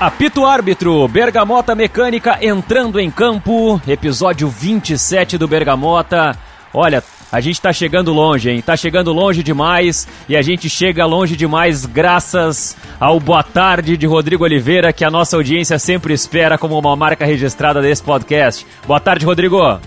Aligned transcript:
Apito 0.00 0.46
árbitro, 0.46 1.06
Bergamota 1.08 1.74
Mecânica 1.74 2.38
entrando 2.40 2.98
em 2.98 3.10
campo, 3.10 3.78
episódio 3.86 4.48
27 4.48 5.36
do 5.36 5.46
Bergamota. 5.46 6.38
Olha, 6.72 7.04
a 7.30 7.38
gente 7.38 7.60
tá 7.60 7.70
chegando 7.70 8.10
longe, 8.10 8.48
hein? 8.48 8.62
Tá 8.62 8.78
chegando 8.78 9.12
longe 9.12 9.42
demais 9.42 10.08
e 10.26 10.38
a 10.38 10.40
gente 10.40 10.70
chega 10.70 11.04
longe 11.04 11.36
demais 11.36 11.84
graças 11.84 12.78
ao 12.98 13.20
boa 13.20 13.42
tarde 13.42 13.98
de 13.98 14.06
Rodrigo 14.06 14.42
Oliveira, 14.42 14.90
que 14.90 15.04
a 15.04 15.10
nossa 15.10 15.36
audiência 15.36 15.78
sempre 15.78 16.14
espera 16.14 16.56
como 16.56 16.78
uma 16.78 16.96
marca 16.96 17.26
registrada 17.26 17.82
desse 17.82 18.02
podcast. 18.02 18.66
Boa 18.86 19.00
tarde, 19.00 19.26
Rodrigo. 19.26 19.78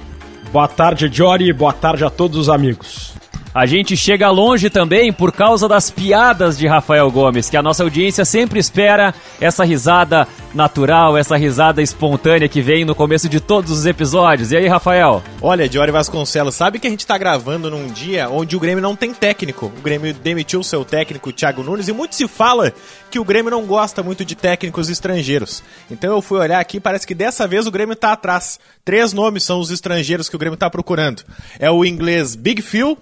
Boa 0.52 0.68
tarde, 0.68 1.09
Jory. 1.11 1.52
Boa 1.52 1.73
tarde 1.73 2.05
a 2.05 2.11
todos 2.11 2.38
os 2.38 2.50
amigos. 2.50 3.16
A 3.56 3.68
gente 3.68 3.96
chega 3.96 4.32
longe 4.32 4.68
também 4.68 5.14
por 5.14 5.32
causa 5.32 5.68
das 5.68 5.92
piadas 5.92 6.57
de 6.57 6.66
Rafael 6.66 7.12
Gomes, 7.12 7.52
que 7.52 7.56
a 7.56 7.62
nossa 7.62 7.84
audiência 7.84 8.26
sempre 8.26 8.60
espera 8.60 9.14
essa 9.39 9.64
risada 9.64 10.28
natural, 10.56 11.16
essa 11.16 11.38
risada 11.38 11.79
espontânea 11.79 12.50
que 12.50 12.64
vem 12.64 12.84
no 12.84 12.96
começo 12.96 13.29
de 13.29 13.39
todos 13.39 13.70
os 13.70 13.86
episódios. 13.86 14.52
E 14.52 14.57
aí, 14.57 14.68
Rafael? 14.68 15.21
Olha, 15.39 15.70
Diori 15.70 15.92
Vasconcelos, 15.92 16.56
sabe 16.56 16.79
que 16.79 16.88
a 16.88 16.89
gente 16.89 17.06
tá 17.06 17.16
gravando 17.16 17.70
num 17.70 17.86
dia 17.89 18.28
onde 18.28 18.56
o 18.56 18.60
Grêmio 18.60 18.82
não 18.82 18.96
tem 18.96 19.14
técnico. 19.14 19.68
O 19.68 19.82
Grêmio 19.82 20.15
demitiu 20.15 20.64
seu 20.64 20.84
técnico, 20.84 21.32
Thiago 21.32 21.62
Nunes, 21.62 21.88
e 21.88 21.93
muito 21.93 22.15
se 22.15 22.28
fala 22.28 22.74
que 23.12 23.20
o 23.20 23.24
Grêmio 23.24 23.51
não 23.51 23.68
gosta 23.68 24.01
muito 24.01 24.26
de 24.26 24.34
técnicos 24.34 24.90
estrangeiros. 24.90 25.62
Então 25.92 26.12
eu 26.12 26.24
fui 26.24 26.40
olhar 26.40 26.60
aqui, 26.60 26.79
parece 26.79 27.06
que 27.06 27.14
dessa 27.14 27.48
vez 27.48 27.68
o 27.68 27.71
Grêmio 27.71 27.96
tá 27.96 28.14
atrás. 28.14 28.60
Três 28.84 29.14
nomes 29.14 29.43
são 29.43 29.60
os 29.60 29.70
estrangeiros 29.70 30.28
que 30.28 30.36
o 30.36 30.40
Grêmio 30.40 30.57
tá 30.57 30.71
procurando. 30.71 31.21
É 31.60 31.70
o 31.70 31.86
inglês 31.86 32.36
Big 32.36 32.59
Phil, 32.64 32.98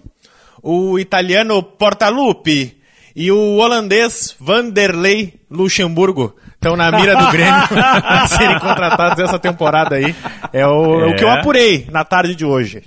o 0.62 1.00
italiano 1.00 1.62
Portaluppi 1.64 2.78
e 3.16 3.32
o 3.32 3.58
holandês 3.58 4.36
Vanderlei 4.40 5.34
Luxemburgo 5.50 6.36
estão 6.54 6.76
na 6.76 6.92
mira 6.92 7.16
do 7.16 7.32
Grêmio 7.32 7.52
a 8.04 8.28
serem 8.28 8.60
contratados 8.60 9.20
essa 9.20 9.40
temporada 9.40 9.96
aí. 9.96 10.16
É 10.54 10.66
o, 10.66 11.02
é. 11.02 11.08
o 11.08 11.16
que 11.16 11.24
eu 11.24 11.30
é. 11.30 11.40
apurei 11.40 11.88
na 11.92 12.06
tarde 12.06 12.36
de 12.36 12.46
hoje. 12.46 12.84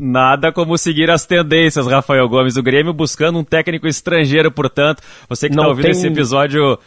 Nada 0.00 0.50
como 0.50 0.76
seguir 0.78 1.10
as 1.10 1.26
tendências, 1.26 1.86
Rafael 1.86 2.28
Gomes. 2.28 2.56
O 2.56 2.62
Grêmio 2.62 2.92
buscando 2.92 3.38
um 3.38 3.44
técnico 3.44 3.86
estrangeiro, 3.86 4.50
portanto. 4.50 5.02
Você 5.28 5.48
que 5.48 5.54
está 5.54 5.68
ouvindo 5.68 5.84
tem... 5.84 5.92
esse 5.92 6.06
episódio. 6.06 6.78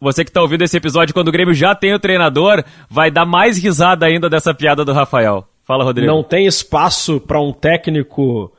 Você 0.00 0.24
que 0.24 0.30
está 0.30 0.40
ouvindo 0.40 0.62
esse 0.62 0.76
episódio 0.76 1.12
quando 1.12 1.28
o 1.28 1.32
Grêmio 1.32 1.54
já 1.54 1.74
tem 1.74 1.92
o 1.92 1.98
treinador, 1.98 2.64
vai 2.88 3.10
dar 3.10 3.26
mais 3.26 3.58
risada 3.58 4.06
ainda 4.06 4.30
dessa 4.30 4.54
piada 4.54 4.84
do 4.84 4.92
Rafael. 4.92 5.46
Fala, 5.64 5.84
Rodrigo. 5.84 6.10
Não 6.10 6.22
tem 6.22 6.46
espaço 6.46 7.20
para 7.20 7.40
um 7.40 7.52
técnico 7.52 8.52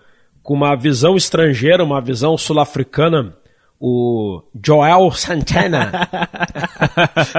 com 0.48 0.53
uma 0.53 0.73
visão 0.78 1.17
estrangeira, 1.17 1.84
uma 1.84 2.00
visão 2.00 2.38
sul-africana, 2.38 3.36
o 3.80 4.42
Joel 4.64 5.11
Santana. 5.11 5.92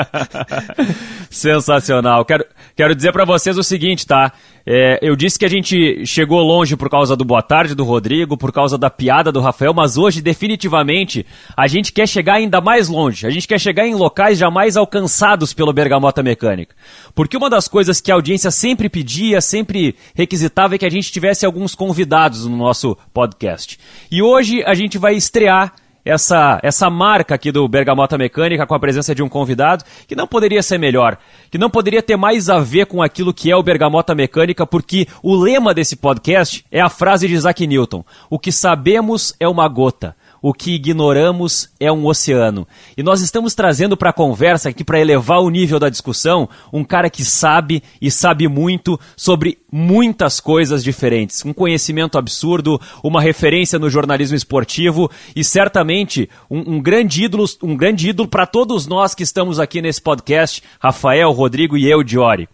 Sensacional. 1.28 2.24
Quero, 2.24 2.44
quero 2.76 2.94
dizer 2.94 3.12
para 3.12 3.24
vocês 3.24 3.58
o 3.58 3.62
seguinte, 3.62 4.06
tá? 4.06 4.32
É, 4.64 4.98
eu 5.02 5.16
disse 5.16 5.38
que 5.38 5.44
a 5.44 5.48
gente 5.48 6.04
chegou 6.06 6.40
longe 6.40 6.76
por 6.76 6.88
causa 6.88 7.16
do 7.16 7.24
boa 7.24 7.42
tarde 7.42 7.74
do 7.74 7.84
Rodrigo, 7.84 8.36
por 8.36 8.52
causa 8.52 8.76
da 8.78 8.90
piada 8.90 9.32
do 9.32 9.40
Rafael, 9.40 9.72
mas 9.74 9.96
hoje, 9.96 10.20
definitivamente, 10.20 11.26
a 11.56 11.66
gente 11.66 11.92
quer 11.92 12.06
chegar 12.06 12.34
ainda 12.34 12.60
mais 12.60 12.88
longe. 12.88 13.26
A 13.26 13.30
gente 13.30 13.48
quer 13.48 13.58
chegar 13.58 13.86
em 13.86 13.94
locais 13.94 14.38
jamais 14.38 14.76
alcançados 14.76 15.52
pelo 15.52 15.72
Bergamota 15.72 16.22
Mecânica. 16.22 16.76
Porque 17.14 17.36
uma 17.36 17.50
das 17.50 17.66
coisas 17.66 18.00
que 18.00 18.12
a 18.12 18.14
audiência 18.14 18.50
sempre 18.50 18.88
pedia, 18.88 19.40
sempre 19.40 19.96
requisitava, 20.14 20.74
é 20.76 20.78
que 20.78 20.86
a 20.86 20.90
gente 20.90 21.10
tivesse 21.10 21.44
alguns 21.44 21.74
convidados 21.74 22.46
no 22.46 22.56
nosso 22.56 22.96
podcast. 23.12 23.78
E 24.10 24.22
hoje 24.22 24.62
a 24.64 24.74
gente 24.74 24.98
vai 24.98 25.14
estrear 25.14 25.72
essa, 26.04 26.58
essa 26.62 26.88
marca 26.88 27.34
aqui 27.34 27.52
do 27.52 27.66
Bergamota 27.68 28.16
Mecânica 28.16 28.66
com 28.66 28.74
a 28.74 28.80
presença 28.80 29.14
de 29.14 29.22
um 29.22 29.28
convidado 29.28 29.84
que 30.06 30.16
não 30.16 30.26
poderia 30.26 30.62
ser 30.62 30.78
melhor, 30.78 31.18
que 31.50 31.58
não 31.58 31.70
poderia 31.70 32.02
ter 32.02 32.16
mais 32.16 32.48
a 32.48 32.58
ver 32.58 32.86
com 32.86 33.02
aquilo 33.02 33.34
que 33.34 33.50
é 33.50 33.56
o 33.56 33.62
Bergamota 33.62 34.14
Mecânica, 34.14 34.66
porque 34.66 35.06
o 35.22 35.34
lema 35.34 35.74
desse 35.74 35.96
podcast 35.96 36.64
é 36.70 36.80
a 36.80 36.88
frase 36.88 37.28
de 37.28 37.34
Isaac 37.34 37.66
Newton: 37.66 38.04
O 38.30 38.38
que 38.38 38.52
sabemos 38.52 39.34
é 39.38 39.48
uma 39.48 39.68
gota 39.68 40.16
o 40.40 40.52
que 40.52 40.74
ignoramos 40.74 41.70
é 41.78 41.90
um 41.90 42.06
oceano. 42.06 42.66
E 42.96 43.02
nós 43.02 43.20
estamos 43.20 43.54
trazendo 43.54 43.96
para 43.96 44.10
a 44.10 44.12
conversa 44.12 44.68
aqui, 44.68 44.84
para 44.84 45.00
elevar 45.00 45.40
o 45.40 45.50
nível 45.50 45.78
da 45.78 45.88
discussão, 45.88 46.48
um 46.72 46.84
cara 46.84 47.10
que 47.10 47.24
sabe 47.24 47.82
e 48.00 48.10
sabe 48.10 48.48
muito 48.48 48.98
sobre 49.16 49.58
muitas 49.70 50.40
coisas 50.40 50.82
diferentes. 50.82 51.44
Um 51.44 51.52
conhecimento 51.52 52.18
absurdo, 52.18 52.80
uma 53.02 53.20
referência 53.20 53.78
no 53.78 53.90
jornalismo 53.90 54.36
esportivo 54.36 55.10
e 55.34 55.44
certamente 55.44 56.28
um, 56.50 56.76
um 56.76 56.80
grande 56.80 57.24
ídolo, 57.24 57.44
um 57.62 57.76
grande 57.76 58.08
ídolo 58.08 58.28
para 58.28 58.46
todos 58.46 58.86
nós 58.86 59.14
que 59.14 59.22
estamos 59.22 59.58
aqui 59.60 59.82
nesse 59.82 60.00
podcast, 60.00 60.62
Rafael, 60.80 61.30
Rodrigo 61.32 61.76
e 61.76 61.90
eu, 61.90 62.02
Diori. 62.02 62.48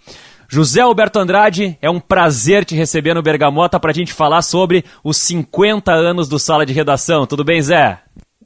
José 0.55 0.83
Alberto 0.83 1.19
Andrade, 1.19 1.77
é 1.83 1.91
um 1.91 1.99
prazer 1.99 2.65
te 2.65 2.77
receber 2.77 3.13
no 3.13 3.21
Bergamota 3.25 3.81
para 3.81 3.91
a 3.91 3.93
gente 3.93 4.13
falar 4.13 4.41
sobre 4.41 4.85
os 5.03 5.17
50 5.17 5.91
anos 5.93 6.29
do 6.29 6.39
Sala 6.39 6.65
de 6.65 6.73
Redação. 6.73 7.27
Tudo 7.27 7.43
bem, 7.43 7.61
Zé? 7.61 7.99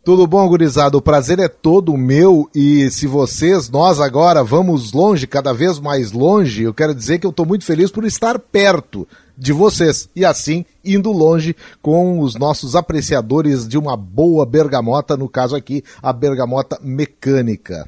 Tudo 0.03 0.27
bom, 0.27 0.49
gurizada? 0.49 0.97
O 0.97 1.03
prazer 1.03 1.39
é 1.39 1.49
todo 1.49 1.99
meu 1.99 2.49
e 2.55 2.91
se 2.91 3.07
vocês, 3.07 3.69
nós 3.69 4.01
agora 4.01 4.43
vamos 4.43 4.91
longe, 4.95 5.27
cada 5.27 5.53
vez 5.53 5.79
mais 5.79 6.11
longe, 6.11 6.63
eu 6.63 6.73
quero 6.73 6.95
dizer 6.95 7.19
que 7.19 7.27
eu 7.27 7.31
estou 7.31 7.45
muito 7.45 7.67
feliz 7.67 7.91
por 7.91 8.07
estar 8.07 8.39
perto 8.39 9.07
de 9.37 9.53
vocês 9.53 10.09
e 10.17 10.25
assim 10.25 10.65
indo 10.83 11.13
longe 11.13 11.55
com 11.83 12.21
os 12.21 12.37
nossos 12.37 12.75
apreciadores 12.75 13.69
de 13.69 13.77
uma 13.77 13.99
boa 13.99 14.47
bergamota, 14.47 15.15
no 15.15 15.29
caso 15.29 15.55
aqui, 15.55 15.85
a 16.03 16.11
bergamota 16.11 16.79
mecânica. 16.83 17.87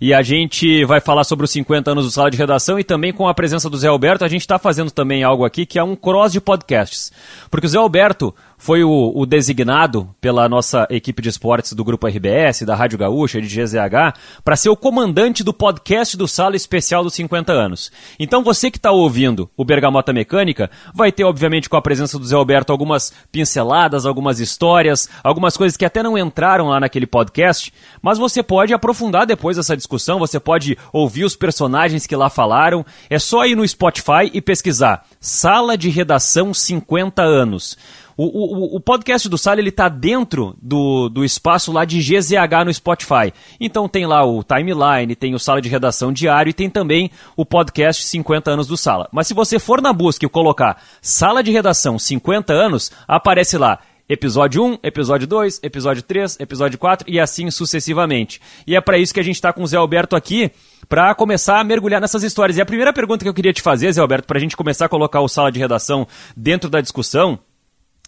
E 0.00 0.12
a 0.12 0.22
gente 0.22 0.84
vai 0.84 1.00
falar 1.00 1.24
sobre 1.24 1.44
os 1.44 1.50
50 1.50 1.90
anos 1.90 2.04
do 2.04 2.10
Sala 2.10 2.30
de 2.30 2.36
Redação 2.36 2.78
e 2.78 2.84
também 2.84 3.12
com 3.12 3.26
a 3.28 3.34
presença 3.34 3.70
do 3.70 3.76
Zé 3.76 3.88
Alberto, 3.88 4.24
a 4.24 4.28
gente 4.28 4.42
está 4.42 4.58
fazendo 4.58 4.90
também 4.90 5.22
algo 5.22 5.44
aqui 5.44 5.66
que 5.66 5.78
é 5.78 5.82
um 5.82 5.96
cross 5.96 6.32
de 6.32 6.40
podcasts. 6.40 7.12
Porque 7.50 7.66
o 7.66 7.70
Zé 7.70 7.78
Alberto 7.78 8.34
foi 8.58 8.82
o, 8.84 9.12
o, 9.14 9.26
designado 9.26 10.08
pela 10.20 10.48
nossa 10.48 10.86
equipe 10.90 11.22
de 11.22 11.28
esportes 11.28 11.72
do 11.72 11.84
Grupo 11.84 12.06
RBS, 12.06 12.62
da 12.62 12.74
Rádio 12.74 12.98
Gaúcha, 12.98 13.40
de 13.40 13.48
GZH, 13.48 14.18
para 14.44 14.56
ser 14.56 14.68
o 14.68 14.76
comandante 14.76 15.42
do 15.42 15.52
podcast 15.52 16.16
do 16.16 16.26
Sala 16.26 16.56
Especial 16.56 17.02
dos 17.02 17.14
50 17.14 17.52
anos. 17.52 17.90
Então 18.18 18.42
você 18.42 18.70
que 18.70 18.78
está 18.78 18.90
ouvindo 18.90 19.50
o 19.56 19.64
Bergamota 19.64 20.12
Mecânica, 20.12 20.70
vai 20.94 21.10
ter, 21.12 21.24
obviamente, 21.24 21.68
com 21.68 21.76
a 21.76 21.82
presença 21.82 22.18
do 22.18 22.24
Zé 22.24 22.36
Alberto, 22.36 22.72
algumas 22.72 23.12
pinceladas, 23.30 24.06
algumas 24.06 24.40
histórias, 24.40 25.08
algumas 25.22 25.56
coisas 25.56 25.76
que 25.76 25.84
até 25.84 26.02
não 26.02 26.18
entraram 26.18 26.68
lá 26.68 26.80
naquele 26.80 27.06
podcast, 27.06 27.72
mas 28.00 28.18
você 28.18 28.42
pode 28.42 28.72
aprofundar 28.74 29.26
depois 29.26 29.58
essa 29.58 29.76
discussão, 29.76 30.18
você 30.18 30.38
pode 30.40 30.76
ouvir 30.92 31.24
os 31.24 31.36
personagens 31.36 32.06
que 32.06 32.16
lá 32.16 32.30
falaram. 32.30 32.84
É 33.08 33.18
só 33.18 33.46
ir 33.46 33.54
no 33.54 33.66
Spotify 33.66 34.30
e 34.32 34.40
pesquisar 34.40 35.04
Sala 35.20 35.76
de 35.76 35.90
Redação 35.90 36.52
50 36.52 37.22
anos. 37.22 37.76
O, 38.16 38.24
o, 38.24 38.76
o 38.76 38.80
podcast 38.80 39.28
do 39.28 39.36
Sala 39.36 39.60
ele 39.60 39.72
tá 39.72 39.88
dentro 39.88 40.56
do, 40.60 41.08
do 41.08 41.24
espaço 41.24 41.72
lá 41.72 41.84
de 41.84 41.98
GZH 41.98 42.64
no 42.64 42.72
Spotify. 42.72 43.32
Então 43.60 43.88
tem 43.88 44.06
lá 44.06 44.24
o 44.24 44.42
timeline, 44.42 45.16
tem 45.16 45.34
o 45.34 45.38
Sala 45.38 45.60
de 45.60 45.68
Redação 45.68 46.12
Diário 46.12 46.50
e 46.50 46.54
tem 46.54 46.70
também 46.70 47.10
o 47.36 47.44
podcast 47.44 48.04
50 48.06 48.50
anos 48.50 48.66
do 48.66 48.76
Sala. 48.76 49.08
Mas 49.12 49.26
se 49.26 49.34
você 49.34 49.58
for 49.58 49.82
na 49.82 49.92
busca 49.92 50.24
e 50.24 50.28
colocar 50.28 50.82
Sala 51.02 51.42
de 51.42 51.50
Redação 51.50 51.98
50 51.98 52.52
anos, 52.52 52.90
aparece 53.08 53.58
lá 53.58 53.80
episódio 54.08 54.62
1, 54.62 54.78
episódio 54.82 55.26
2, 55.26 55.60
episódio 55.62 56.02
3, 56.02 56.38
episódio 56.40 56.78
4 56.78 57.10
e 57.10 57.18
assim 57.18 57.50
sucessivamente. 57.50 58.40
E 58.66 58.76
é 58.76 58.80
para 58.80 58.98
isso 58.98 59.14
que 59.14 59.20
a 59.20 59.24
gente 59.24 59.36
está 59.36 59.52
com 59.52 59.62
o 59.62 59.66
Zé 59.66 59.76
Alberto 59.76 60.14
aqui, 60.14 60.50
para 60.88 61.14
começar 61.14 61.58
a 61.58 61.64
mergulhar 61.64 62.00
nessas 62.00 62.22
histórias. 62.22 62.58
E 62.58 62.60
a 62.60 62.66
primeira 62.66 62.92
pergunta 62.92 63.24
que 63.24 63.28
eu 63.28 63.34
queria 63.34 63.52
te 63.52 63.62
fazer, 63.62 63.90
Zé 63.92 64.00
Alberto, 64.00 64.26
para 64.26 64.36
a 64.38 64.40
gente 64.40 64.56
começar 64.56 64.86
a 64.86 64.88
colocar 64.88 65.20
o 65.20 65.28
sala 65.28 65.50
de 65.50 65.58
redação 65.58 66.06
dentro 66.36 66.68
da 66.68 66.80
discussão, 66.80 67.38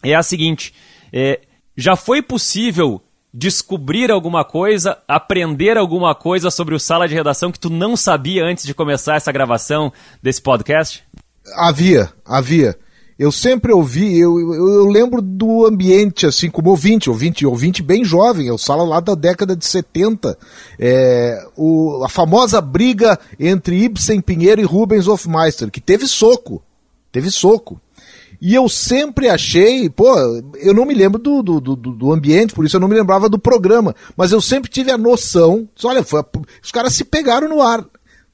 é 0.02 0.14
a 0.14 0.22
seguinte: 0.22 0.74
é, 1.12 1.40
já 1.76 1.96
foi 1.96 2.22
possível 2.22 3.02
descobrir 3.32 4.10
alguma 4.10 4.44
coisa, 4.44 4.96
aprender 5.06 5.76
alguma 5.76 6.14
coisa 6.14 6.50
sobre 6.50 6.74
o 6.74 6.80
sala 6.80 7.06
de 7.06 7.14
redação 7.14 7.52
que 7.52 7.60
tu 7.60 7.68
não 7.68 7.94
sabia 7.94 8.44
antes 8.44 8.64
de 8.64 8.72
começar 8.72 9.16
essa 9.16 9.30
gravação 9.30 9.92
desse 10.22 10.40
podcast? 10.40 11.04
Havia, 11.54 12.10
havia. 12.24 12.76
Eu 13.18 13.32
sempre 13.32 13.72
ouvi, 13.72 14.18
eu, 14.18 14.38
eu, 14.38 14.54
eu, 14.54 14.86
lembro 14.86 15.22
do 15.22 15.66
ambiente, 15.66 16.26
assim, 16.26 16.50
como 16.50 16.68
ouvinte, 16.68 17.08
ouvinte, 17.08 17.46
ouvinte 17.46 17.82
bem 17.82 18.04
jovem, 18.04 18.46
eu 18.46 18.58
sala 18.58 18.84
lá 18.84 19.00
da 19.00 19.14
década 19.14 19.56
de 19.56 19.64
70. 19.64 20.36
É, 20.78 21.46
o, 21.56 22.02
a 22.04 22.10
famosa 22.10 22.60
briga 22.60 23.18
entre 23.40 23.84
Ibsen 23.84 24.20
Pinheiro 24.20 24.60
e 24.60 24.64
Rubens 24.64 25.08
Hofmeister, 25.08 25.70
que 25.70 25.80
teve 25.80 26.06
soco. 26.06 26.62
Teve 27.10 27.30
soco. 27.30 27.80
E 28.40 28.54
eu 28.54 28.68
sempre 28.68 29.28
achei, 29.28 29.88
pô, 29.88 30.14
eu 30.56 30.74
não 30.74 30.84
me 30.84 30.94
lembro 30.94 31.20
do, 31.20 31.42
do, 31.42 31.60
do, 31.60 31.76
do, 31.76 32.12
ambiente, 32.12 32.54
por 32.54 32.64
isso 32.64 32.76
eu 32.76 32.80
não 32.80 32.88
me 32.88 32.94
lembrava 32.94 33.28
do 33.28 33.38
programa, 33.38 33.94
mas 34.16 34.32
eu 34.32 34.40
sempre 34.40 34.70
tive 34.70 34.90
a 34.90 34.98
noção, 34.98 35.68
olha, 35.84 36.02
foi, 36.02 36.22
os 36.62 36.70
caras 36.70 36.92
se 36.92 37.04
pegaram 37.04 37.48
no 37.48 37.62
ar. 37.62 37.84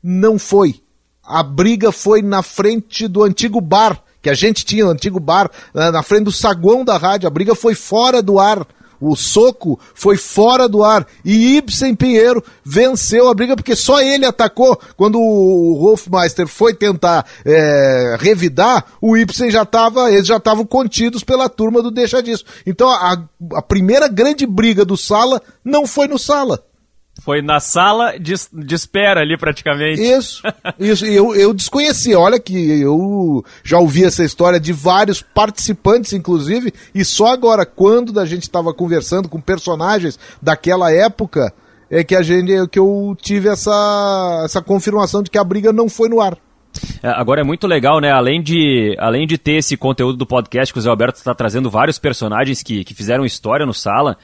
Não 0.02 0.38
foi. 0.38 0.81
A 1.22 1.43
briga 1.43 1.93
foi 1.93 2.20
na 2.20 2.43
frente 2.43 3.06
do 3.06 3.22
antigo 3.22 3.60
bar, 3.60 4.02
que 4.20 4.28
a 4.28 4.34
gente 4.34 4.64
tinha, 4.64 4.87
o 4.87 4.90
antigo 4.90 5.20
bar, 5.20 5.50
na 5.72 6.02
frente 6.02 6.25
do 6.25 6.32
saguão 6.32 6.84
da 6.84 6.96
rádio, 6.96 7.26
a 7.26 7.31
briga 7.31 7.54
foi 7.54 7.75
fora 7.75 8.20
do 8.20 8.38
ar. 8.38 8.66
O 9.02 9.16
soco 9.16 9.78
foi 9.94 10.16
fora 10.16 10.69
do 10.69 10.84
ar 10.84 11.06
e 11.25 11.56
Ibsen 11.56 11.94
Pinheiro 11.94 12.43
venceu 12.64 13.28
a 13.28 13.34
briga 13.34 13.56
porque 13.56 13.75
só 13.75 14.00
ele 14.00 14.25
atacou. 14.25 14.81
Quando 14.96 15.19
o 15.19 15.84
Hofmeister 15.84 16.46
foi 16.46 16.72
tentar 16.72 17.26
é, 17.44 18.16
revidar, 18.20 18.84
o 19.00 19.16
Ibsen 19.16 19.50
já 19.50 19.62
estava, 19.62 20.10
eles 20.10 20.26
já 20.26 20.37
estavam 20.37 20.64
contidos 20.64 21.25
pela 21.25 21.49
turma 21.49 21.82
do 21.82 21.90
Deixa 21.90 22.22
Disso. 22.22 22.44
Então 22.64 22.88
a, 22.88 23.20
a 23.54 23.62
primeira 23.62 24.06
grande 24.06 24.46
briga 24.46 24.84
do 24.84 24.96
Sala 24.96 25.43
não 25.64 25.87
foi 25.87 26.06
no 26.06 26.19
Sala. 26.19 26.62
Foi 27.20 27.43
na 27.43 27.61
sala 27.61 28.19
de, 28.19 28.35
de 28.53 28.75
espera 28.75 29.20
ali, 29.20 29.37
praticamente. 29.37 30.00
Isso, 30.00 30.43
isso. 30.79 31.06
Eu, 31.06 31.35
eu 31.35 31.53
desconhecia. 31.53 32.19
Olha 32.19 32.41
que 32.41 32.81
eu 32.81 33.44
já 33.62 33.79
ouvi 33.79 34.05
essa 34.05 34.25
história 34.25 34.59
de 34.59 34.73
vários 34.73 35.23
participantes, 35.23 36.12
inclusive, 36.12 36.73
e 36.94 37.05
só 37.05 37.26
agora, 37.26 37.67
quando 37.67 38.19
a 38.19 38.25
gente 38.25 38.43
estava 38.43 38.75
conversando 38.75 39.29
com 39.29 39.41
personagens 39.41 40.19
daquela 40.41 40.91
época, 40.91 41.53
é 41.91 42.03
que 42.03 42.17
a 42.17 42.23
gente 42.23 42.50
que 42.69 42.79
eu 42.79 43.17
tive 43.20 43.49
essa, 43.49 44.43
essa 44.44 44.62
confirmação 44.62 45.23
de 45.23 45.31
que 45.31 45.38
a 45.38 45.44
briga 45.44 45.73
não 45.73 45.88
foi 45.88 46.09
no 46.09 46.20
ar. 46.20 46.37
É, 47.03 47.09
agora 47.09 47.43
é 47.43 47.44
muito 47.44 47.67
legal, 47.67 48.00
né? 48.00 48.11
Além 48.11 48.43
de, 48.43 48.97
além 48.99 49.26
de 49.26 49.37
ter 49.37 49.59
esse 49.59 49.76
conteúdo 49.76 50.17
do 50.17 50.26
podcast 50.26 50.73
que 50.73 50.79
o 50.79 50.82
Zé 50.82 50.88
Alberto 50.88 51.19
está 51.19 51.35
trazendo 51.35 51.70
vários 51.70 51.99
personagens 51.99 52.62
que, 52.62 52.82
que 52.82 52.94
fizeram 52.94 53.25
história 53.25 53.67
no 53.67 53.75
Sala. 53.75 54.17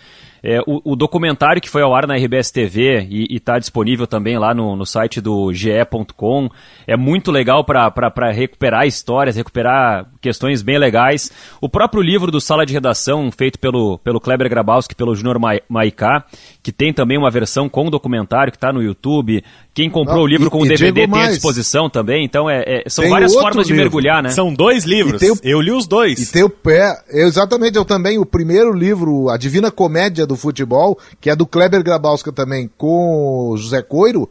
É, 0.43 0.61
o, 0.67 0.93
o, 0.93 0.97
documentário 0.97 1.61
que 1.61 1.69
foi 1.69 1.83
ao 1.83 1.95
ar 1.95 2.07
na 2.07 2.15
RBS 2.15 2.51
TV 2.51 3.07
e 3.11 3.37
está 3.37 3.59
disponível 3.59 4.07
também 4.07 4.39
lá 4.39 4.55
no, 4.55 4.77
no 4.77 4.87
site 4.87 5.21
do 5.21 5.53
ge.com 5.53 6.49
é 6.87 6.97
muito 6.97 7.31
legal 7.31 7.65
para 7.65 8.31
recuperar 8.31 8.87
histórias, 8.87 9.37
recuperar 9.37 10.07
questões 10.21 10.63
bem 10.63 10.79
legais. 10.79 11.31
O 11.61 11.69
próprio 11.69 12.03
livro 12.03 12.31
do 12.31 12.41
Sala 12.41 12.65
de 12.67 12.73
Redação, 12.73 13.31
feito 13.31 13.59
pelo, 13.59 13.99
pelo 13.99 14.21
Kleber 14.21 14.49
Grabowski 14.49 14.93
e 14.93 14.97
pelo 14.97 15.15
Júnior 15.15 15.39
Maiká, 15.69 16.25
que 16.63 16.73
tem 16.73 16.93
também 16.93 17.19
uma 17.19 17.31
versão 17.31 17.69
com 17.69 17.91
documentário 17.91 18.53
que 18.53 18.57
está 18.57 18.73
no 18.73 18.83
YouTube. 18.83 19.43
Quem 19.73 19.89
comprou 19.89 20.17
Não, 20.17 20.25
o 20.25 20.27
livro 20.27 20.49
e, 20.49 20.51
com 20.51 20.61
o 20.63 20.67
DVD 20.67 21.07
tem 21.07 21.23
à 21.23 21.29
disposição 21.29 21.89
também. 21.89 22.25
Então, 22.25 22.51
é, 22.51 22.83
é 22.85 22.89
são 22.89 23.03
tem 23.03 23.11
várias 23.11 23.33
formas 23.33 23.67
livro. 23.67 23.69
de 23.69 23.75
mergulhar, 23.75 24.23
né? 24.23 24.31
São 24.31 24.53
dois 24.53 24.85
livros. 24.85 25.23
O, 25.23 25.39
eu 25.43 25.61
li 25.61 25.71
os 25.71 25.87
dois. 25.87 26.19
E 26.19 26.33
tem 26.33 26.43
o 26.43 26.51
pé. 26.51 26.97
Exatamente, 27.09 27.77
eu 27.77 27.85
também. 27.85 28.19
O 28.19 28.27
primeiro 28.27 28.73
livro, 28.73 29.29
A 29.29 29.37
Divina 29.37 29.71
Comédia 29.71 30.27
do 30.27 30.37
Futebol, 30.37 30.99
que 31.21 31.31
é 31.31 31.37
do 31.37 31.47
Kleber 31.47 31.83
Grabowska 31.83 32.33
também, 32.33 32.69
com 32.77 33.55
José 33.57 33.83
Coiro 33.83 34.29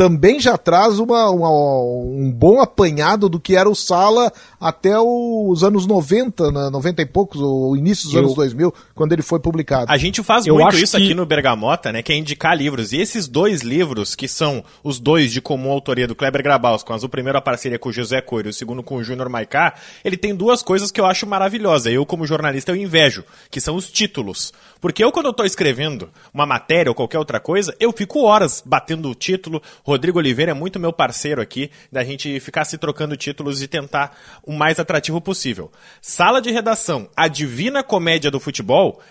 também 0.00 0.40
já 0.40 0.56
traz 0.56 0.98
uma, 0.98 1.28
uma, 1.28 1.50
um 1.50 2.32
bom 2.34 2.58
apanhado 2.58 3.28
do 3.28 3.38
que 3.38 3.54
era 3.54 3.68
o 3.68 3.74
Sala 3.74 4.32
até 4.58 4.98
os 4.98 5.62
anos 5.62 5.86
90, 5.86 6.50
né, 6.50 6.70
90 6.70 7.02
e 7.02 7.04
poucos, 7.04 7.38
ou 7.38 7.76
início 7.76 8.06
dos 8.06 8.14
eu, 8.14 8.20
anos 8.20 8.34
2000, 8.34 8.72
quando 8.94 9.12
ele 9.12 9.20
foi 9.20 9.38
publicado. 9.38 9.92
A 9.92 9.98
gente 9.98 10.22
faz 10.22 10.46
eu 10.46 10.54
muito 10.54 10.74
isso 10.78 10.96
que... 10.96 11.02
aqui 11.02 11.12
no 11.12 11.26
Bergamota, 11.26 11.92
né, 11.92 12.02
que 12.02 12.14
é 12.14 12.16
indicar 12.16 12.56
livros. 12.56 12.94
E 12.94 12.96
esses 12.96 13.28
dois 13.28 13.60
livros, 13.60 14.14
que 14.14 14.26
são 14.26 14.64
os 14.82 14.98
dois 14.98 15.30
de 15.30 15.42
comum 15.42 15.70
autoria 15.70 16.08
do 16.08 16.14
Kleber 16.14 16.42
Grabaus, 16.42 16.82
com 16.82 16.94
o 16.94 17.08
primeiro 17.10 17.36
a 17.36 17.42
parceria 17.42 17.78
com 17.78 17.90
o 17.90 17.92
José 17.92 18.22
Coelho 18.22 18.48
e 18.48 18.50
o 18.52 18.54
segundo 18.54 18.82
com 18.82 18.96
o 18.96 19.04
Júnior 19.04 19.28
Maicá, 19.28 19.74
ele 20.02 20.16
tem 20.16 20.34
duas 20.34 20.62
coisas 20.62 20.90
que 20.90 20.98
eu 20.98 21.04
acho 21.04 21.26
maravilhosas. 21.26 21.92
Eu, 21.92 22.06
como 22.06 22.26
jornalista, 22.26 22.72
eu 22.72 22.76
invejo, 22.76 23.22
que 23.50 23.60
são 23.60 23.76
os 23.76 23.92
títulos. 23.92 24.50
Porque 24.80 25.04
eu, 25.04 25.12
quando 25.12 25.26
eu 25.26 25.34
tô 25.34 25.44
escrevendo 25.44 26.08
uma 26.32 26.46
matéria 26.46 26.90
ou 26.90 26.94
qualquer 26.94 27.18
outra 27.18 27.38
coisa, 27.38 27.76
eu 27.78 27.92
fico 27.92 28.22
horas 28.22 28.62
batendo 28.64 29.10
o 29.10 29.14
título, 29.14 29.60
Rodrigo 29.90 30.20
Oliveira 30.20 30.52
é 30.52 30.54
muito 30.54 30.78
meu 30.78 30.92
parceiro 30.92 31.42
aqui, 31.42 31.68
da 31.90 32.04
gente 32.04 32.38
ficar 32.38 32.64
se 32.64 32.78
trocando 32.78 33.16
títulos 33.16 33.60
e 33.60 33.66
tentar 33.66 34.16
o 34.44 34.52
mais 34.52 34.78
atrativo 34.78 35.20
possível. 35.20 35.68
Sala 36.00 36.40
de 36.40 36.52
redação, 36.52 37.10
A 37.16 37.26
Divina 37.26 37.82
Comédia 37.82 38.30
do 38.30 38.38
Futebol, 38.38 39.02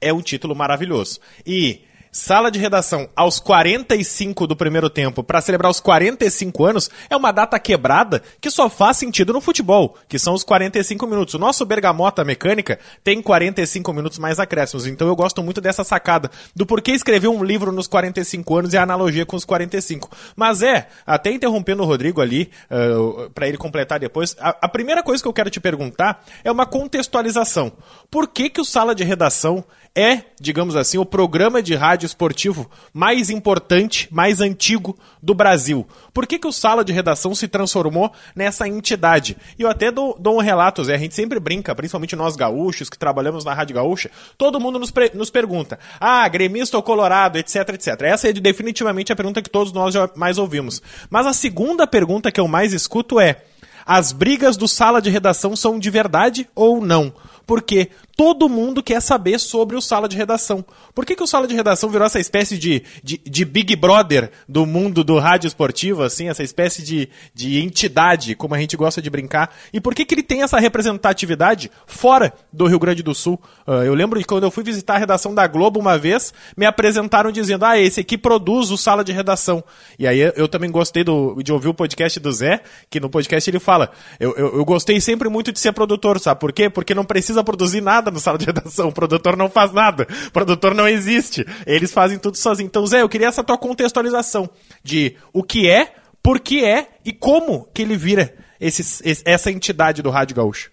é 0.00 0.12
um 0.12 0.22
título 0.22 0.54
maravilhoso. 0.54 1.18
E 1.44 1.80
Sala 2.18 2.50
de 2.50 2.58
redação 2.58 3.08
aos 3.14 3.38
45 3.38 4.48
do 4.48 4.56
primeiro 4.56 4.90
tempo 4.90 5.22
para 5.22 5.40
celebrar 5.40 5.70
os 5.70 5.78
45 5.78 6.64
anos 6.64 6.90
é 7.08 7.16
uma 7.16 7.30
data 7.30 7.56
quebrada 7.60 8.20
que 8.40 8.50
só 8.50 8.68
faz 8.68 8.96
sentido 8.96 9.32
no 9.32 9.40
futebol, 9.40 9.96
que 10.08 10.18
são 10.18 10.34
os 10.34 10.42
45 10.42 11.06
minutos. 11.06 11.34
O 11.34 11.38
nosso 11.38 11.64
Bergamota 11.64 12.24
Mecânica 12.24 12.80
tem 13.04 13.22
45 13.22 13.92
minutos 13.92 14.18
mais 14.18 14.40
acréscimos, 14.40 14.84
então 14.84 15.06
eu 15.06 15.14
gosto 15.14 15.44
muito 15.44 15.60
dessa 15.60 15.84
sacada 15.84 16.28
do 16.56 16.66
porquê 16.66 16.90
escrever 16.90 17.28
um 17.28 17.44
livro 17.44 17.70
nos 17.70 17.86
45 17.86 18.58
anos 18.58 18.72
e 18.74 18.76
a 18.76 18.82
analogia 18.82 19.24
com 19.24 19.36
os 19.36 19.44
45. 19.44 20.10
Mas 20.34 20.60
é, 20.60 20.88
até 21.06 21.30
interrompendo 21.30 21.84
o 21.84 21.86
Rodrigo 21.86 22.20
ali, 22.20 22.50
uh, 22.68 23.26
eh, 23.26 23.28
para 23.32 23.46
ele 23.46 23.56
completar 23.56 24.00
depois, 24.00 24.34
a, 24.40 24.56
a 24.62 24.68
primeira 24.68 25.04
coisa 25.04 25.22
que 25.22 25.28
eu 25.28 25.32
quero 25.32 25.50
te 25.50 25.60
perguntar 25.60 26.24
é 26.42 26.50
uma 26.50 26.66
contextualização. 26.66 27.72
Por 28.10 28.26
que 28.26 28.50
que 28.50 28.60
o 28.60 28.64
Sala 28.64 28.92
de 28.92 29.04
Redação 29.04 29.64
é, 29.98 30.26
digamos 30.40 30.76
assim, 30.76 30.96
o 30.96 31.04
programa 31.04 31.60
de 31.60 31.74
rádio 31.74 32.06
esportivo 32.06 32.70
mais 32.94 33.30
importante, 33.30 34.06
mais 34.12 34.40
antigo 34.40 34.96
do 35.20 35.34
Brasil. 35.34 35.84
Por 36.14 36.24
que, 36.24 36.38
que 36.38 36.46
o 36.46 36.52
Sala 36.52 36.84
de 36.84 36.92
Redação 36.92 37.34
se 37.34 37.48
transformou 37.48 38.12
nessa 38.32 38.68
entidade? 38.68 39.36
E 39.58 39.62
eu 39.62 39.68
até 39.68 39.90
dou, 39.90 40.16
dou 40.16 40.36
um 40.36 40.40
relato, 40.40 40.84
Zé, 40.84 40.94
a 40.94 40.98
gente 40.98 41.16
sempre 41.16 41.40
brinca, 41.40 41.74
principalmente 41.74 42.14
nós 42.14 42.36
gaúchos 42.36 42.88
que 42.88 42.96
trabalhamos 42.96 43.44
na 43.44 43.52
Rádio 43.52 43.74
Gaúcha, 43.74 44.08
todo 44.36 44.60
mundo 44.60 44.78
nos, 44.78 44.92
nos 45.14 45.30
pergunta, 45.30 45.80
ah, 45.98 46.28
gremista 46.28 46.76
ou 46.76 46.82
colorado, 46.82 47.36
etc, 47.36 47.68
etc. 47.70 48.00
Essa 48.02 48.28
é 48.28 48.32
definitivamente 48.32 49.12
a 49.12 49.16
pergunta 49.16 49.42
que 49.42 49.50
todos 49.50 49.72
nós 49.72 49.94
já 49.94 50.08
mais 50.14 50.38
ouvimos. 50.38 50.80
Mas 51.10 51.26
a 51.26 51.32
segunda 51.32 51.88
pergunta 51.88 52.30
que 52.30 52.38
eu 52.38 52.46
mais 52.46 52.72
escuto 52.72 53.18
é, 53.18 53.42
as 53.84 54.12
brigas 54.12 54.56
do 54.56 54.68
Sala 54.68 55.02
de 55.02 55.10
Redação 55.10 55.56
são 55.56 55.76
de 55.76 55.90
verdade 55.90 56.48
ou 56.54 56.80
não? 56.80 57.12
Porque 57.44 57.90
todo 58.18 58.48
mundo 58.48 58.82
quer 58.82 59.00
saber 59.00 59.38
sobre 59.38 59.76
o 59.76 59.80
sala 59.80 60.08
de 60.08 60.16
redação. 60.16 60.64
Por 60.92 61.06
que, 61.06 61.14
que 61.14 61.22
o 61.22 61.26
sala 61.26 61.46
de 61.46 61.54
redação 61.54 61.88
virou 61.88 62.04
essa 62.04 62.18
espécie 62.18 62.58
de, 62.58 62.82
de, 63.00 63.20
de 63.24 63.44
Big 63.44 63.76
Brother 63.76 64.32
do 64.48 64.66
mundo 64.66 65.04
do 65.04 65.20
rádio 65.20 65.46
esportivo, 65.46 66.02
assim, 66.02 66.28
essa 66.28 66.42
espécie 66.42 66.82
de, 66.82 67.08
de 67.32 67.60
entidade, 67.60 68.34
como 68.34 68.56
a 68.56 68.58
gente 68.58 68.76
gosta 68.76 69.00
de 69.00 69.08
brincar? 69.08 69.54
E 69.72 69.80
por 69.80 69.94
que, 69.94 70.04
que 70.04 70.16
ele 70.16 70.24
tem 70.24 70.42
essa 70.42 70.58
representatividade 70.58 71.70
fora 71.86 72.34
do 72.52 72.66
Rio 72.66 72.80
Grande 72.80 73.04
do 73.04 73.14
Sul? 73.14 73.40
Uh, 73.64 73.84
eu 73.84 73.94
lembro 73.94 74.18
que 74.18 74.26
quando 74.26 74.42
eu 74.42 74.50
fui 74.50 74.64
visitar 74.64 74.96
a 74.96 74.98
redação 74.98 75.32
da 75.32 75.46
Globo 75.46 75.78
uma 75.78 75.96
vez, 75.96 76.34
me 76.56 76.66
apresentaram 76.66 77.30
dizendo: 77.30 77.64
ah, 77.64 77.78
esse 77.78 78.00
aqui 78.00 78.18
produz 78.18 78.72
o 78.72 78.76
sala 78.76 79.04
de 79.04 79.12
redação. 79.12 79.62
E 79.96 80.08
aí 80.08 80.18
eu 80.34 80.48
também 80.48 80.72
gostei 80.72 81.04
do, 81.04 81.40
de 81.40 81.52
ouvir 81.52 81.68
o 81.68 81.74
podcast 81.74 82.18
do 82.18 82.32
Zé, 82.32 82.62
que 82.90 82.98
no 82.98 83.08
podcast 83.08 83.48
ele 83.48 83.60
fala: 83.60 83.92
eu, 84.18 84.34
eu, 84.36 84.56
eu 84.56 84.64
gostei 84.64 85.00
sempre 85.00 85.28
muito 85.28 85.52
de 85.52 85.60
ser 85.60 85.70
produtor, 85.70 86.18
sabe 86.18 86.40
por 86.40 86.52
quê? 86.52 86.68
Porque 86.68 86.96
não 86.96 87.04
precisa 87.04 87.44
produzir 87.44 87.80
nada 87.80 88.07
nada 88.08 88.10
no 88.10 88.20
sala 88.20 88.38
de 88.38 88.46
redação. 88.46 88.88
O 88.88 88.92
produtor 88.92 89.36
não 89.36 89.48
faz 89.48 89.72
nada. 89.72 90.06
O 90.26 90.30
produtor 90.32 90.74
não 90.74 90.88
existe. 90.88 91.46
Eles 91.66 91.92
fazem 91.92 92.18
tudo 92.18 92.36
sozinhos. 92.36 92.68
Então, 92.68 92.86
Zé, 92.86 93.02
eu 93.02 93.08
queria 93.08 93.28
essa 93.28 93.44
tua 93.44 93.58
contextualização 93.58 94.48
de 94.82 95.16
o 95.32 95.42
que 95.42 95.68
é, 95.68 95.92
por 96.22 96.40
que 96.40 96.64
é 96.64 96.88
e 97.04 97.12
como 97.12 97.68
que 97.72 97.82
ele 97.82 97.96
vira 97.96 98.34
esse, 98.60 99.22
essa 99.24 99.50
entidade 99.50 100.02
do 100.02 100.10
Rádio 100.10 100.36
Gaúcho 100.36 100.70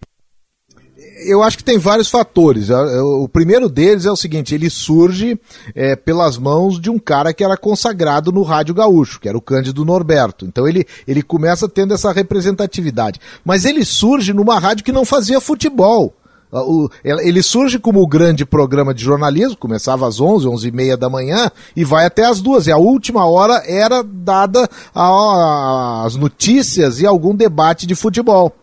eu 1.26 1.42
acho 1.42 1.58
que 1.58 1.64
tem 1.64 1.78
vários 1.78 2.10
fatores. 2.10 2.70
O 2.70 3.28
primeiro 3.30 3.70
deles 3.70 4.06
é 4.06 4.12
o 4.12 4.16
seguinte: 4.16 4.54
ele 4.54 4.70
surge 4.70 5.40
é, 5.74 5.96
pelas 5.96 6.38
mãos 6.38 6.80
de 6.80 6.90
um 6.90 7.00
cara 7.00 7.34
que 7.34 7.44
era 7.44 7.56
consagrado 7.56 8.32
no 8.32 8.44
Rádio 8.44 8.76
Gaúcho, 8.76 9.20
que 9.20 9.30
era 9.30 9.38
o 9.38 9.42
Cândido 9.42 9.86
Norberto. 9.86 10.46
Então 10.46 10.68
ele, 10.68 10.86
ele 11.08 11.22
começa 11.22 11.70
tendo 11.70 11.94
essa 11.94 12.12
representatividade. 12.12 13.20
Mas 13.44 13.66
ele 13.66 13.86
surge 13.86 14.34
numa 14.34 14.60
rádio 14.60 14.84
que 14.84 14.92
não 14.92 15.06
fazia 15.06 15.40
futebol. 15.40 16.14
Ah, 16.56 16.64
ele 17.04 17.44
surge 17.44 17.78
como 17.78 18.02
o 18.02 18.08
grande 18.08 18.46
programa 18.46 18.94
de 18.94 19.04
jornalismo, 19.04 19.58
começava 19.58 20.08
às 20.08 20.22
11, 20.22 20.48
11 20.48 20.68
e 20.68 20.72
meia 20.72 20.96
da 20.96 21.10
manhã 21.10 21.52
e 21.76 21.84
vai 21.84 22.06
até 22.06 22.26
às 22.26 22.42
duas. 22.42 22.68
E 22.68 22.72
a 22.72 22.78
última 22.78 23.26
hora 23.26 23.62
era 23.68 24.02
dada 24.02 24.70
às 24.94 26.16
notícias 26.16 27.02
e 27.02 27.06
algum 27.06 27.36
debate 27.36 27.86
de 27.86 27.96
futebol. 27.96 28.54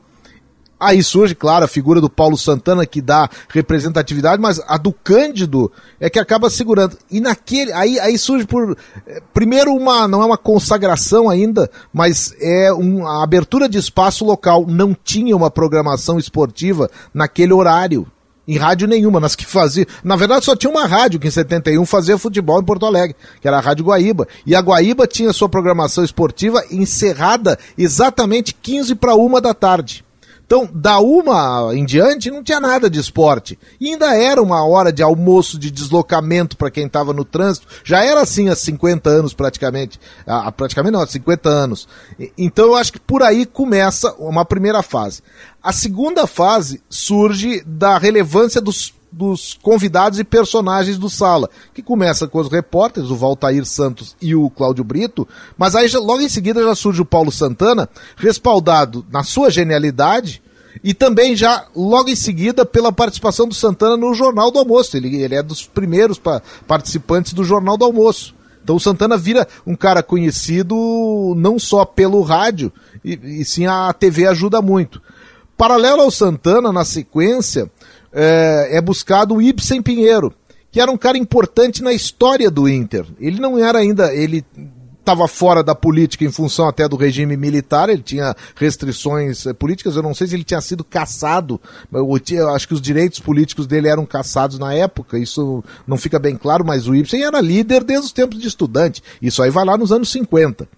Aí 0.83 1.01
surge, 1.01 1.33
claro, 1.33 1.65
a 1.65 1.69
figura 1.69 2.01
do 2.01 2.11
Paulo 2.11 2.37
Santana 2.37 2.85
que 2.85 3.01
dá 3.01 3.31
representatividade, 3.49 4.43
mas 4.43 4.61
a 4.67 4.77
do 4.77 4.93
Cândido 4.93 5.71
é 6.01 6.11
que 6.11 6.19
acaba 6.19 6.51
segurando. 6.51 6.99
E 7.09 7.21
naquele. 7.21 7.73
Aí, 7.73 8.01
aí 8.01 8.19
surge 8.19 8.45
por. 8.45 8.77
Eh, 9.07 9.23
primeiro, 9.33 9.73
uma. 9.73 10.09
Não 10.09 10.21
é 10.23 10.27
uma 10.27 10.37
consagração 10.37 11.31
ainda, 11.31 11.71
mas 11.93 12.35
é 12.41 12.73
um, 12.73 13.07
a 13.07 13.23
abertura 13.23 13.69
de 13.69 13.79
espaço 13.79 14.25
local. 14.25 14.67
Não 14.67 14.93
tinha 14.93 15.37
uma 15.37 15.53
programação 15.53 16.19
esportiva 16.19 16.91
naquele 17.15 17.53
horário. 17.53 18.05
Em 18.49 18.57
rádio 18.59 18.89
nenhuma, 18.89 19.21
nas 19.21 19.37
que 19.37 19.47
fazia. 19.47 19.87
Na 20.03 20.17
verdade, 20.17 20.45
só 20.45 20.57
tinha 20.57 20.69
uma 20.69 20.85
rádio 20.85 21.21
que 21.21 21.29
em 21.29 21.31
71 21.31 21.87
fazia 21.87 22.19
futebol 22.19 22.61
em 22.61 22.65
Porto 22.65 22.85
Alegre, 22.85 23.15
que 23.41 23.47
era 23.47 23.59
a 23.59 23.61
Rádio 23.61 23.85
Guaíba. 23.85 24.27
E 24.45 24.57
a 24.57 24.61
Guaíba 24.61 25.07
tinha 25.07 25.33
sua 25.33 25.49
programação 25.49 26.03
esportiva 26.03 26.65
encerrada 26.73 27.57
exatamente 27.79 28.53
15 28.53 28.97
para 28.97 29.15
uma 29.15 29.41
da 29.41 29.55
tarde. 29.55 30.05
Então, 30.53 30.69
da 30.71 30.99
uma 31.01 31.75
em 31.75 31.83
diante, 31.83 32.31
não 32.31 32.43
tinha 32.43 32.61
nada 32.61 32.91
de 32.91 33.01
esporte. 33.01 33.59
E 33.81 33.89
ainda 33.89 34.15
era 34.15 34.43
uma 34.43 34.63
hora 34.67 34.93
de 34.93 35.03
almoço, 35.03 35.59
de 35.59 35.71
deslocamento 35.71 36.59
para 36.59 36.71
quem 36.71 36.85
estava 36.85 37.15
no 37.15 37.25
trânsito. 37.25 37.67
Já 37.83 38.05
era 38.05 38.21
assim 38.21 38.51
há 38.51 38.55
50 38.55 39.09
anos, 39.09 39.33
praticamente. 39.33 39.99
Ah, 40.27 40.53
praticamente 40.53 40.93
não, 40.93 41.01
há 41.01 41.07
50 41.07 41.49
anos. 41.49 41.89
Então, 42.37 42.67
eu 42.67 42.75
acho 42.75 42.93
que 42.93 43.01
por 43.01 43.23
aí 43.23 43.47
começa 43.47 44.13
uma 44.19 44.45
primeira 44.45 44.83
fase. 44.83 45.23
A 45.63 45.73
segunda 45.73 46.27
fase 46.27 46.83
surge 46.87 47.63
da 47.65 47.97
relevância 47.97 48.61
dos, 48.61 48.93
dos 49.13 49.59
convidados 49.61 50.19
e 50.19 50.25
personagens 50.25 50.97
do 50.97 51.11
Sala, 51.11 51.51
que 51.75 51.83
começa 51.83 52.27
com 52.27 52.41
os 52.41 52.51
repórteres, 52.51 53.11
o 53.11 53.17
Valtair 53.17 53.65
Santos 53.67 54.17
e 54.21 54.35
o 54.35 54.49
Cláudio 54.49 54.83
Brito, 54.83 55.29
mas 55.57 55.77
aí 55.77 55.89
logo 55.95 56.23
em 56.23 56.29
seguida 56.29 56.63
já 56.63 56.75
surge 56.75 57.03
o 57.03 57.07
Paulo 57.07 57.31
Santana, 57.31 57.89
respaldado 58.17 59.05
na 59.11 59.23
sua 59.23 59.51
genialidade, 59.51 60.43
e 60.83 60.95
também 60.95 61.37
já 61.37 61.67
logo 61.77 62.09
em 62.09 62.17
seguida 62.17 62.65
pela 62.65 62.91
participação 62.91 63.47
do 63.47 63.55
Santana 63.55 63.97
no 63.97 64.15
Jornal 64.15 64.51
do 64.51 64.59
Almoço. 64.59 64.97
Ele, 64.97 65.23
ele 65.23 65.35
é 65.35 65.43
dos 65.43 65.67
primeiros 65.67 66.19
pa 66.19 66.41
participantes 66.67 67.35
do 67.35 67.45
Jornal 67.45 67.77
do 67.77 67.85
Almoço. 67.85 68.35
Então 68.63 68.77
o 68.77 68.81
Santana 68.81 69.17
vira 69.17 69.47
um 69.67 69.77
cara 69.77 70.03
conhecido 70.03 71.35
não 71.37 71.59
só 71.59 71.85
pelo 71.85 72.23
rádio, 72.23 72.73
e, 73.05 73.41
e 73.41 73.45
sim 73.45 73.67
a 73.67 73.93
TV 73.93 74.27
ajuda 74.27 74.63
muito. 74.63 75.03
Paralelo 75.57 76.03
ao 76.03 76.11
Santana, 76.11 76.73
na 76.73 76.85
sequência, 76.85 77.71
é, 78.13 78.77
é 78.77 78.81
buscado 78.81 79.35
o 79.35 79.43
Ibsen 79.43 79.83
Pinheiro, 79.83 80.33
que 80.71 80.81
era 80.81 80.91
um 80.91 80.97
cara 80.97 81.19
importante 81.19 81.83
na 81.83 81.93
história 81.93 82.51
do 82.51 82.69
Inter. 82.69 83.07
Ele 83.19 83.41
não 83.41 83.59
era 83.59 83.79
ainda, 83.79 84.15
ele 84.15 84.45
estava 85.03 85.27
fora 85.27 85.65
da 85.65 85.75
política 85.75 86.25
em 86.25 86.31
função 86.31 86.69
até 86.69 86.89
do 86.89 86.97
regime 86.97 87.37
militar, 87.37 87.89
ele 87.89 88.03
tinha 88.03 88.35
restrições 88.55 89.45
eh, 89.47 89.53
políticas, 89.53 89.97
eu 89.97 90.03
não 90.03 90.15
sei 90.15 90.29
se 90.29 90.35
ele 90.37 90.45
tinha 90.45 90.61
sido 90.61 90.85
caçado, 90.85 91.61
eu 91.93 92.49
acho 92.51 92.69
que 92.69 92.75
os 92.75 92.81
direitos 92.81 93.19
políticos 93.19 93.67
dele 93.67 93.89
eram 93.89 94.07
caçados 94.07 94.61
na 94.61 94.73
época, 94.73 95.19
isso 95.19 95.63
não 95.89 95.99
fica 95.99 96.21
bem 96.21 96.37
claro, 96.37 96.65
mas 96.65 96.87
o 96.87 96.95
Ibsen 96.95 97.25
era 97.25 97.41
líder 97.41 97.83
desde 97.83 98.07
os 98.07 98.13
tempos 98.13 98.39
de 98.39 98.47
estudante, 98.47 99.03
isso 99.21 99.43
aí 99.43 99.51
vai 99.51 99.65
lá 99.65 99.77
nos 99.77 99.91
anos 99.91 100.11
50. 100.11 100.69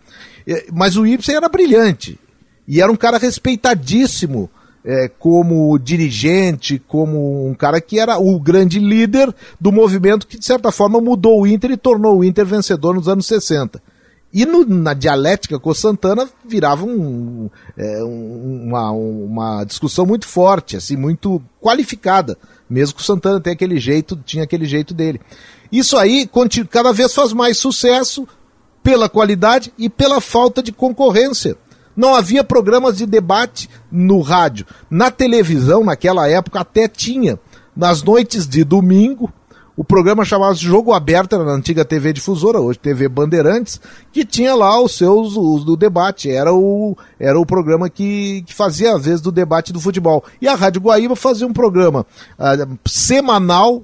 Mas 0.73 0.97
o 0.97 1.07
Ibsen 1.07 1.37
era 1.37 1.49
brilhante, 1.49 2.19
e 2.67 2.81
era 2.81 2.91
um 2.91 2.97
cara 2.97 3.19
respeitadíssimo, 3.19 4.50
é, 4.85 5.09
como 5.09 5.79
dirigente, 5.79 6.79
como 6.79 7.49
um 7.49 7.55
cara 7.55 7.81
que 7.81 7.99
era 7.99 8.19
o 8.19 8.38
grande 8.38 8.79
líder 8.79 9.35
do 9.59 9.73
movimento 9.73 10.26
que, 10.26 10.38
de 10.38 10.45
certa 10.45 10.71
forma, 10.71 11.00
mudou 11.00 11.41
o 11.41 11.47
Inter 11.47 11.71
e 11.71 11.76
tornou 11.76 12.19
o 12.19 12.25
Inter 12.25 12.45
vencedor 12.45 12.95
nos 12.95 13.09
anos 13.09 13.26
60. 13.26 13.83
E 14.33 14.45
no, 14.45 14.67
na 14.67 14.93
dialética 14.95 15.61
com 15.61 15.71
o 15.71 15.75
Santana 15.75 16.29
virava 16.45 16.85
um, 16.85 17.49
é, 17.76 18.03
uma, 18.03 18.91
uma 18.91 19.64
discussão 19.64 20.05
muito 20.05 20.26
forte, 20.26 20.76
assim, 20.76 20.97
muito 20.97 21.41
qualificada. 21.61 22.37
Mesmo 22.69 22.97
que 22.97 23.00
o 23.00 23.05
Santana 23.05 23.41
tenha 23.41 23.55
aquele 23.55 23.79
jeito, 23.79 24.17
tinha 24.25 24.43
aquele 24.43 24.67
jeito 24.67 24.93
dele. 24.93 25.21
Isso 25.71 25.97
aí 25.97 26.29
cada 26.69 26.93
vez 26.93 27.14
faz 27.14 27.33
mais 27.33 27.59
sucesso 27.59 28.26
pela 28.83 29.09
qualidade 29.09 29.73
e 29.79 29.88
pela 29.88 30.21
falta 30.21 30.62
de 30.62 30.73
concorrência. 30.73 31.57
Não 31.97 32.15
havia 32.15 32.43
programas 32.45 32.97
de 32.97 33.07
debate 33.07 33.69
no 33.91 34.21
rádio. 34.21 34.67
Na 34.91 35.11
televisão, 35.11 35.85
naquela 35.85 36.29
época, 36.29 36.61
até 36.61 36.89
tinha. 36.89 37.39
Nas 37.77 38.03
noites 38.03 38.47
de 38.47 38.63
domingo, 38.63 39.33
o 39.77 39.83
programa 39.83 40.25
chamava-se 40.25 40.61
Jogo 40.61 40.93
Aberto, 40.93 41.37
na 41.37 41.53
antiga 41.53 41.85
TV 41.85 42.13
Difusora, 42.13 42.61
hoje 42.61 42.79
TV 42.79 43.09
Bandeirantes, 43.09 43.81
que 44.13 44.25
tinha 44.25 44.55
lá 44.55 44.81
os 44.81 44.97
seus 44.97 45.37
os 45.37 45.65
do 45.65 45.77
debate. 45.77 46.31
Era 46.31 46.55
o, 46.55 46.97
era 47.19 47.39
o 47.39 47.45
programa 47.45 47.91
que, 47.91 48.43
que 48.43 48.55
fazia, 48.55 48.95
às 48.95 49.05
vezes, 49.05 49.21
do 49.21 49.33
debate 49.33 49.73
do 49.73 49.81
futebol. 49.81 50.23
E 50.41 50.47
a 50.47 50.55
Rádio 50.55 50.81
Guaíba 50.81 51.17
fazia 51.17 51.47
um 51.47 51.53
programa 51.53 52.07
uh, 52.39 52.79
semanal 52.87 53.83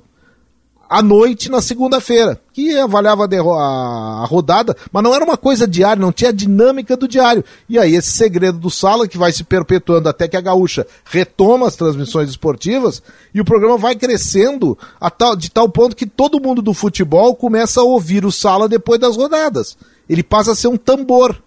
à 0.91 1.01
noite 1.01 1.49
na 1.49 1.63
segunda-feira, 1.63 2.41
que 2.53 2.77
avaliava 2.77 3.25
a, 3.25 4.25
rodada, 4.27 4.77
mas 4.91 5.05
não 5.05 5.15
era 5.15 5.25
uma 5.25 5.37
coisa 5.37 5.69
diária, 5.69 6.03
não 6.03 6.11
tinha 6.11 6.31
a 6.31 6.35
dinâmica 6.35 6.97
do 6.97 7.07
diário. 7.07 7.45
E 7.69 7.79
aí 7.79 7.95
esse 7.95 8.11
segredo 8.11 8.59
do 8.59 8.69
Sala, 8.69 9.07
que 9.07 9.17
vai 9.17 9.31
se 9.31 9.45
perpetuando 9.45 10.09
até 10.09 10.27
que 10.27 10.37
a 10.37 10.41
Gaúcha 10.41 10.85
retoma 11.05 11.69
as 11.69 11.77
transmissões 11.77 12.29
esportivas, 12.29 13.01
e 13.33 13.41
o 13.41 13.45
programa 13.45 13.79
vai 13.79 13.95
crescendo 13.95 14.77
tal, 15.17 15.37
de 15.37 15.49
tal 15.49 15.69
ponto 15.69 15.95
que 15.95 16.07
todo 16.07 16.41
mundo 16.41 16.61
do 16.61 16.75
futebol 16.75 17.37
começa 17.37 17.81
a 17.81 17.85
ouvir 17.85 18.25
o 18.25 18.33
Sala 18.33 18.69
depois 18.69 18.99
das 18.99 19.17
rodadas. 19.17 19.79
Ele 20.09 20.25
passa 20.25 20.51
a 20.53 20.57
ser 20.57 20.67
um 20.67 20.77
tambor 20.77 21.41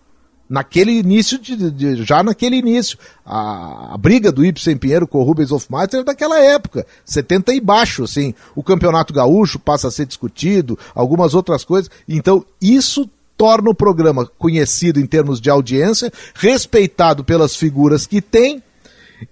naquele 0.54 0.92
início, 0.92 1.40
de, 1.40 1.72
de, 1.72 2.04
já 2.04 2.22
naquele 2.22 2.58
início. 2.58 2.96
A, 3.26 3.96
a, 3.96 3.98
briga 3.98 4.32
do 4.32 4.46
Ibsen 4.46 4.78
Pinheiro 4.78 5.08
com 5.08 5.18
o 5.18 5.24
Rubens 5.24 5.52
Hofmeister 5.52 6.02
é 6.02 6.04
daquela 6.04 6.40
época, 6.40 6.86
70 7.04 7.56
e 7.56 7.60
baixo, 7.60 8.04
assim. 8.04 8.36
O 8.56 8.62
campeonato 8.62 9.12
gaúcho 9.12 9.58
passa 9.58 9.88
a 9.88 9.92
ser 9.92 10.06
discutido, 10.06 10.78
algumas 10.94 11.34
outras 11.34 11.66
coisas. 11.66 11.90
Então, 12.08 12.46
isso 12.62 13.10
torna 13.36 13.72
o 13.72 13.74
programa 13.74 14.30
conhecido 14.38 15.00
em 15.00 15.08
termos 15.08 15.42
de 15.42 15.50
audiência, 15.50 16.14
respeitado 16.36 17.24
pelas 17.24 17.56
figuras 17.56 18.06
que 18.06 18.22
tem, 18.22 18.62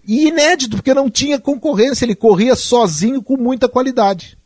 e 0.08 0.28
inédito, 0.28 0.78
porque 0.78 0.92
não 0.92 1.08
tinha 1.08 1.40
concorrência, 1.40 2.04
ele 2.04 2.16
corria 2.16 2.56
sozinho 2.56 3.22
com 3.22 3.38
muita 3.38 3.70
qualidade. 3.70 4.40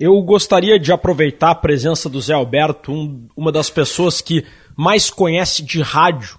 Eu 0.00 0.20
gostaria 0.22 0.80
de 0.80 0.90
aproveitar 0.90 1.50
a 1.50 1.54
presença 1.54 2.08
do 2.08 2.18
Zé 2.18 2.32
Alberto, 2.32 2.90
um, 2.90 3.28
uma 3.36 3.52
das 3.52 3.68
pessoas 3.68 4.22
que 4.22 4.42
mais 4.76 5.10
conhece 5.10 5.62
de 5.62 5.80
rádio 5.80 6.38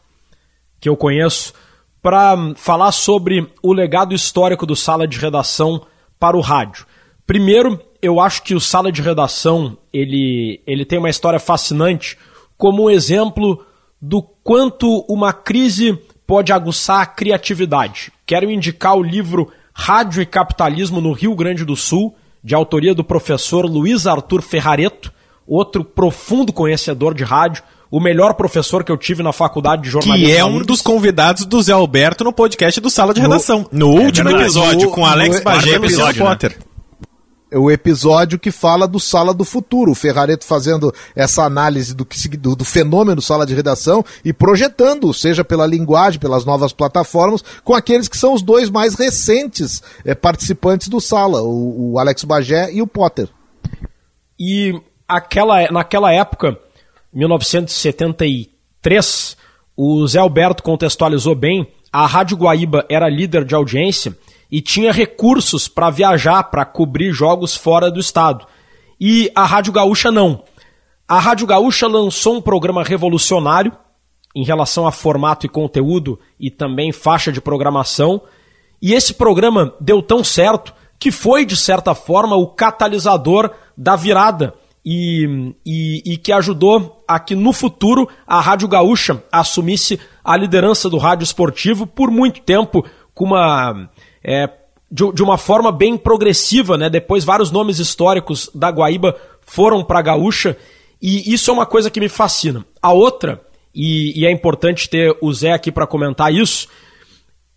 que 0.79 0.89
eu 0.89 0.97
conheço, 0.97 1.53
para 2.01 2.35
falar 2.57 2.91
sobre 2.91 3.49
o 3.63 3.71
legado 3.71 4.13
histórico 4.13 4.65
do 4.65 4.75
Sala 4.75 5.07
de 5.07 5.17
Redação 5.17 5.85
para 6.19 6.35
o 6.35 6.41
rádio. 6.41 6.85
Primeiro, 7.25 7.79
eu 8.01 8.19
acho 8.19 8.43
que 8.43 8.53
o 8.53 8.59
Sala 8.59 8.91
de 8.91 9.01
Redação 9.01 9.77
ele, 9.93 10.61
ele 10.67 10.83
tem 10.83 10.99
uma 10.99 11.09
história 11.09 11.39
fascinante 11.39 12.17
como 12.57 12.83
um 12.83 12.89
exemplo 12.89 13.65
do 14.01 14.21
quanto 14.21 15.05
uma 15.07 15.31
crise 15.31 15.93
pode 16.27 16.51
aguçar 16.51 16.99
a 16.99 17.05
criatividade. 17.05 18.11
Quero 18.25 18.51
indicar 18.51 18.97
o 18.97 19.03
livro 19.03 19.49
Rádio 19.73 20.21
e 20.21 20.25
Capitalismo 20.25 20.99
no 20.99 21.13
Rio 21.13 21.33
Grande 21.33 21.63
do 21.63 21.77
Sul, 21.77 22.13
de 22.43 22.53
autoria 22.53 22.93
do 22.93 23.05
professor 23.05 23.65
Luiz 23.65 24.05
Arthur 24.05 24.41
Ferrareto, 24.41 25.13
outro 25.47 25.85
profundo 25.85 26.51
conhecedor 26.51 27.13
de 27.13 27.23
rádio, 27.23 27.63
o 27.93 28.00
melhor 28.00 28.33
professor 28.33 28.83
que 28.83 28.91
eu 28.91 28.97
tive 28.97 29.21
na 29.21 29.31
faculdade 29.31 29.83
de 29.83 29.89
jornalismo. 29.91 30.27
Que 30.27 30.35
é 30.35 30.43
um 30.43 30.63
dos 30.63 30.81
convidados 30.81 31.45
do 31.45 31.62
Zé 31.62 31.73
Alberto 31.73 32.23
no 32.23 32.33
podcast 32.33 32.81
do 32.81 32.89
Sala 32.89 33.13
de 33.13 33.21
Redação. 33.21 33.67
No, 33.71 33.93
no 33.93 34.01
é 34.01 34.05
último 34.05 34.29
episódio, 34.31 34.88
no, 34.88 34.91
com 34.91 35.05
Alex 35.05 35.38
no, 35.38 35.43
Bagé 35.43 35.79
e 35.79 35.89
Zé 35.89 36.13
Potter. 36.13 36.57
É 37.51 37.57
o 37.59 37.69
episódio 37.69 38.39
que 38.39 38.50
fala 38.50 38.88
do 38.88 39.00
Sala 39.00 39.31
do 39.31 39.45
Futuro, 39.45 39.91
o 39.91 39.95
Ferrareto 39.95 40.43
fazendo 40.43 40.91
essa 41.15 41.43
análise 41.43 41.93
do, 41.93 42.03
que, 42.03 42.29
do, 42.35 42.55
do, 42.55 42.65
fenômeno 42.65 43.21
Sala 43.21 43.45
de 43.45 43.53
Redação 43.53 44.03
e 44.25 44.33
projetando, 44.33 45.13
seja 45.13 45.43
pela 45.43 45.67
linguagem, 45.67 46.19
pelas 46.19 46.45
novas 46.45 46.73
plataformas, 46.73 47.43
com 47.63 47.75
aqueles 47.75 48.07
que 48.07 48.17
são 48.17 48.33
os 48.33 48.41
dois 48.41 48.71
mais 48.71 48.95
recentes 48.95 49.83
é, 50.03 50.15
participantes 50.15 50.88
do 50.88 51.00
Sala, 51.00 51.43
o, 51.43 51.91
o 51.91 52.00
Alex 52.00 52.23
Bagé 52.23 52.73
e 52.73 52.81
o 52.81 52.88
Potter. 52.88 53.29
E 54.39 54.73
aquela, 55.07 55.71
naquela 55.71 56.12
época, 56.12 56.57
1973, 57.13 59.38
o 59.75 60.08
Zé 60.08 60.20
Alberto 60.20 60.63
contextualizou 60.63 61.36
bem, 61.36 61.67
a 61.91 62.05
Rádio 62.05 62.38
Guaíba 62.38 62.86
era 62.89 63.10
líder 63.10 63.43
de 63.46 63.53
audiência 63.53 64.17
e 64.51 64.62
tinha 64.62 64.91
recursos 64.91 65.67
para 65.67 65.89
viajar, 65.89 66.43
para 66.43 66.65
cobrir 66.65 67.12
jogos 67.12 67.55
fora 67.55 67.91
do 67.91 68.00
estado. 68.00 68.46
E 69.00 69.32
a 69.36 69.46
Rádio 69.46 69.74
Gaúcha 69.74 70.12
não. 70.12 70.43
A 71.08 71.20
Rádio 71.20 71.46
Gaúcha 71.46 71.88
lançou 71.88 72.36
um 72.36 72.41
programa 72.41 72.84
revolucionário 72.84 73.72
em 74.36 74.43
relação 74.43 74.88
a 74.88 74.91
formato 74.91 75.46
e 75.46 75.50
conteúdo 75.50 76.20
e 76.39 76.50
também 76.50 76.91
faixa 76.91 77.32
de 77.32 77.41
programação. 77.41 78.22
E 78.82 78.93
esse 78.93 79.13
programa 79.13 79.74
deu 79.79 80.01
tão 80.01 80.24
certo 80.24 80.74
que 80.98 81.12
foi, 81.12 81.46
de 81.46 81.58
certa 81.58 81.93
forma, 81.93 82.36
o 82.36 82.48
catalisador 82.48 83.51
da 83.77 83.96
virada 83.96 84.53
e, 84.85 85.53
e, 85.65 86.13
e, 86.13 86.17
que 86.17 86.31
ajudou 86.31 87.03
a 87.07 87.17
que 87.19 87.35
no 87.35 87.53
futuro 87.53 88.07
a 88.27 88.41
Rádio 88.41 88.67
Gaúcha 88.67 89.23
assumisse 89.31 89.99
a 90.23 90.35
liderança 90.35 90.89
do 90.89 90.97
rádio 90.97 91.23
esportivo 91.23 91.87
por 91.87 92.11
muito 92.11 92.41
tempo, 92.41 92.85
com 93.13 93.25
uma. 93.25 93.89
É, 94.23 94.49
de, 94.91 95.11
de, 95.11 95.23
uma 95.23 95.37
forma 95.37 95.71
bem 95.71 95.97
progressiva, 95.97 96.77
né? 96.77 96.89
Depois 96.89 97.23
vários 97.23 97.49
nomes 97.49 97.79
históricos 97.79 98.49
da 98.53 98.69
Guaíba 98.69 99.15
foram 99.41 99.83
para 99.83 99.99
a 99.99 100.03
Gaúcha, 100.03 100.57
e 101.01 101.33
isso 101.33 101.49
é 101.49 101.53
uma 101.53 101.65
coisa 101.65 101.89
que 101.89 101.99
me 101.99 102.09
fascina. 102.09 102.65
A 102.81 102.91
outra, 102.91 103.41
e, 103.73 104.19
e 104.19 104.25
é 104.25 104.31
importante 104.31 104.89
ter 104.89 105.17
o 105.21 105.33
Zé 105.33 105.53
aqui 105.53 105.71
para 105.71 105.87
comentar 105.87 106.33
isso, 106.33 106.67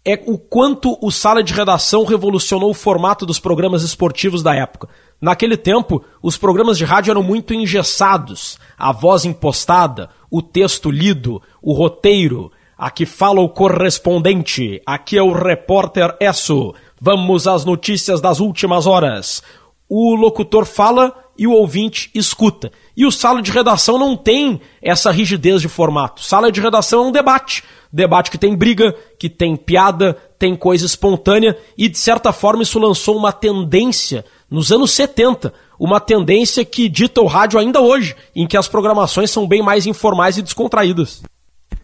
é 0.04 0.22
o 0.26 0.38
quanto 0.38 0.96
o 1.02 1.10
Sala 1.10 1.42
de 1.42 1.52
Redação 1.52 2.04
revolucionou 2.04 2.70
o 2.70 2.74
formato 2.74 3.26
dos 3.26 3.40
programas 3.40 3.82
esportivos 3.82 4.42
da 4.42 4.54
época. 4.54 4.88
Naquele 5.20 5.56
tempo, 5.56 6.04
os 6.22 6.36
programas 6.36 6.76
de 6.76 6.84
rádio 6.84 7.10
eram 7.10 7.22
muito 7.22 7.54
engessados, 7.54 8.58
a 8.76 8.92
voz 8.92 9.24
impostada, 9.24 10.10
o 10.30 10.42
texto 10.42 10.90
lido, 10.90 11.40
o 11.62 11.72
roteiro. 11.72 12.52
Aqui 12.76 13.06
fala 13.06 13.40
o 13.40 13.48
correspondente, 13.48 14.82
aqui 14.84 15.16
é 15.16 15.22
o 15.22 15.32
repórter 15.32 16.14
Esso. 16.20 16.74
Vamos 17.00 17.46
às 17.46 17.64
notícias 17.64 18.20
das 18.20 18.40
últimas 18.40 18.86
horas. 18.86 19.42
O 19.88 20.14
locutor 20.14 20.66
fala 20.66 21.14
e 21.38 21.46
o 21.46 21.52
ouvinte 21.52 22.10
escuta. 22.14 22.70
E 22.96 23.06
o 23.06 23.12
sala 23.12 23.40
de 23.40 23.50
redação 23.50 23.98
não 23.98 24.16
tem 24.16 24.60
essa 24.82 25.10
rigidez 25.10 25.62
de 25.62 25.68
formato. 25.68 26.22
Sala 26.22 26.50
de 26.50 26.60
redação 26.60 27.04
é 27.04 27.08
um 27.08 27.12
debate. 27.12 27.62
Debate 27.92 28.30
que 28.30 28.38
tem 28.38 28.54
briga, 28.54 28.94
que 29.18 29.28
tem 29.28 29.56
piada, 29.56 30.14
tem 30.38 30.56
coisa 30.56 30.84
espontânea 30.84 31.56
e, 31.78 31.88
de 31.88 31.98
certa 31.98 32.32
forma, 32.32 32.62
isso 32.62 32.78
lançou 32.78 33.16
uma 33.16 33.32
tendência 33.32 34.24
nos 34.50 34.70
anos 34.70 34.92
70, 34.92 35.52
uma 35.78 36.00
tendência 36.00 36.64
que 36.64 36.88
dita 36.88 37.20
o 37.20 37.26
rádio 37.26 37.58
ainda 37.58 37.80
hoje, 37.80 38.16
em 38.34 38.46
que 38.46 38.56
as 38.56 38.68
programações 38.68 39.30
são 39.30 39.46
bem 39.46 39.62
mais 39.62 39.86
informais 39.86 40.36
e 40.36 40.42
descontraídas. 40.42 41.22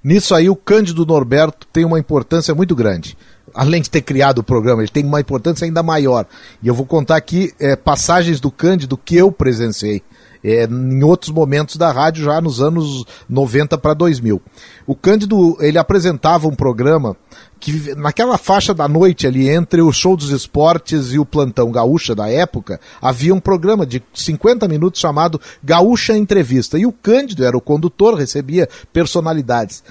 Nisso 0.03 0.35
aí, 0.35 0.49
o 0.49 0.57
Cândido 0.57 1.07
Norberto 1.07 1.67
tem 1.73 1.85
uma 1.85 1.99
importância 1.99 2.55
muito 2.55 2.75
grande. 2.75 3.17
Além 3.55 3.83
de 3.83 3.91
ter 3.91 4.03
criado 4.03 4.39
o 4.39 4.45
programa, 4.45 4.83
ele 4.83 4.91
tem 4.91 5.05
uma 5.05 5.21
importância 5.21 5.65
ainda 5.65 5.83
maior. 5.83 6.27
E 6.63 6.69
eu 6.69 6.75
vou 6.75 6.87
contar 6.87 7.17
aqui 7.17 7.53
é, 7.61 7.77
passagens 7.77 8.41
do 8.41 8.51
Cândido 8.51 8.97
que 8.97 9.17
eu 9.17 9.31
presenciei 9.31 10.03
é, 10.43 10.65
em 10.65 11.03
outros 11.05 11.31
momentos 11.31 11.77
da 11.77 11.93
rádio, 11.93 12.25
já 12.25 12.41
nos 12.41 12.61
anos 12.61 13.05
90 13.29 13.79
para 13.79 13.95
2000. 13.95 14.43
O 14.87 14.97
Cândido, 14.97 15.57
ele 15.61 15.79
apresentava 15.79 16.49
um 16.49 16.55
programa 16.55 17.17
que 17.63 17.95
naquela 17.95 18.37
faixa 18.37 18.75
da 18.75 18.89
noite 18.89 19.25
ali, 19.25 19.49
entre 19.49 19.81
o 19.81 19.93
show 19.93 20.17
dos 20.17 20.31
esportes 20.31 21.13
e 21.13 21.19
o 21.21 21.25
plantão 21.25 21.71
gaúcha 21.71 22.13
da 22.13 22.29
época, 22.29 22.81
havia 23.01 23.33
um 23.33 23.39
programa 23.39 23.87
de 23.87 24.03
50 24.13 24.67
minutos 24.67 25.01
chamado 25.01 25.41
Gaúcha 25.63 26.17
Entrevista. 26.17 26.77
E 26.77 26.85
o 26.85 26.91
Cândido 26.91 27.45
era 27.45 27.57
o 27.57 27.61
condutor, 27.61 28.15
recebia 28.15 28.69
personalidades. 28.93 29.85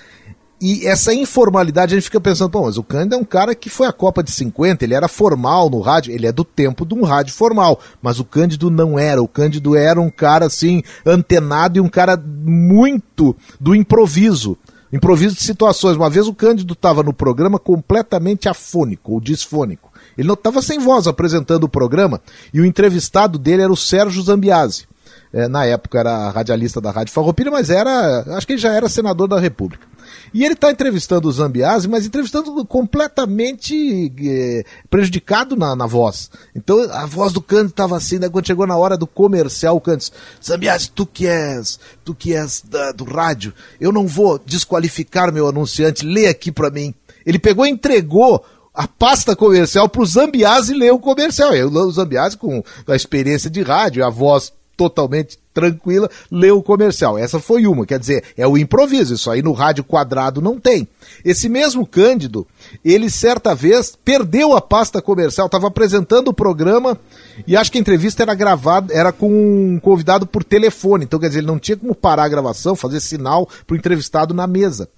E 0.60 0.86
essa 0.86 1.14
informalidade 1.14 1.94
a 1.94 1.98
gente 1.98 2.04
fica 2.04 2.20
pensando, 2.20 2.50
bom, 2.50 2.66
mas 2.66 2.78
o 2.78 2.84
Cândido 2.84 3.16
é 3.16 3.18
um 3.18 3.24
cara 3.24 3.56
que 3.56 3.70
foi 3.70 3.88
à 3.88 3.94
Copa 3.94 4.22
de 4.22 4.32
50, 4.32 4.84
ele 4.84 4.94
era 4.94 5.08
formal 5.08 5.70
no 5.70 5.80
rádio, 5.80 6.14
ele 6.14 6.28
é 6.28 6.32
do 6.32 6.44
tempo 6.44 6.86
de 6.86 6.94
um 6.94 7.04
rádio 7.04 7.34
formal, 7.34 7.80
mas 8.02 8.20
o 8.20 8.26
Cândido 8.26 8.70
não 8.70 9.00
era, 9.00 9.24
o 9.24 9.30
Cândido 9.30 9.78
era 9.78 10.00
um 10.00 10.10
cara 10.10 10.46
assim, 10.46 10.84
antenado 11.06 11.78
e 11.78 11.82
um 11.82 11.88
cara 11.88 12.16
muito 12.18 13.34
do 13.60 13.74
improviso. 13.74 14.58
Improviso 14.92 15.36
de 15.36 15.44
situações. 15.44 15.96
Uma 15.96 16.10
vez 16.10 16.28
o 16.28 16.34
Cândido 16.34 16.74
estava 16.74 17.02
no 17.02 17.14
programa 17.14 17.58
completamente 17.58 18.50
afônico 18.50 19.14
ou 19.14 19.22
disfônico. 19.22 19.92
Ele 20.18 20.28
não 20.28 20.34
estava 20.34 20.62
sem 20.62 20.80
voz 20.80 21.08
apresentando 21.08 21.64
o 21.64 21.70
programa 21.70 22.22
e 22.54 22.60
o 22.60 22.66
entrevistado 22.66 23.40
dele 23.40 23.62
era 23.62 23.72
o 23.72 23.78
Sérgio 23.78 24.22
Zambiase. 24.22 24.86
É, 25.34 25.48
na 25.48 25.66
época 25.66 25.98
era 26.00 26.30
radialista 26.30 26.82
da 26.82 26.92
Rádio 26.92 27.14
Farroupilha, 27.14 27.50
mas 27.50 27.70
era, 27.70 28.24
acho 28.36 28.46
que 28.46 28.54
ele 28.54 28.62
já 28.62 28.74
era 28.74 28.90
senador 28.90 29.30
da 29.30 29.40
República. 29.40 29.88
E 30.34 30.44
ele 30.44 30.54
está 30.54 30.72
entrevistando 30.72 31.28
o 31.28 31.32
Zambiase, 31.32 31.88
mas 31.88 32.06
entrevistando 32.06 32.66
completamente 32.66 34.12
é, 34.24 34.64
prejudicado 34.90 35.56
na, 35.56 35.76
na 35.76 35.86
voz. 35.86 36.30
Então 36.56 36.80
a 36.92 37.06
voz 37.06 37.34
do 37.34 37.42
Cândido 37.42 37.70
estava 37.70 37.98
assim, 37.98 38.20
né, 38.20 38.30
quando 38.30 38.48
chegou 38.48 38.66
na 38.66 38.78
hora 38.78 38.98
do 38.98 39.08
comercial, 39.08 39.76
o 39.76 39.82
Cândido 39.82 40.16
Zambiase, 40.44 40.92
tu 40.92 41.06
que 41.06 41.28
és, 41.28 41.80
tu 42.04 42.16
que 42.16 42.34
és 42.34 42.62
da, 42.62 42.92
do 42.92 43.04
rádio, 43.04 43.54
eu 43.80 43.92
não 43.92 44.08
vou 44.08 44.40
desqualificar 44.40 45.32
meu 45.32 45.48
anunciante, 45.48 46.06
lê 46.06 46.28
aqui 46.28 46.52
para 46.52 46.70
mim. 46.70 46.94
Ele 47.26 47.40
pegou 47.40 47.66
e 47.66 47.70
entregou 47.70 48.44
a 48.74 48.88
pasta 48.88 49.36
comercial 49.36 49.90
para 49.90 50.02
o 50.02 50.06
Zambiase 50.06 50.74
ler 50.74 50.92
o 50.92 51.00
comercial. 51.00 51.54
Eu, 51.54 51.70
o 51.70 51.92
Zambiase, 51.92 52.38
com 52.38 52.64
a 52.88 52.96
experiência 52.96 53.50
de 53.50 53.62
rádio, 53.62 54.06
a 54.06 54.10
voz 54.10 54.54
totalmente 54.78 55.38
tranquila, 55.54 56.10
leu 56.30 56.58
o 56.58 56.64
comercial. 56.64 57.18
Essa 57.18 57.40
foi 57.40 57.66
uma, 57.68 57.86
quer 57.86 58.00
dizer, 58.00 58.24
é 58.38 58.48
o 58.48 58.58
improviso, 58.58 59.14
isso 59.14 59.30
aí 59.30 59.42
no 59.42 59.52
rádio 59.52 59.84
quadrado 59.84 60.42
não 60.42 60.60
tem. 60.60 60.88
Esse 61.24 61.50
mesmo 61.50 61.86
Cândido, 61.86 62.48
ele 62.84 63.10
certa 63.10 63.54
vez 63.54 63.98
perdeu 64.04 64.56
a 64.56 64.62
pasta 64.62 65.02
comercial, 65.02 65.48
estava 65.48 65.68
apresentando 65.68 66.30
o 66.30 66.34
programa 66.34 66.98
e 67.46 67.56
acho 67.56 67.72
que 67.72 67.78
a 67.78 67.82
entrevista 67.82 68.24
era 68.24 68.34
gravada, 68.34 68.94
era 68.94 69.12
com 69.12 69.30
um 69.30 69.80
convidado 69.80 70.26
por 70.26 70.44
telefone, 70.44 71.06
então 71.06 71.20
quer 71.20 71.28
dizer, 71.28 71.40
ele 71.40 71.48
não 71.48 71.60
tinha 71.60 71.78
como 71.78 71.94
parar 71.94 72.24
a 72.24 72.30
gravação, 72.30 72.76
fazer 72.76 73.00
sinal 73.00 73.48
para 73.68 73.74
o 73.74 73.78
entrevistado 73.78 74.34
na 74.34 74.48
mesa. 74.48 74.90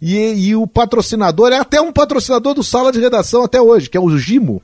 E, 0.00 0.16
e 0.16 0.56
o 0.56 0.66
patrocinador 0.66 1.52
é 1.52 1.58
até 1.58 1.80
um 1.80 1.92
patrocinador 1.92 2.54
do 2.54 2.62
Sala 2.62 2.92
de 2.92 3.00
Redação 3.00 3.42
até 3.42 3.60
hoje, 3.60 3.88
que 3.88 3.96
é 3.96 4.00
o 4.00 4.16
Gimo. 4.18 4.62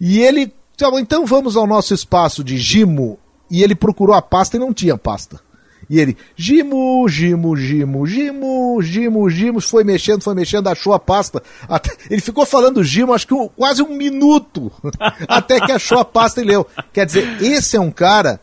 E 0.00 0.20
ele 0.20 0.52
então 0.98 1.24
vamos 1.24 1.56
ao 1.56 1.66
nosso 1.66 1.94
espaço 1.94 2.44
de 2.44 2.58
Gimo 2.58 3.18
e 3.50 3.62
ele 3.62 3.74
procurou 3.74 4.14
a 4.14 4.22
pasta 4.22 4.56
e 4.56 4.60
não 4.60 4.72
tinha 4.72 4.96
pasta. 4.96 5.40
E 5.88 6.00
ele, 6.00 6.16
Gimo, 6.34 7.08
Gimo, 7.08 7.56
Gimo, 7.56 8.06
Gimo, 8.06 8.82
Gimo, 8.82 9.30
Gimo, 9.30 9.60
foi 9.60 9.84
mexendo, 9.84 10.22
foi 10.22 10.34
mexendo, 10.34 10.66
achou 10.66 10.92
a 10.92 10.98
pasta. 10.98 11.40
Até, 11.68 11.90
ele 12.10 12.20
ficou 12.20 12.44
falando 12.44 12.82
Gimo, 12.82 13.12
acho 13.12 13.26
que 13.26 13.34
um, 13.34 13.48
quase 13.48 13.82
um 13.82 13.96
minuto, 13.96 14.72
até 15.28 15.60
que 15.60 15.70
achou 15.70 15.98
a 15.98 16.04
pasta 16.04 16.40
e 16.40 16.44
leu. 16.44 16.66
Quer 16.92 17.06
dizer, 17.06 17.40
esse 17.40 17.76
é 17.76 17.80
um 17.80 17.92
cara 17.92 18.40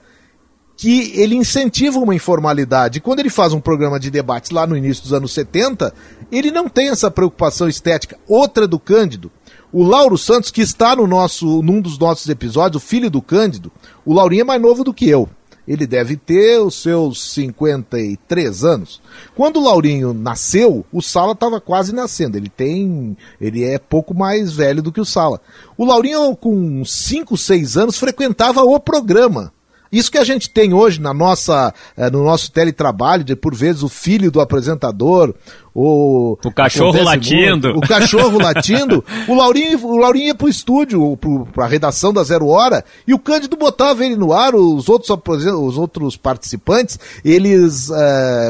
que 0.77 1.11
ele 1.19 1.35
incentiva 1.35 1.99
uma 1.99 2.15
informalidade. 2.15 3.01
Quando 3.01 3.19
ele 3.19 3.29
faz 3.29 3.53
um 3.53 3.59
programa 3.59 3.99
de 3.99 4.09
debates 4.09 4.51
lá 4.51 4.65
no 4.65 4.75
início 4.75 5.03
dos 5.03 5.13
anos 5.13 5.33
70, 5.33 5.93
ele 6.31 6.49
não 6.49 6.69
tem 6.69 6.89
essa 6.89 7.11
preocupação 7.11 7.67
estética. 7.67 8.17
Outra 8.27 8.67
do 8.67 8.79
Cândido, 8.79 9.31
o 9.73 9.83
Lauro 9.83 10.17
Santos, 10.19 10.51
que 10.51 10.61
está 10.61 10.95
no 10.95 11.07
nosso, 11.07 11.63
num 11.63 11.81
dos 11.81 11.97
nossos 11.97 12.29
episódios, 12.29 12.81
o 12.81 12.85
filho 12.85 13.09
do 13.09 13.23
Cândido, 13.23 13.71
o 14.05 14.13
Laurinho 14.13 14.41
é 14.41 14.45
mais 14.45 14.61
novo 14.61 14.83
do 14.83 14.93
que 14.93 15.09
eu. 15.09 15.27
Ele 15.67 15.87
deve 15.87 16.15
ter 16.15 16.59
os 16.59 16.81
seus 16.81 17.33
53 17.33 18.63
anos. 18.63 19.01
Quando 19.33 19.57
o 19.57 19.63
Laurinho 19.63 20.13
nasceu, 20.13 20.85
o 20.91 21.01
Sala 21.01 21.31
estava 21.31 21.59
quase 21.59 21.95
nascendo. 21.95 22.37
Ele 22.37 22.49
tem. 22.49 23.17
Ele 23.39 23.63
é 23.63 23.79
pouco 23.79 24.13
mais 24.13 24.51
velho 24.51 24.81
do 24.81 24.91
que 24.91 24.99
o 24.99 25.05
Sala. 25.05 25.39
O 25.77 25.85
Laurinho, 25.85 26.35
com 26.35 26.83
5, 26.83 27.37
6 27.37 27.77
anos, 27.77 27.97
frequentava 27.97 28.61
o 28.61 28.77
programa. 28.77 29.53
Isso 29.93 30.11
que 30.11 30.17
a 30.17 30.23
gente 30.23 30.49
tem 30.49 30.73
hoje 30.73 30.99
na 30.99 31.13
nossa, 31.13 31.71
eh, 31.95 32.09
no 32.09 32.23
nosso 32.23 32.51
teletrabalho, 32.51 33.23
de 33.23 33.35
por 33.35 33.53
vezes 33.53 33.83
o 33.83 33.87
filho 33.87 34.31
do 34.31 34.41
apresentador, 34.41 35.35
o, 35.75 36.37
o 36.43 36.51
cachorro 36.51 37.01
latindo. 37.01 37.69
Muito, 37.69 37.85
o 37.85 37.87
cachorro 37.87 38.37
latindo. 38.37 39.03
O 39.27 39.35
Laurinho, 39.35 39.85
o 39.85 39.97
Laurinho 39.97 40.27
ia 40.27 40.35
pro 40.35 40.49
estúdio, 40.49 41.15
pro, 41.17 41.45
pra 41.45 41.65
redação 41.65 42.11
da 42.11 42.23
Zero 42.23 42.47
Hora, 42.47 42.83
e 43.07 43.13
o 43.13 43.19
Cândido 43.19 43.55
botava 43.55 44.03
ele 44.05 44.15
no 44.15 44.33
ar, 44.33 44.53
os 44.53 44.89
outros, 44.89 45.09
os 45.09 45.77
outros 45.77 46.17
participantes, 46.17 46.99
eles 47.23 47.89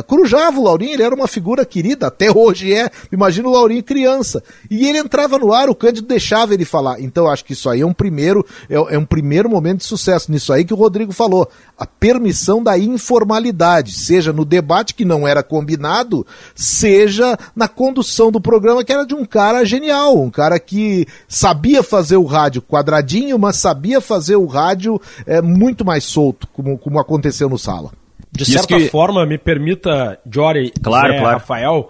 corujavam 0.08 0.62
o 0.62 0.66
Laurinho, 0.66 0.94
ele 0.94 1.04
era 1.04 1.14
uma 1.14 1.28
figura 1.28 1.64
querida, 1.66 2.08
até 2.08 2.32
hoje 2.32 2.74
é. 2.74 2.90
Imagina 3.12 3.48
o 3.48 3.52
Laurinho 3.52 3.84
criança. 3.84 4.44
E 4.70 4.88
ele 4.88 4.98
entrava 4.98 5.38
no 5.38 5.54
ar, 5.54 5.70
o 5.70 5.76
Cândido 5.76 6.08
deixava 6.08 6.54
ele 6.54 6.66
falar. 6.66 7.00
Então 7.00 7.30
acho 7.30 7.46
que 7.46 7.54
isso 7.54 7.70
aí 7.70 7.82
é 7.82 7.86
um 7.86 7.94
primeiro, 7.94 8.46
é, 8.70 8.96
é 8.96 8.98
um 8.98 9.06
primeiro 9.06 9.50
momento 9.50 9.80
de 9.80 9.86
sucesso. 9.86 10.32
Nisso 10.32 10.52
aí 10.52 10.66
que 10.66 10.74
o 10.74 10.78
Rodrigo 10.78 11.12
falou. 11.12 11.50
A 11.78 11.86
permissão 11.86 12.64
da 12.64 12.78
informalidade, 12.78 13.94
seja 13.94 14.32
no 14.32 14.46
debate 14.46 14.94
que 14.94 15.06
não 15.06 15.28
era 15.28 15.44
combinado, 15.44 16.26
seja 16.56 17.13
seja 17.14 17.38
na 17.56 17.68
condução 17.68 18.32
do 18.32 18.42
programa, 18.42 18.84
que 18.84 18.92
era 18.92 19.06
de 19.06 19.14
um 19.14 19.26
cara 19.26 19.64
genial, 19.64 20.20
um 20.20 20.30
cara 20.30 20.60
que 20.60 21.06
sabia 21.28 21.84
fazer 21.84 22.18
o 22.18 22.26
rádio 22.26 22.62
quadradinho, 22.62 23.38
mas 23.38 23.58
sabia 23.58 24.02
fazer 24.02 24.36
o 24.36 24.46
rádio 24.46 25.00
é, 25.26 25.42
muito 25.42 25.86
mais 25.86 26.04
solto, 26.04 26.48
como, 26.52 26.78
como 26.78 27.00
aconteceu 27.00 27.48
no 27.48 27.58
Sala. 27.58 27.92
De 28.32 28.46
certa 28.46 28.78
que... 28.78 28.90
forma, 28.90 29.26
me 29.26 29.38
permita, 29.38 30.20
Jory, 30.30 30.72
claro, 30.82 31.14
Zé, 31.14 31.20
claro. 31.20 31.38
Rafael, 31.38 31.90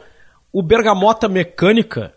o 0.51 0.61
Bergamota 0.61 1.29
Mecânica, 1.29 2.13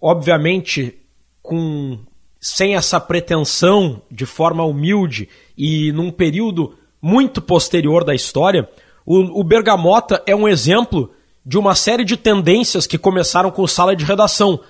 obviamente, 0.00 0.98
com 1.40 1.98
sem 2.40 2.74
essa 2.74 3.00
pretensão, 3.00 4.02
de 4.10 4.26
forma 4.26 4.64
humilde 4.64 5.30
e 5.56 5.92
num 5.92 6.10
período 6.10 6.74
muito 7.00 7.40
posterior 7.40 8.04
da 8.04 8.14
história, 8.14 8.68
o, 9.06 9.40
o 9.40 9.44
Bergamota 9.44 10.22
é 10.26 10.36
um 10.36 10.46
exemplo 10.46 11.13
de 11.44 11.58
uma 11.58 11.74
série 11.74 12.04
de 12.04 12.16
tendências 12.16 12.86
que 12.86 12.98
começaram 12.98 13.50
com 13.50 13.66
sala 13.66 13.94
de 13.94 14.04
redação. 14.04 14.60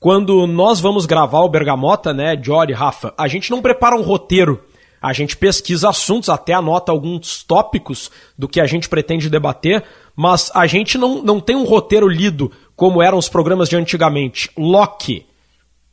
Quando 0.00 0.46
nós 0.46 0.80
vamos 0.80 1.06
gravar 1.06 1.40
o 1.40 1.48
Bergamota, 1.48 2.12
né, 2.12 2.38
Jory, 2.40 2.72
Rafa, 2.72 3.14
a 3.16 3.28
gente 3.28 3.50
não 3.50 3.62
prepara 3.62 3.96
um 3.96 4.02
roteiro. 4.02 4.62
A 5.00 5.12
gente 5.12 5.36
pesquisa 5.36 5.90
assuntos, 5.90 6.28
até 6.28 6.54
anota 6.54 6.90
alguns 6.90 7.42
tópicos 7.42 8.10
do 8.38 8.48
que 8.48 8.60
a 8.60 8.66
gente 8.66 8.88
pretende 8.88 9.28
debater, 9.28 9.84
mas 10.16 10.50
a 10.54 10.66
gente 10.66 10.96
não, 10.96 11.22
não 11.22 11.40
tem 11.40 11.54
um 11.54 11.64
roteiro 11.64 12.08
lido 12.08 12.50
como 12.74 13.02
eram 13.02 13.18
os 13.18 13.28
programas 13.28 13.68
de 13.68 13.76
antigamente. 13.76 14.50
Loki, 14.56 15.26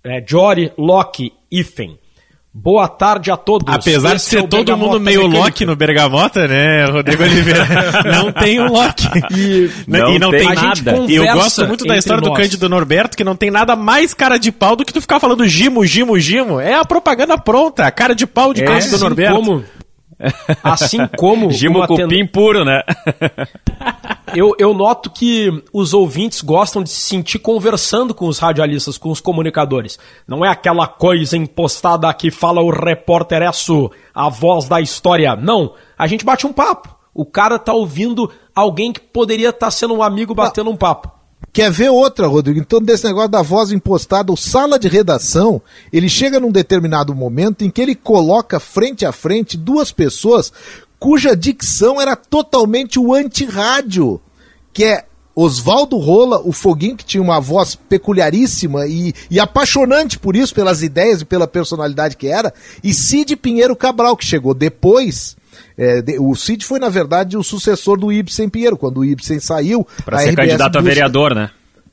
é, 0.03 0.23
Jory, 0.25 0.71
Loki, 0.77 1.33
Ifen. 1.51 1.99
Boa 2.53 2.85
tarde 2.89 3.31
a 3.31 3.37
todos. 3.37 3.73
Apesar 3.73 4.15
Esse 4.17 4.25
de 4.25 4.31
ser 4.31 4.43
é 4.43 4.47
todo 4.47 4.75
mundo 4.75 4.99
meio. 4.99 5.25
Loki 5.25 5.65
no 5.65 5.73
Bergamota, 5.73 6.49
né, 6.49 6.83
Rodrigo 6.83 7.23
Oliveira? 7.23 7.65
não 8.11 8.29
tem 8.29 8.59
o 8.59 8.67
Loki. 8.67 9.07
E 9.33 9.71
não, 9.87 10.13
e 10.13 10.19
não 10.19 10.31
tem, 10.31 10.45
tem 10.45 10.55
nada. 10.55 10.97
E 11.07 11.15
eu 11.15 11.23
gosto 11.33 11.65
muito 11.65 11.85
da 11.85 11.95
história 11.95 12.19
nós. 12.19 12.29
do 12.29 12.35
Cândido 12.35 12.67
Norberto, 12.67 13.15
que 13.15 13.23
não 13.23 13.37
tem 13.37 13.49
nada 13.49 13.73
mais 13.77 14.13
cara 14.13 14.37
de 14.37 14.51
pau 14.51 14.75
do 14.75 14.83
que 14.83 14.91
tu 14.91 14.99
ficar 14.99 15.21
falando 15.21 15.47
Gimo, 15.47 15.85
Gimo, 15.85 16.19
Gimo. 16.19 16.59
É 16.59 16.73
a 16.73 16.83
propaganda 16.83 17.37
pronta, 17.37 17.85
a 17.85 17.91
cara 17.91 18.13
de 18.13 18.27
pau 18.27 18.53
de 18.53 18.63
é, 18.63 18.65
Cândido 18.65 18.95
assim 18.95 19.03
Norberto. 19.03 19.35
Como, 19.35 19.63
assim 20.61 21.07
como... 21.17 21.51
Gimo 21.51 21.87
cupim 21.87 22.27
puro, 22.27 22.65
né? 22.65 22.81
Eu, 24.35 24.55
eu 24.57 24.73
noto 24.73 25.09
que 25.09 25.49
os 25.73 25.93
ouvintes 25.93 26.41
gostam 26.41 26.83
de 26.83 26.89
se 26.89 27.01
sentir 27.01 27.39
conversando 27.39 28.13
com 28.13 28.27
os 28.27 28.39
radialistas, 28.39 28.97
com 28.97 29.09
os 29.09 29.19
comunicadores. 29.19 29.99
Não 30.27 30.45
é 30.45 30.49
aquela 30.49 30.87
coisa 30.87 31.37
impostada 31.37 32.13
que 32.13 32.31
fala 32.31 32.61
o 32.61 32.69
repórter 32.69 33.41
isso, 33.49 33.91
a 34.13 34.29
voz 34.29 34.67
da 34.67 34.81
história. 34.81 35.35
Não, 35.35 35.73
a 35.97 36.07
gente 36.07 36.25
bate 36.25 36.45
um 36.45 36.53
papo. 36.53 36.95
O 37.13 37.25
cara 37.25 37.59
tá 37.59 37.73
ouvindo 37.73 38.31
alguém 38.55 38.93
que 38.93 38.99
poderia 38.99 39.49
estar 39.49 39.67
tá 39.67 39.71
sendo 39.71 39.93
um 39.93 40.03
amigo 40.03 40.33
batendo 40.33 40.69
um 40.69 40.77
papo. 40.77 41.11
Quer 41.53 41.69
ver 41.69 41.89
outra, 41.89 42.27
Rodrigo? 42.27 42.59
Então, 42.59 42.81
desse 42.81 43.03
negócio 43.03 43.29
da 43.29 43.41
voz 43.41 43.73
impostada, 43.73 44.31
o 44.31 44.37
sala 44.37 44.79
de 44.79 44.87
redação, 44.87 45.61
ele 45.91 46.07
chega 46.07 46.39
num 46.39 46.51
determinado 46.51 47.13
momento 47.13 47.65
em 47.65 47.69
que 47.69 47.81
ele 47.81 47.93
coloca 47.93 48.57
frente 48.57 49.05
a 49.05 49.11
frente 49.11 49.57
duas 49.57 49.91
pessoas 49.91 50.53
cuja 51.01 51.35
dicção 51.35 51.99
era 51.99 52.15
totalmente 52.15 52.99
o 52.99 53.11
anti-rádio, 53.11 54.21
que 54.71 54.83
é 54.83 55.05
Oswaldo 55.35 55.97
Rola, 55.97 56.39
o 56.45 56.51
Foguinho, 56.51 56.95
que 56.95 57.03
tinha 57.03 57.23
uma 57.23 57.41
voz 57.41 57.73
peculiaríssima 57.73 58.85
e, 58.85 59.11
e, 59.29 59.39
apaixonante 59.39 60.19
por 60.19 60.35
isso, 60.35 60.53
pelas 60.53 60.83
ideias 60.83 61.21
e 61.21 61.25
pela 61.25 61.47
personalidade 61.47 62.15
que 62.15 62.27
era, 62.27 62.53
e 62.83 62.93
Cid 62.93 63.35
Pinheiro 63.35 63.75
Cabral, 63.75 64.15
que 64.15 64.23
chegou 64.23 64.53
depois. 64.53 65.35
É, 65.75 66.03
de, 66.03 66.19
o 66.19 66.35
Cid 66.35 66.63
foi, 66.63 66.77
na 66.77 66.89
verdade, 66.89 67.35
o 67.35 67.43
sucessor 67.43 67.97
do 67.97 68.13
Ibsen 68.13 68.47
Pinheiro. 68.47 68.77
Quando 68.77 68.99
o 68.99 69.05
Ibsen 69.05 69.39
saiu. 69.39 69.87
Para 70.05 70.19
ser 70.19 70.29
RBS 70.29 70.35
candidato 70.35 70.73
busca, 70.73 70.79
a 70.79 70.83
vereador, 70.83 71.33
né? 71.33 71.49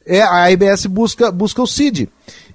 É, 0.09 0.23
a 0.23 0.49
RBS 0.49 0.87
busca, 0.87 1.31
busca 1.31 1.61
o 1.61 1.67
Cid. 1.67 2.09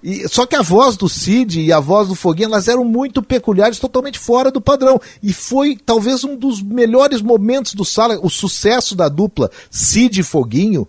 E, 0.04 0.28
só 0.28 0.46
que 0.46 0.56
a 0.56 0.64
voz 0.64 0.98
do 0.98 1.08
Cid 1.08 1.62
e 1.62 1.72
a 1.72 1.80
voz 1.80 2.08
do 2.08 2.16
Foguinho, 2.16 2.48
elas 2.48 2.68
eram 2.68 2.84
muito 2.84 3.22
peculiares, 3.22 3.78
totalmente 3.78 4.18
fora 4.18 4.50
do 4.50 4.60
padrão. 4.60 5.00
E 5.22 5.32
foi 5.32 5.78
talvez 5.78 6.24
um 6.24 6.36
dos 6.36 6.62
melhores 6.62 7.22
momentos 7.22 7.76
do 7.76 7.86
Sala, 7.86 8.20
o 8.22 8.30
sucesso 8.30 8.96
da 8.96 9.08
dupla 9.08 9.52
Cid 9.70 10.20
e 10.20 10.24
Foguinho. 10.24 10.88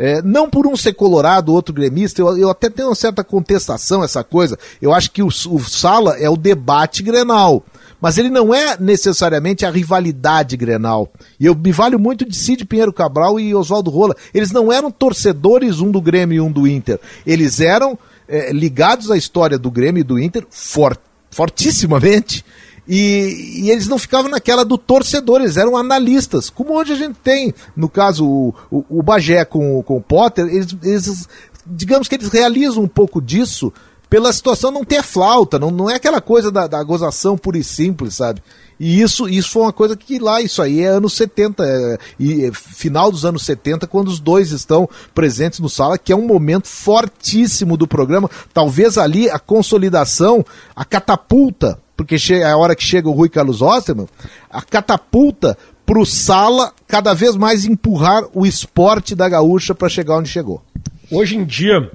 É, 0.00 0.22
não 0.22 0.48
por 0.48 0.66
um 0.66 0.76
ser 0.76 0.94
colorado, 0.94 1.52
outro 1.52 1.74
gremista, 1.74 2.22
eu, 2.22 2.38
eu, 2.38 2.48
até 2.48 2.70
tenho 2.70 2.88
uma 2.88 2.94
certa 2.94 3.22
contestação 3.22 4.02
essa 4.02 4.24
coisa. 4.24 4.58
Eu 4.80 4.94
acho 4.94 5.10
que 5.10 5.22
o, 5.22 5.26
o 5.26 5.60
Sala 5.60 6.16
é 6.18 6.30
o 6.30 6.36
debate 6.36 7.02
grenal 7.02 7.64
mas 8.00 8.18
ele 8.18 8.30
não 8.30 8.54
é 8.54 8.76
necessariamente 8.78 9.66
a 9.66 9.70
rivalidade 9.70 10.56
Grenal. 10.56 11.10
E 11.38 11.46
eu 11.46 11.54
me 11.54 11.72
valho 11.72 11.98
muito 11.98 12.24
de 12.24 12.36
Cid 12.36 12.64
Pinheiro 12.64 12.92
Cabral 12.92 13.38
e 13.40 13.54
Oswaldo 13.54 13.90
Rola. 13.90 14.16
Eles 14.32 14.50
não 14.52 14.72
eram 14.72 14.90
torcedores 14.90 15.80
um 15.80 15.90
do 15.90 16.00
Grêmio 16.00 16.36
e 16.36 16.40
um 16.40 16.50
do 16.50 16.66
Inter. 16.66 17.00
Eles 17.26 17.60
eram 17.60 17.98
é, 18.28 18.52
ligados 18.52 19.10
à 19.10 19.16
história 19.16 19.58
do 19.58 19.70
Grêmio 19.70 20.00
e 20.00 20.04
do 20.04 20.18
Inter 20.18 20.46
fort, 20.50 20.98
fortissimamente. 21.30 22.44
E, 22.86 23.64
e, 23.64 23.70
eles 23.70 23.86
não 23.86 23.98
ficavam 23.98 24.30
naquela 24.30 24.64
do 24.64 24.78
torcedor, 24.78 25.42
eles 25.42 25.58
eram 25.58 25.76
analistas, 25.76 26.48
como 26.48 26.72
hoje 26.72 26.94
a 26.94 26.96
gente 26.96 27.18
tem, 27.22 27.52
no 27.76 27.86
caso, 27.86 28.26
o, 28.26 28.54
o, 28.70 29.00
o 29.00 29.02
Bagé 29.02 29.44
com, 29.44 29.82
com 29.82 29.98
o 29.98 30.00
Potter, 30.00 30.46
eles, 30.46 30.74
eles, 30.82 31.28
digamos 31.66 32.08
que 32.08 32.14
eles 32.14 32.30
realizam 32.30 32.82
um 32.82 32.88
pouco 32.88 33.20
disso 33.20 33.70
pela 34.08 34.32
situação 34.32 34.70
não 34.70 34.84
ter 34.84 35.02
flauta, 35.02 35.58
não, 35.58 35.70
não 35.70 35.90
é 35.90 35.94
aquela 35.94 36.20
coisa 36.20 36.50
da, 36.50 36.66
da 36.66 36.82
gozação 36.82 37.36
pura 37.36 37.58
e 37.58 37.64
simples, 37.64 38.14
sabe? 38.14 38.42
E 38.80 39.00
isso, 39.00 39.28
isso 39.28 39.50
foi 39.50 39.62
uma 39.62 39.72
coisa 39.72 39.96
que 39.96 40.18
lá, 40.18 40.40
isso 40.40 40.62
aí 40.62 40.82
é 40.82 40.86
anos 40.86 41.14
70, 41.14 41.64
é, 41.64 41.98
e 42.18 42.44
é, 42.44 42.52
final 42.52 43.10
dos 43.10 43.24
anos 43.24 43.42
70, 43.44 43.86
quando 43.86 44.08
os 44.08 44.20
dois 44.20 44.52
estão 44.52 44.88
presentes 45.14 45.58
no 45.58 45.68
sala, 45.68 45.98
que 45.98 46.12
é 46.12 46.16
um 46.16 46.26
momento 46.26 46.68
fortíssimo 46.68 47.76
do 47.76 47.88
programa. 47.88 48.30
Talvez 48.54 48.96
ali 48.96 49.28
a 49.28 49.38
consolidação, 49.38 50.44
a 50.76 50.84
catapulta, 50.84 51.78
porque 51.96 52.16
é 52.30 52.44
a 52.44 52.56
hora 52.56 52.76
que 52.76 52.84
chega 52.84 53.08
o 53.08 53.12
Rui 53.12 53.28
Carlos 53.28 53.60
Osterman, 53.60 54.08
a 54.48 54.62
catapulta 54.62 55.58
pro 55.84 56.06
sala 56.06 56.72
cada 56.86 57.14
vez 57.14 57.34
mais 57.34 57.64
empurrar 57.64 58.24
o 58.32 58.46
esporte 58.46 59.14
da 59.14 59.28
gaúcha 59.28 59.74
para 59.74 59.88
chegar 59.88 60.18
onde 60.18 60.28
chegou. 60.28 60.62
Hoje 61.10 61.36
em 61.36 61.44
dia, 61.44 61.90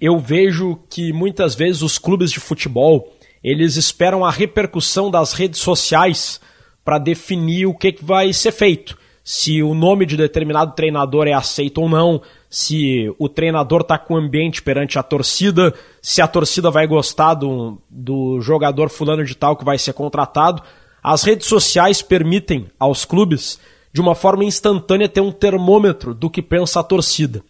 eu 0.00 0.18
vejo 0.18 0.78
que 0.88 1.12
muitas 1.12 1.54
vezes 1.54 1.82
os 1.82 1.98
clubes 1.98 2.30
de 2.30 2.40
futebol 2.40 3.12
eles 3.42 3.76
esperam 3.76 4.24
a 4.24 4.30
repercussão 4.30 5.10
das 5.10 5.32
redes 5.32 5.60
sociais 5.60 6.40
para 6.84 6.98
definir 6.98 7.66
o 7.66 7.74
que, 7.74 7.92
que 7.92 8.04
vai 8.04 8.32
ser 8.32 8.52
feito. 8.52 8.96
Se 9.22 9.62
o 9.62 9.74
nome 9.74 10.06
de 10.06 10.16
determinado 10.16 10.74
treinador 10.74 11.26
é 11.28 11.34
aceito 11.34 11.82
ou 11.82 11.88
não, 11.88 12.22
se 12.48 13.12
o 13.18 13.28
treinador 13.28 13.82
está 13.82 13.98
com 13.98 14.16
ambiente 14.16 14.62
perante 14.62 14.98
a 14.98 15.02
torcida, 15.02 15.74
se 16.00 16.22
a 16.22 16.26
torcida 16.26 16.70
vai 16.70 16.86
gostar 16.86 17.34
do, 17.34 17.78
do 17.90 18.40
jogador 18.40 18.88
fulano 18.88 19.24
de 19.24 19.34
tal 19.34 19.54
que 19.54 19.66
vai 19.66 19.78
ser 19.78 19.92
contratado. 19.92 20.62
As 21.02 21.22
redes 21.22 21.46
sociais 21.46 22.00
permitem 22.00 22.68
aos 22.78 23.04
clubes, 23.04 23.60
de 23.92 24.00
uma 24.00 24.14
forma 24.14 24.44
instantânea, 24.44 25.08
ter 25.08 25.20
um 25.20 25.30
termômetro 25.30 26.14
do 26.14 26.30
que 26.30 26.40
pensa 26.40 26.80
a 26.80 26.84
torcida. 26.84 27.42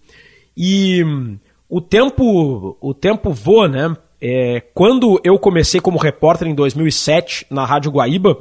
E 0.57 1.05
o 1.69 1.81
tempo, 1.81 2.77
o 2.81 2.95
tempo 2.95 3.33
voa, 3.33 3.69
né? 3.69 3.97
É, 4.21 4.63
quando 4.75 5.21
eu 5.23 5.39
comecei 5.39 5.81
como 5.81 5.99
repórter 5.99 6.49
em 6.49 6.55
2007 6.55 7.47
na 7.51 7.65
Rádio 7.65 7.93
Guaíba, 7.93 8.37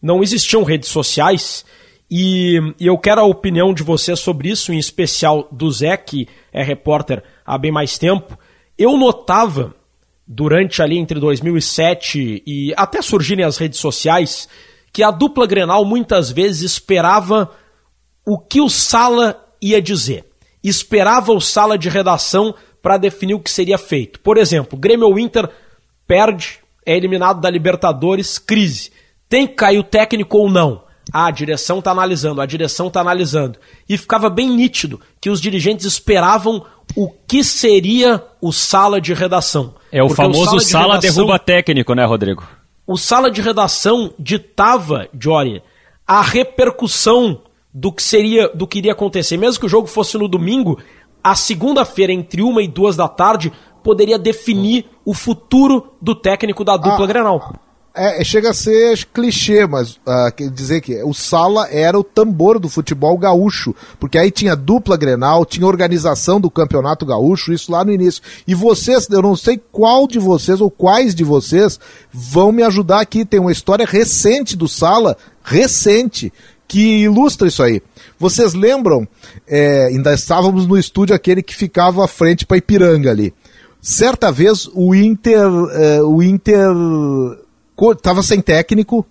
não 0.00 0.22
existiam 0.22 0.62
redes 0.62 0.88
sociais 0.88 1.64
e, 2.10 2.56
e, 2.80 2.86
eu 2.86 2.96
quero 2.96 3.20
a 3.20 3.24
opinião 3.24 3.74
de 3.74 3.82
você 3.82 4.16
sobre 4.16 4.48
isso, 4.48 4.72
em 4.72 4.78
especial 4.78 5.46
do 5.52 5.70
Zé, 5.70 5.96
que 5.96 6.26
é 6.52 6.62
repórter 6.62 7.22
há 7.44 7.58
bem 7.58 7.70
mais 7.70 7.98
tempo. 7.98 8.38
Eu 8.78 8.96
notava 8.96 9.74
durante 10.26 10.80
ali 10.80 10.98
entre 10.98 11.20
2007 11.20 12.42
e 12.46 12.72
até 12.76 13.02
surgirem 13.02 13.44
as 13.44 13.58
redes 13.58 13.78
sociais 13.78 14.48
que 14.92 15.02
a 15.02 15.10
dupla 15.10 15.46
Grenal 15.46 15.84
muitas 15.84 16.30
vezes 16.30 16.72
esperava 16.72 17.50
o 18.24 18.38
que 18.38 18.60
o 18.60 18.70
Sala 18.70 19.44
ia 19.60 19.80
dizer. 19.80 20.24
Esperava 20.64 21.32
o 21.32 21.40
Sala 21.40 21.76
de 21.76 21.88
redação 21.88 22.54
para 22.82 22.96
definir 22.96 23.34
o 23.34 23.40
que 23.40 23.50
seria 23.50 23.78
feito. 23.78 24.20
Por 24.20 24.36
exemplo, 24.36 24.78
Grêmio 24.78 25.06
ou 25.06 25.18
Inter 25.18 25.48
perde, 26.06 26.60
é 26.84 26.96
eliminado 26.96 27.40
da 27.40 27.50
Libertadores, 27.50 28.38
crise. 28.38 28.90
Tem 29.28 29.46
que 29.46 29.54
cair 29.54 29.78
o 29.78 29.84
técnico 29.84 30.38
ou 30.38 30.50
não? 30.50 30.82
Ah, 31.12 31.26
a 31.26 31.30
direção 31.30 31.78
está 31.78 31.90
analisando, 31.90 32.40
a 32.40 32.46
direção 32.46 32.88
está 32.88 33.00
analisando. 33.00 33.58
E 33.88 33.96
ficava 33.96 34.28
bem 34.28 34.50
nítido 34.50 35.00
que 35.20 35.30
os 35.30 35.40
dirigentes 35.40 35.86
esperavam 35.86 36.64
o 36.94 37.08
que 37.08 37.42
seria 37.42 38.22
o 38.40 38.52
sala 38.52 39.00
de 39.00 39.14
redação. 39.14 39.74
É 39.90 40.02
o 40.02 40.08
Porque 40.08 40.22
famoso 40.22 40.40
o 40.40 40.44
sala, 40.44 40.58
de 40.58 40.64
sala 40.64 40.94
redação, 40.94 41.14
derruba 41.14 41.38
técnico, 41.38 41.94
né, 41.94 42.04
Rodrigo? 42.04 42.46
O 42.86 42.96
sala 42.96 43.30
de 43.30 43.40
redação 43.40 44.12
ditava, 44.18 45.08
Jory, 45.18 45.62
a 46.06 46.22
repercussão 46.22 47.42
do 47.72 47.92
que 47.92 48.02
seria, 48.02 48.48
do 48.48 48.66
que 48.66 48.78
iria 48.78 48.92
acontecer. 48.92 49.36
Mesmo 49.36 49.60
que 49.60 49.66
o 49.66 49.68
jogo 49.68 49.86
fosse 49.86 50.16
no 50.18 50.28
domingo, 50.28 50.78
a 51.30 51.34
segunda-feira, 51.34 52.12
entre 52.12 52.42
uma 52.42 52.62
e 52.62 52.68
duas 52.68 52.96
da 52.96 53.08
tarde, 53.08 53.52
poderia 53.82 54.18
definir 54.18 54.86
o 55.04 55.12
futuro 55.12 55.92
do 56.00 56.14
técnico 56.14 56.64
da 56.64 56.76
dupla 56.76 57.04
ah, 57.04 57.06
Grenal. 57.06 57.52
É, 57.94 58.22
chega 58.22 58.50
a 58.50 58.54
ser 58.54 59.04
clichê, 59.06 59.66
mas 59.66 59.96
uh, 59.96 60.32
quer 60.36 60.48
dizer 60.50 60.80
que 60.80 61.02
o 61.02 61.12
Sala 61.12 61.68
era 61.68 61.98
o 61.98 62.04
tambor 62.04 62.58
do 62.58 62.68
futebol 62.68 63.18
gaúcho, 63.18 63.74
porque 63.98 64.16
aí 64.16 64.30
tinha 64.30 64.54
dupla 64.54 64.96
Grenal, 64.96 65.44
tinha 65.44 65.66
organização 65.66 66.40
do 66.40 66.50
campeonato 66.50 67.04
gaúcho, 67.04 67.52
isso 67.52 67.72
lá 67.72 67.84
no 67.84 67.92
início. 67.92 68.22
E 68.46 68.54
vocês, 68.54 69.08
eu 69.10 69.20
não 69.20 69.34
sei 69.34 69.60
qual 69.72 70.06
de 70.06 70.18
vocês 70.18 70.60
ou 70.60 70.70
quais 70.70 71.14
de 71.14 71.24
vocês 71.24 71.80
vão 72.12 72.52
me 72.52 72.62
ajudar 72.62 73.00
aqui. 73.00 73.24
Tem 73.24 73.40
uma 73.40 73.52
história 73.52 73.84
recente 73.84 74.56
do 74.56 74.68
Sala, 74.68 75.16
recente, 75.42 76.32
que 76.68 77.02
ilustra 77.02 77.48
isso 77.48 77.62
aí. 77.62 77.82
Vocês 78.18 78.52
lembram? 78.52 79.08
É, 79.46 79.86
ainda 79.86 80.12
estávamos 80.12 80.66
no 80.66 80.76
estúdio 80.76 81.16
aquele 81.16 81.42
que 81.42 81.56
ficava 81.56 82.04
à 82.04 82.08
frente 82.08 82.44
para 82.44 82.58
Ipiranga 82.58 83.10
ali. 83.10 83.32
Certa 83.80 84.30
vez 84.30 84.68
o 84.74 84.94
Inter, 84.94 85.48
é, 85.72 86.02
o 86.02 86.22
Inter 86.22 86.68
estava 87.96 88.22
sem 88.22 88.40
técnico 88.40 89.06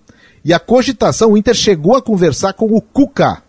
e 0.46 0.54
a 0.54 0.60
cogitação, 0.60 1.32
o 1.32 1.38
Inter 1.38 1.56
chegou 1.56 1.96
a 1.96 2.02
conversar 2.02 2.54
com 2.54 2.68
o 2.68 2.82
Cuca. 2.82 3.42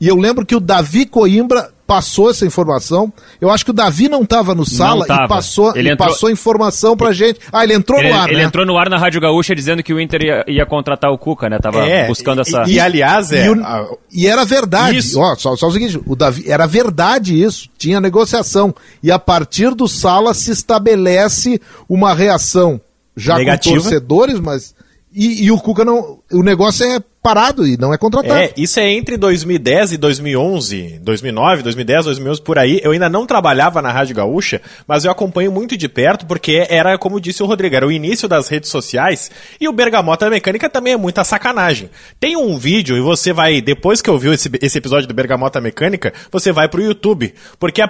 E 0.00 0.08
eu 0.08 0.16
lembro 0.16 0.46
que 0.46 0.56
o 0.56 0.60
Davi 0.60 1.06
Coimbra 1.06 1.73
passou 1.86 2.30
essa 2.30 2.46
informação. 2.46 3.12
Eu 3.40 3.50
acho 3.50 3.64
que 3.64 3.70
o 3.70 3.74
Davi 3.74 4.08
não 4.08 4.22
estava 4.22 4.54
no 4.54 4.64
sala 4.64 5.04
e 5.04 5.28
passou, 5.28 5.76
ele 5.76 5.90
entrou... 5.90 6.08
passou 6.08 6.30
informação 6.30 6.96
pra 6.96 7.12
gente. 7.12 7.40
Ah, 7.52 7.64
ele 7.64 7.74
entrou 7.74 7.98
ele, 7.98 8.08
no 8.08 8.14
ar, 8.14 8.28
Ele 8.28 8.38
né? 8.38 8.44
entrou 8.44 8.66
no 8.66 8.76
ar 8.78 8.88
na 8.88 8.98
Rádio 8.98 9.20
Gaúcha 9.20 9.54
dizendo 9.54 9.82
que 9.82 9.92
o 9.92 10.00
Inter 10.00 10.22
ia, 10.22 10.44
ia 10.48 10.66
contratar 10.66 11.10
o 11.10 11.18
Cuca, 11.18 11.48
né? 11.48 11.58
Tava 11.58 11.86
é, 11.86 12.06
buscando 12.06 12.40
essa... 12.40 12.64
E, 12.66 12.74
e 12.74 12.80
aliás, 12.80 13.32
é... 13.32 13.46
E, 13.46 13.50
o, 13.50 13.98
e 14.10 14.26
era 14.26 14.44
verdade. 14.44 14.98
Isso. 14.98 15.20
Ó, 15.20 15.34
só, 15.36 15.56
só 15.56 15.66
o 15.66 15.72
seguinte, 15.72 16.00
o 16.06 16.16
Davi, 16.16 16.44
era 16.50 16.66
verdade 16.66 17.40
isso. 17.40 17.68
Tinha 17.76 18.00
negociação. 18.00 18.74
E 19.02 19.10
a 19.10 19.18
partir 19.18 19.74
do 19.74 19.86
sala 19.86 20.32
se 20.32 20.50
estabelece 20.50 21.60
uma 21.88 22.14
reação 22.14 22.80
já 23.16 23.36
Negativa. 23.36 23.76
com 23.76 23.82
torcedores, 23.82 24.40
mas... 24.40 24.74
E, 25.14 25.44
e 25.44 25.50
o 25.50 25.58
Cuca 25.58 25.84
não... 25.84 26.18
O 26.32 26.42
negócio 26.42 26.84
é 26.84 26.98
parado 27.24 27.66
e 27.66 27.78
não 27.78 27.94
é 27.94 27.96
contratado. 27.96 28.38
É, 28.38 28.52
isso 28.54 28.78
é 28.78 28.86
entre 28.86 29.16
2010 29.16 29.92
e 29.92 29.96
2011, 29.96 31.00
2009, 31.02 31.62
2010, 31.62 32.04
2011, 32.04 32.42
por 32.42 32.58
aí. 32.58 32.82
Eu 32.84 32.90
ainda 32.90 33.08
não 33.08 33.24
trabalhava 33.24 33.80
na 33.80 33.90
Rádio 33.90 34.14
Gaúcha, 34.14 34.60
mas 34.86 35.06
eu 35.06 35.10
acompanho 35.10 35.50
muito 35.50 35.74
de 35.74 35.88
perto 35.88 36.26
porque 36.26 36.66
era, 36.68 36.98
como 36.98 37.18
disse 37.18 37.42
o 37.42 37.46
Rodrigo, 37.46 37.74
era 37.74 37.86
o 37.86 37.90
início 37.90 38.28
das 38.28 38.48
redes 38.48 38.68
sociais 38.68 39.30
e 39.58 39.66
o 39.66 39.72
Bergamota 39.72 40.28
Mecânica 40.28 40.68
também 40.68 40.92
é 40.92 40.96
muita 40.98 41.24
sacanagem. 41.24 41.88
Tem 42.20 42.36
um 42.36 42.58
vídeo 42.58 42.94
e 42.94 43.00
você 43.00 43.32
vai, 43.32 43.62
depois 43.62 44.02
que 44.02 44.10
ouviu 44.10 44.34
esse, 44.34 44.50
esse 44.60 44.76
episódio 44.76 45.08
do 45.08 45.14
Bergamota 45.14 45.62
Mecânica, 45.62 46.12
você 46.30 46.52
vai 46.52 46.68
pro 46.68 46.82
YouTube, 46.82 47.32
porque 47.58 47.80
a, 47.80 47.88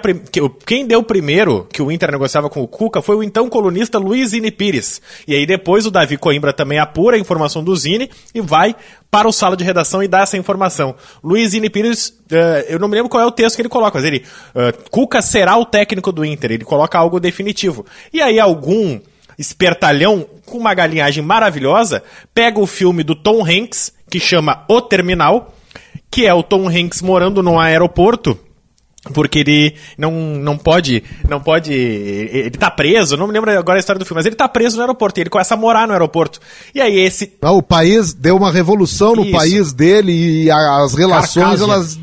quem 0.65 0.87
deu 0.87 1.03
primeiro 1.03 1.67
que 1.73 1.81
o 1.81 1.91
Inter 1.91 2.09
negociava 2.09 2.49
com 2.49 2.61
o 2.61 2.67
Cuca 2.69 3.01
foi 3.01 3.17
o 3.17 3.23
então 3.23 3.49
colunista 3.49 3.97
Luiz 3.97 4.29
Zini 4.29 4.49
Pires. 4.49 5.01
E 5.27 5.35
aí 5.35 5.45
depois 5.45 5.85
o 5.85 5.91
Davi 5.91 6.15
Coimbra 6.15 6.53
também 6.53 6.79
apura 6.79 7.17
a 7.17 7.19
informação 7.19 7.61
do 7.61 7.75
Zini 7.75 8.09
e 8.33 8.39
vai 8.39 8.73
para 9.15 9.24
para 9.25 9.29
o 9.29 9.33
sala 9.33 9.57
de 9.57 9.63
redação 9.63 10.03
e 10.03 10.07
dar 10.07 10.21
essa 10.21 10.37
informação. 10.37 10.95
Luiz 11.23 11.55
Ine 11.55 11.67
Pires, 11.67 12.09
uh, 12.09 12.65
eu 12.69 12.77
não 12.77 12.87
me 12.87 12.95
lembro 12.95 13.09
qual 13.09 13.23
é 13.23 13.25
o 13.25 13.31
texto 13.31 13.55
que 13.55 13.61
ele 13.63 13.69
coloca, 13.69 13.97
mas 13.97 14.05
ele, 14.05 14.23
uh, 14.53 14.89
Cuca 14.91 15.19
será 15.19 15.57
o 15.57 15.65
técnico 15.65 16.11
do 16.11 16.23
Inter, 16.23 16.51
ele 16.51 16.63
coloca 16.63 16.97
algo 16.97 17.19
definitivo. 17.19 17.85
E 18.13 18.21
aí 18.21 18.39
algum 18.39 18.99
espertalhão 19.37 20.27
com 20.45 20.59
uma 20.59 20.75
galinhagem 20.75 21.23
maravilhosa 21.23 22.03
pega 22.35 22.59
o 22.59 22.67
filme 22.67 23.03
do 23.03 23.15
Tom 23.15 23.43
Hanks, 23.43 23.91
que 24.11 24.19
chama 24.19 24.63
O 24.69 24.79
Terminal, 24.79 25.55
que 26.11 26.27
é 26.27 26.33
o 26.33 26.43
Tom 26.43 26.69
Hanks 26.69 27.01
morando 27.01 27.41
num 27.41 27.59
aeroporto 27.59 28.39
porque 29.13 29.39
ele 29.39 29.75
não, 29.97 30.11
não 30.11 30.57
pode, 30.57 31.03
não 31.29 31.39
pode, 31.39 31.71
ele 31.71 32.51
tá 32.51 32.71
preso, 32.71 33.15
não 33.15 33.27
me 33.27 33.33
lembro 33.33 33.51
agora 33.51 33.77
a 33.77 33.79
história 33.79 33.99
do 33.99 34.05
filme, 34.05 34.19
mas 34.19 34.25
ele 34.25 34.35
tá 34.35 34.47
preso 34.47 34.77
no 34.77 34.81
aeroporto, 34.81 35.19
e 35.19 35.21
ele 35.21 35.29
começa 35.29 35.53
a 35.53 35.57
morar 35.57 35.87
no 35.87 35.93
aeroporto. 35.93 36.39
E 36.73 36.81
aí 36.81 36.99
esse... 36.99 37.33
Ah, 37.41 37.51
o 37.51 37.61
país 37.61 38.13
deu 38.13 38.35
uma 38.35 38.51
revolução 38.51 39.15
no 39.15 39.23
Isso. 39.23 39.31
país 39.31 39.73
dele 39.73 40.45
e 40.45 40.51
as 40.51 40.93
relações, 40.93 41.61
elas... 41.61 41.99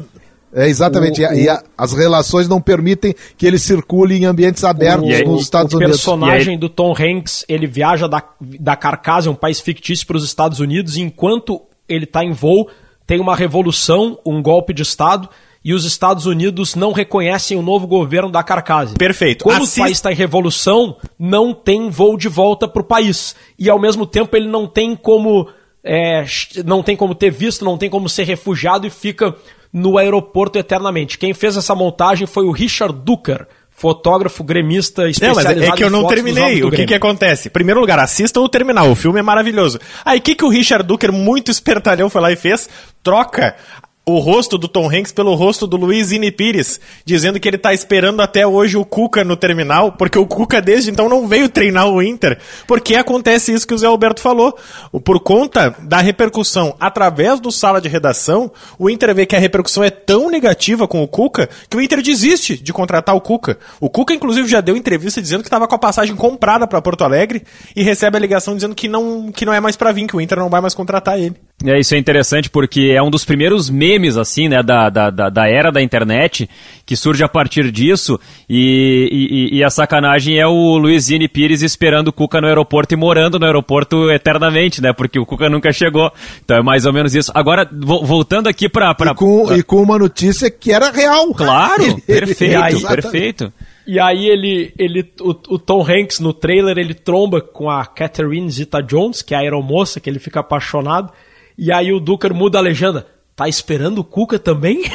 É, 0.54 0.68
exatamente, 0.68 1.22
o, 1.22 1.32
e, 1.32 1.48
a, 1.48 1.62
as 1.78 1.94
relações 1.94 2.46
não 2.46 2.60
permitem 2.60 3.14
que 3.38 3.46
ele 3.46 3.58
circule 3.58 4.14
em 4.16 4.26
ambientes 4.26 4.62
abertos 4.64 5.08
o, 5.08 5.24
nos 5.24 5.42
Estados 5.42 5.72
o 5.72 5.78
Unidos. 5.78 5.96
O 5.96 5.98
personagem 5.98 6.58
do 6.58 6.68
Tom 6.68 6.92
Hanks, 6.92 7.44
ele 7.48 7.66
viaja 7.66 8.06
da, 8.06 8.22
da 8.38 8.76
Carcasa, 8.76 9.30
um 9.30 9.34
país 9.34 9.60
fictício, 9.60 10.06
para 10.06 10.18
os 10.18 10.24
Estados 10.24 10.60
Unidos, 10.60 10.96
e 10.96 11.00
enquanto 11.00 11.62
ele 11.88 12.04
está 12.04 12.22
em 12.22 12.32
voo, 12.32 12.68
tem 13.06 13.18
uma 13.18 13.34
revolução, 13.34 14.18
um 14.26 14.42
golpe 14.42 14.74
de 14.74 14.82
Estado, 14.82 15.28
e 15.64 15.72
os 15.72 15.84
Estados 15.84 16.26
Unidos 16.26 16.74
não 16.74 16.92
reconhecem 16.92 17.56
o 17.56 17.62
novo 17.62 17.86
governo 17.86 18.30
da 18.30 18.42
Carcase. 18.42 18.94
Perfeito. 18.94 19.44
Como 19.44 19.56
Assist... 19.56 19.80
o 19.80 19.82
país 19.84 19.98
está 19.98 20.12
em 20.12 20.16
revolução, 20.16 20.96
não 21.18 21.54
tem 21.54 21.88
voo 21.88 22.16
de 22.16 22.28
volta 22.28 22.66
para 22.66 22.82
o 22.82 22.84
país. 22.84 23.36
E 23.58 23.70
ao 23.70 23.78
mesmo 23.78 24.06
tempo 24.06 24.36
ele 24.36 24.48
não 24.48 24.66
tem 24.66 24.96
como. 24.96 25.48
É, 25.84 26.24
não 26.64 26.82
tem 26.82 26.96
como 26.96 27.14
ter 27.14 27.30
visto, 27.30 27.64
não 27.64 27.76
tem 27.76 27.90
como 27.90 28.08
ser 28.08 28.24
refugiado 28.24 28.86
e 28.86 28.90
fica 28.90 29.34
no 29.72 29.98
aeroporto 29.98 30.58
eternamente. 30.58 31.18
Quem 31.18 31.32
fez 31.34 31.56
essa 31.56 31.74
montagem 31.74 32.26
foi 32.26 32.44
o 32.44 32.52
Richard 32.52 32.96
Ducker, 33.04 33.48
fotógrafo 33.70 34.44
gremista 34.44 35.08
especializado 35.08 35.56
não, 35.56 35.66
mas 35.66 35.70
é 35.70 35.76
que 35.76 35.82
eu 35.82 35.90
não 35.90 36.06
terminei. 36.06 36.62
O 36.62 36.70
que 36.70 36.86
que 36.86 36.94
acontece? 36.94 37.50
Primeiro 37.50 37.80
lugar, 37.80 37.98
assistam 37.98 38.42
o 38.42 38.48
terminal. 38.48 38.90
O 38.90 38.94
filme 38.94 39.18
é 39.18 39.22
maravilhoso. 39.22 39.80
Aí 40.04 40.18
o 40.18 40.22
que 40.22 40.36
que 40.36 40.44
o 40.44 40.48
Richard 40.48 40.86
Ducker, 40.86 41.12
muito 41.12 41.50
espertalhão, 41.50 42.08
foi 42.08 42.20
lá 42.20 42.30
e 42.30 42.36
fez? 42.36 42.68
Troca 43.02 43.56
o 44.04 44.18
rosto 44.18 44.58
do 44.58 44.66
Tom 44.66 44.90
Hanks 44.90 45.12
pelo 45.12 45.34
rosto 45.34 45.64
do 45.64 45.76
Luiz 45.76 46.10
Ine 46.10 46.32
Pires, 46.32 46.80
dizendo 47.04 47.38
que 47.38 47.48
ele 47.48 47.56
está 47.56 47.72
esperando 47.72 48.20
até 48.20 48.44
hoje 48.44 48.76
o 48.76 48.84
Cuca 48.84 49.22
no 49.22 49.36
terminal, 49.36 49.92
porque 49.92 50.18
o 50.18 50.26
Cuca 50.26 50.60
desde 50.60 50.90
então 50.90 51.08
não 51.08 51.28
veio 51.28 51.48
treinar 51.48 51.88
o 51.88 52.02
Inter, 52.02 52.38
porque 52.66 52.96
acontece 52.96 53.52
isso 53.52 53.66
que 53.66 53.74
o 53.74 53.78
Zé 53.78 53.86
Alberto 53.86 54.20
falou. 54.20 54.56
Por 55.04 55.20
conta 55.20 55.74
da 55.80 55.98
repercussão 55.98 56.74
através 56.80 57.38
do 57.38 57.52
sala 57.52 57.80
de 57.80 57.88
redação, 57.88 58.50
o 58.76 58.90
Inter 58.90 59.14
vê 59.14 59.24
que 59.24 59.36
a 59.36 59.38
repercussão 59.38 59.84
é 59.84 59.90
tão 59.90 60.28
negativa 60.28 60.88
com 60.88 61.02
o 61.02 61.08
Cuca 61.08 61.48
que 61.70 61.76
o 61.76 61.80
Inter 61.80 62.02
desiste 62.02 62.56
de 62.56 62.72
contratar 62.72 63.14
o 63.14 63.20
Cuca. 63.20 63.56
O 63.80 63.88
Cuca, 63.88 64.12
inclusive, 64.12 64.48
já 64.48 64.60
deu 64.60 64.76
entrevista 64.76 65.22
dizendo 65.22 65.42
que 65.42 65.48
estava 65.48 65.68
com 65.68 65.76
a 65.76 65.78
passagem 65.78 66.16
comprada 66.16 66.66
para 66.66 66.82
Porto 66.82 67.04
Alegre 67.04 67.44
e 67.76 67.84
recebe 67.84 68.16
a 68.16 68.20
ligação 68.20 68.56
dizendo 68.56 68.74
que 68.74 68.88
não, 68.88 69.30
que 69.30 69.46
não 69.46 69.52
é 69.52 69.60
mais 69.60 69.76
para 69.76 69.92
vir, 69.92 70.08
que 70.08 70.16
o 70.16 70.20
Inter 70.20 70.38
não 70.38 70.50
vai 70.50 70.60
mais 70.60 70.74
contratar 70.74 71.18
ele. 71.20 71.36
É, 71.64 71.78
isso 71.78 71.94
é 71.94 71.98
interessante 71.98 72.50
porque 72.50 72.92
é 72.94 73.02
um 73.02 73.10
dos 73.10 73.24
primeiros 73.24 73.70
memes, 73.70 74.16
assim, 74.16 74.48
né, 74.48 74.62
da, 74.62 74.90
da, 74.90 75.10
da 75.10 75.48
era 75.48 75.70
da 75.70 75.80
internet, 75.80 76.48
que 76.84 76.96
surge 76.96 77.22
a 77.22 77.28
partir 77.28 77.70
disso, 77.70 78.18
e, 78.48 79.50
e, 79.52 79.58
e 79.58 79.64
a 79.64 79.70
sacanagem 79.70 80.38
é 80.38 80.46
o 80.46 80.76
Luizine 80.76 81.28
Pires 81.28 81.62
esperando 81.62 82.08
o 82.08 82.12
Cuca 82.12 82.40
no 82.40 82.48
aeroporto 82.48 82.94
e 82.94 82.96
morando 82.96 83.38
no 83.38 83.46
aeroporto 83.46 84.10
eternamente, 84.10 84.82
né, 84.82 84.92
porque 84.92 85.18
o 85.18 85.26
Cuca 85.26 85.48
nunca 85.48 85.72
chegou. 85.72 86.12
Então 86.44 86.56
é 86.56 86.62
mais 86.62 86.84
ou 86.84 86.92
menos 86.92 87.14
isso. 87.14 87.30
Agora, 87.34 87.68
voltando 87.70 88.48
aqui 88.48 88.68
pra... 88.68 88.94
pra, 88.94 89.12
e, 89.12 89.14
com, 89.14 89.46
pra... 89.46 89.58
e 89.58 89.62
com 89.62 89.82
uma 89.82 89.98
notícia 89.98 90.50
que 90.50 90.72
era 90.72 90.90
real. 90.90 91.32
Claro, 91.32 92.00
perfeito, 92.06 92.86
perfeito. 92.86 93.52
E 93.86 93.98
aí 93.98 94.26
ele, 94.28 94.72
ele 94.78 95.12
o, 95.20 95.30
o, 95.30 95.58
Tom 95.58 95.82
Hanks 95.82 96.20
no 96.20 96.32
trailer 96.32 96.78
ele 96.78 96.94
tromba 96.94 97.40
com 97.40 97.68
a 97.68 97.84
Catherine 97.84 98.48
Zeta-Jones, 98.48 99.22
que 99.22 99.34
é 99.34 99.38
a 99.38 99.40
aeromoça 99.40 99.98
que 99.98 100.08
ele 100.08 100.20
fica 100.20 100.40
apaixonado. 100.40 101.12
E 101.56 101.72
aí 101.72 101.92
o 101.92 102.00
Duker 102.00 102.34
muda 102.34 102.58
a 102.58 102.62
legenda. 102.62 103.06
Tá 103.34 103.48
esperando 103.48 103.98
o 103.98 104.04
Cuca 104.04 104.38
também? 104.38 104.82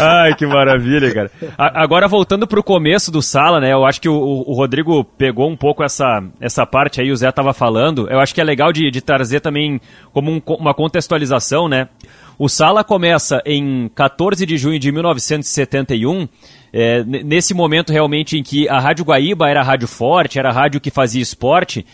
Ai, 0.00 0.34
que 0.34 0.44
maravilha, 0.44 1.14
cara. 1.14 1.30
agora, 1.56 2.08
voltando 2.08 2.48
pro 2.48 2.64
começo 2.64 3.12
do 3.12 3.22
Sala, 3.22 3.60
né? 3.60 3.72
Eu 3.72 3.86
acho 3.86 4.00
que 4.00 4.08
o, 4.08 4.14
o, 4.14 4.54
Rodrigo 4.54 5.04
pegou 5.04 5.48
um 5.48 5.56
pouco 5.56 5.84
essa, 5.84 6.22
essa 6.40 6.66
parte 6.66 7.00
aí, 7.00 7.12
o 7.12 7.16
Zé 7.16 7.30
tava 7.30 7.54
falando. 7.54 8.08
Eu 8.10 8.18
acho 8.18 8.34
que 8.34 8.40
é 8.40 8.44
legal 8.44 8.72
de, 8.72 8.90
de 8.90 9.00
trazer 9.00 9.38
também 9.40 9.80
como 10.12 10.32
um, 10.32 10.42
uma 10.58 10.74
contextualização, 10.74 11.68
né? 11.68 11.88
O 12.36 12.48
Sala 12.48 12.82
começa 12.82 13.40
em 13.46 13.88
14 13.94 14.44
de 14.44 14.56
junho 14.56 14.78
de 14.80 14.90
1971, 14.90 16.28
é, 16.72 17.04
nesse 17.04 17.54
momento 17.54 17.92
realmente 17.92 18.36
em 18.36 18.42
que 18.42 18.68
a 18.68 18.80
Rádio 18.80 19.04
Guaíba 19.04 19.48
era 19.48 19.60
a 19.60 19.64
rádio 19.64 19.88
forte, 19.88 20.38
era 20.38 20.50
a 20.50 20.52
rádio 20.52 20.80
que 20.80 20.90
fazia 20.90 21.22
esporte, 21.22 21.86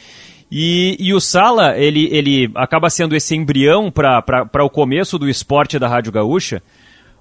e, 0.51 0.97
e 0.99 1.15
o 1.15 1.21
Sala, 1.21 1.77
ele, 1.77 2.09
ele 2.13 2.51
acaba 2.55 2.91
sendo 2.91 3.17
esse 3.17 3.35
embrião 3.35 3.91
para 3.91 4.65
o 4.65 4.71
começo 4.71 5.19
do 5.19 5.29
esporte 5.29 5.79
da 5.79 5.89
Rádio 5.89 6.13
Gaúcha, 6.13 6.63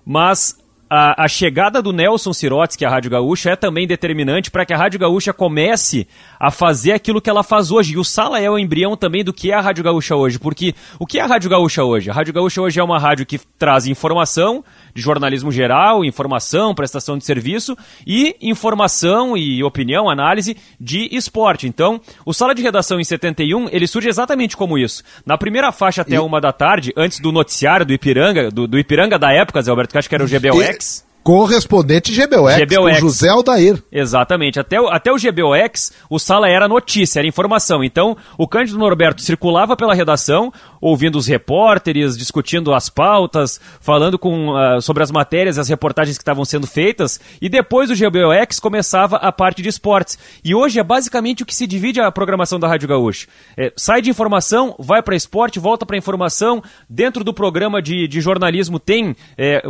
mas 0.05 0.57
a, 0.95 1.23
a, 1.23 1.27
chegada 1.27 1.81
do 1.81 1.91
Nelson 1.91 2.31
Sirotsky 2.33 2.85
à 2.85 2.89
Rádio 2.89 3.09
Gaúcha 3.09 3.49
é 3.49 3.55
também 3.55 3.87
determinante 3.87 4.51
para 4.51 4.63
que 4.63 4.73
a 4.73 4.77
Rádio 4.77 4.99
Gaúcha 4.99 5.33
comece 5.33 6.07
a 6.39 6.51
fazer 6.51 6.91
aquilo 6.91 7.19
que 7.19 7.29
ela 7.29 7.41
faz 7.41 7.71
hoje. 7.71 7.93
E 7.93 7.97
o 7.97 8.03
Sala 8.03 8.39
é 8.39 8.47
o 8.47 8.59
embrião 8.59 8.95
também 8.95 9.23
do 9.23 9.33
que 9.33 9.51
é 9.51 9.55
a 9.55 9.61
Rádio 9.61 9.83
Gaúcha 9.83 10.15
hoje. 10.15 10.37
Porque 10.37 10.75
o 10.99 11.07
que 11.07 11.17
é 11.17 11.21
a 11.23 11.25
Rádio 11.25 11.49
Gaúcha 11.49 11.83
hoje? 11.83 12.11
A 12.11 12.13
Rádio 12.13 12.31
Gaúcha 12.31 12.61
hoje 12.61 12.79
é 12.79 12.83
uma 12.83 12.99
rádio 12.99 13.25
que 13.25 13.39
traz 13.57 13.87
informação, 13.87 14.63
de 14.93 15.01
jornalismo 15.01 15.51
geral, 15.51 16.03
informação, 16.05 16.75
prestação 16.75 17.17
de 17.17 17.25
serviço 17.25 17.77
e 18.05 18.35
informação 18.41 19.35
e 19.35 19.63
opinião, 19.63 20.09
análise 20.09 20.55
de 20.79 21.09
esporte. 21.15 21.67
Então, 21.67 21.99
o 22.25 22.33
Sala 22.33 22.53
de 22.53 22.61
Redação 22.61 22.99
em 22.99 23.03
71, 23.03 23.69
ele 23.71 23.87
surge 23.87 24.09
exatamente 24.09 24.55
como 24.55 24.77
isso. 24.77 25.03
Na 25.25 25.37
primeira 25.37 25.71
faixa 25.71 26.01
até 26.01 26.15
e... 26.15 26.19
uma 26.19 26.39
da 26.39 26.51
tarde, 26.51 26.93
antes 26.95 27.19
do 27.19 27.31
noticiário 27.31 27.85
do 27.85 27.93
Ipiranga, 27.93 28.49
do, 28.49 28.67
do 28.67 28.77
Ipiranga 28.77 29.17
da 29.17 29.31
época, 29.31 29.61
Zé 29.61 29.71
Alberto, 29.71 29.91
que 29.91 29.97
acho 29.97 30.09
que 30.09 30.15
era 30.15 30.23
o 30.23 30.27
GBOX. 30.27 31.12
Correspondente 31.23 32.11
GBOX, 32.11 32.57
GBOX. 32.57 32.99
José 32.99 33.29
Aldair. 33.29 33.81
Exatamente. 33.89 34.59
Até, 34.59 34.79
o, 34.79 34.89
até 34.89 35.09
o 35.09 35.15
GBOX, 35.15 35.93
o 36.09 36.19
Sala 36.19 36.49
era 36.49 36.67
notícia, 36.67 37.19
era 37.19 37.27
informação. 37.27 37.81
Então, 37.81 38.17
o 38.37 38.45
Cândido 38.45 38.77
Norberto 38.77 39.21
circulava 39.21 39.77
pela 39.77 39.95
redação, 39.95 40.51
ouvindo 40.81 41.17
os 41.17 41.25
repórteres, 41.25 42.17
discutindo 42.17 42.73
as 42.73 42.89
pautas, 42.89 43.57
falando 43.79 44.19
com, 44.19 44.49
uh, 44.49 44.81
sobre 44.81 45.01
as 45.01 45.11
matérias, 45.11 45.57
as 45.57 45.69
reportagens 45.69 46.17
que 46.17 46.21
estavam 46.21 46.43
sendo 46.43 46.67
feitas, 46.67 47.21
e 47.41 47.47
depois 47.47 47.89
o 47.89 47.95
GBOX 47.95 48.59
começava 48.59 49.15
a 49.15 49.31
parte 49.31 49.61
de 49.61 49.69
esportes. 49.69 50.19
E 50.43 50.53
hoje 50.53 50.77
é 50.77 50.83
basicamente 50.83 51.41
o 51.41 51.45
que 51.45 51.55
se 51.55 51.65
divide 51.65 52.01
a 52.01 52.11
programação 52.11 52.59
da 52.59 52.67
Rádio 52.67 52.89
Gaúcho. 52.89 53.27
É, 53.55 53.71
sai 53.77 54.01
de 54.01 54.09
informação, 54.09 54.75
vai 54.77 55.01
para 55.01 55.15
esporte, 55.15 55.57
volta 55.57 55.85
para 55.85 55.95
informação. 55.95 56.61
Dentro 56.89 57.23
do 57.23 57.33
programa 57.33 57.81
de, 57.81 58.09
de 58.09 58.19
jornalismo 58.19 58.77
tem 58.77 59.15
é, 59.37 59.63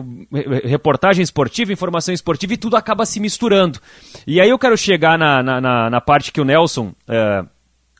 reportagem 0.64 1.22
esportiva, 1.22 1.43
informação 1.50 2.14
esportiva, 2.14 2.54
e 2.54 2.58
tudo 2.58 2.78
acaba 2.78 3.06
se 3.06 3.20
misturando. 3.20 3.80
E 4.26 4.40
aí 4.40 4.50
eu 4.50 4.60
quero 4.60 4.78
chegar 4.78 5.18
na, 5.18 5.44
na, 5.44 5.60
na, 5.60 5.90
na 5.90 6.02
parte 6.02 6.32
que 6.32 6.42
o 6.42 6.46
Nelson... 6.46 6.94
É, 7.08 7.46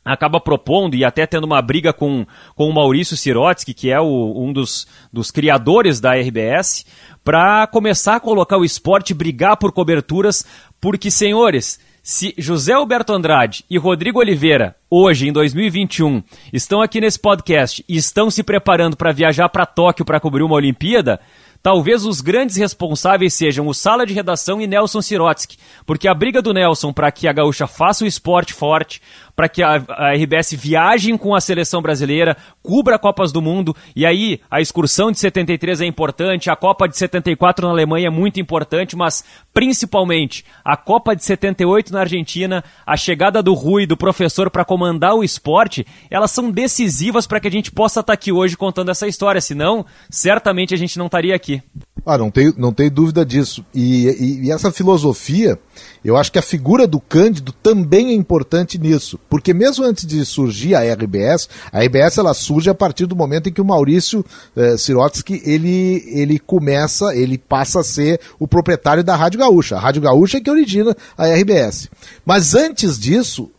acaba 0.04 0.38
propondo 0.38 0.94
e 0.94 1.04
até 1.04 1.26
tendo 1.26 1.44
uma 1.44 1.62
briga 1.62 1.92
com, 1.92 2.26
com 2.54 2.68
o 2.68 2.74
Maurício 2.74 3.16
Sirotsky, 3.16 3.72
que 3.72 3.90
é 3.90 3.98
o, 3.98 4.34
um 4.36 4.52
dos, 4.52 4.86
dos 5.10 5.30
criadores 5.30 5.98
da 5.98 6.14
RBS, 6.14 6.84
para 7.24 7.66
começar 7.66 8.16
a 8.16 8.20
colocar 8.20 8.58
o 8.58 8.64
esporte, 8.64 9.14
brigar 9.14 9.56
por 9.56 9.72
coberturas, 9.72 10.44
porque, 10.78 11.10
senhores, 11.10 11.80
se 12.02 12.34
José 12.36 12.74
Alberto 12.74 13.14
Andrade 13.14 13.64
e 13.70 13.78
Rodrigo 13.78 14.18
Oliveira, 14.18 14.76
hoje 14.90 15.26
em 15.26 15.32
2021, 15.32 16.22
estão 16.52 16.82
aqui 16.82 17.00
nesse 17.00 17.18
podcast 17.18 17.82
e 17.88 17.96
estão 17.96 18.30
se 18.30 18.42
preparando 18.42 18.94
para 18.94 19.10
viajar 19.10 19.48
para 19.48 19.64
Tóquio 19.64 20.04
para 20.04 20.20
cobrir 20.20 20.42
uma 20.42 20.56
Olimpíada, 20.56 21.18
Talvez 21.64 22.04
os 22.04 22.20
grandes 22.20 22.56
responsáveis 22.56 23.32
sejam 23.32 23.66
o 23.66 23.72
Sala 23.72 24.04
de 24.04 24.12
Redação 24.12 24.60
e 24.60 24.66
Nelson 24.66 25.00
Sirotsky, 25.00 25.56
porque 25.86 26.06
a 26.06 26.12
briga 26.12 26.42
do 26.42 26.52
Nelson 26.52 26.92
para 26.92 27.10
que 27.10 27.26
a 27.26 27.32
Gaúcha 27.32 27.66
faça 27.66 28.04
o 28.04 28.06
esporte 28.06 28.52
forte, 28.52 29.00
para 29.36 29.48
que 29.48 29.62
a, 29.62 29.82
a, 29.88 30.12
RBS 30.14 30.52
viaje 30.54 31.16
com 31.18 31.34
a 31.34 31.40
seleção 31.40 31.82
brasileira, 31.82 32.36
cubra 32.62 32.98
Copas 32.98 33.32
do 33.32 33.42
Mundo, 33.42 33.74
e 33.94 34.06
aí 34.06 34.40
a 34.50 34.60
excursão 34.60 35.10
de 35.10 35.18
73 35.18 35.80
é 35.80 35.86
importante, 35.86 36.50
a 36.50 36.56
Copa 36.56 36.88
de 36.88 36.96
74 36.96 37.66
na 37.66 37.72
Alemanha 37.72 38.08
é 38.08 38.10
muito 38.10 38.40
importante, 38.40 38.96
mas 38.96 39.24
principalmente 39.52 40.44
a 40.64 40.76
Copa 40.76 41.14
de 41.14 41.24
78 41.24 41.92
na 41.92 42.00
Argentina, 42.00 42.64
a 42.86 42.96
chegada 42.96 43.42
do 43.42 43.54
Rui, 43.54 43.86
do 43.86 43.96
professor 43.96 44.50
para 44.50 44.64
comandar 44.64 45.14
o 45.14 45.24
esporte, 45.24 45.86
elas 46.10 46.30
são 46.30 46.50
decisivas 46.50 47.26
para 47.26 47.40
que 47.40 47.48
a 47.48 47.50
gente 47.50 47.72
possa 47.72 48.00
estar 48.00 48.12
tá 48.12 48.14
aqui 48.14 48.32
hoje 48.32 48.56
contando 48.56 48.90
essa 48.90 49.08
história, 49.08 49.40
senão 49.40 49.84
certamente 50.10 50.74
a 50.74 50.76
gente 50.76 50.98
não 50.98 51.06
estaria 51.06 51.34
aqui. 51.34 51.62
Ah, 52.06 52.18
não 52.18 52.30
tem, 52.30 52.52
não 52.56 52.72
tem 52.72 52.90
dúvida 52.90 53.24
disso. 53.24 53.64
E, 53.74 54.06
e, 54.08 54.46
e, 54.46 54.52
essa 54.52 54.70
filosofia, 54.70 55.58
eu 56.04 56.16
acho 56.16 56.30
que 56.30 56.38
a 56.38 56.42
figura 56.42 56.86
do 56.86 57.00
Cândido 57.00 57.52
também 57.52 58.08
é 58.08 58.12
importante 58.12 58.78
nisso. 58.78 59.18
Porque 59.28 59.54
mesmo 59.54 59.84
antes 59.84 60.06
de 60.06 60.24
surgir 60.24 60.74
a 60.74 60.80
RBS, 60.80 61.48
a 61.72 61.80
RBS 61.80 62.18
ela 62.18 62.34
surge 62.34 62.68
a 62.68 62.74
partir 62.74 63.06
do 63.06 63.16
momento 63.16 63.48
em 63.48 63.52
que 63.52 63.60
o 63.60 63.64
Maurício 63.64 64.24
eh, 64.56 64.76
Sirotsky, 64.76 65.42
ele, 65.44 66.04
ele 66.06 66.38
começa, 66.38 67.14
ele 67.14 67.38
passa 67.38 67.80
a 67.80 67.84
ser 67.84 68.20
o 68.38 68.46
proprietário 68.46 69.02
da 69.02 69.16
Rádio 69.16 69.40
Gaúcha. 69.40 69.76
A 69.76 69.80
Rádio 69.80 70.02
Gaúcha 70.02 70.38
é 70.38 70.40
que 70.40 70.50
origina 70.50 70.96
a 71.16 71.26
RBS. 71.26 71.88
Mas 72.24 72.54
antes 72.54 72.98
disso, 72.98 73.50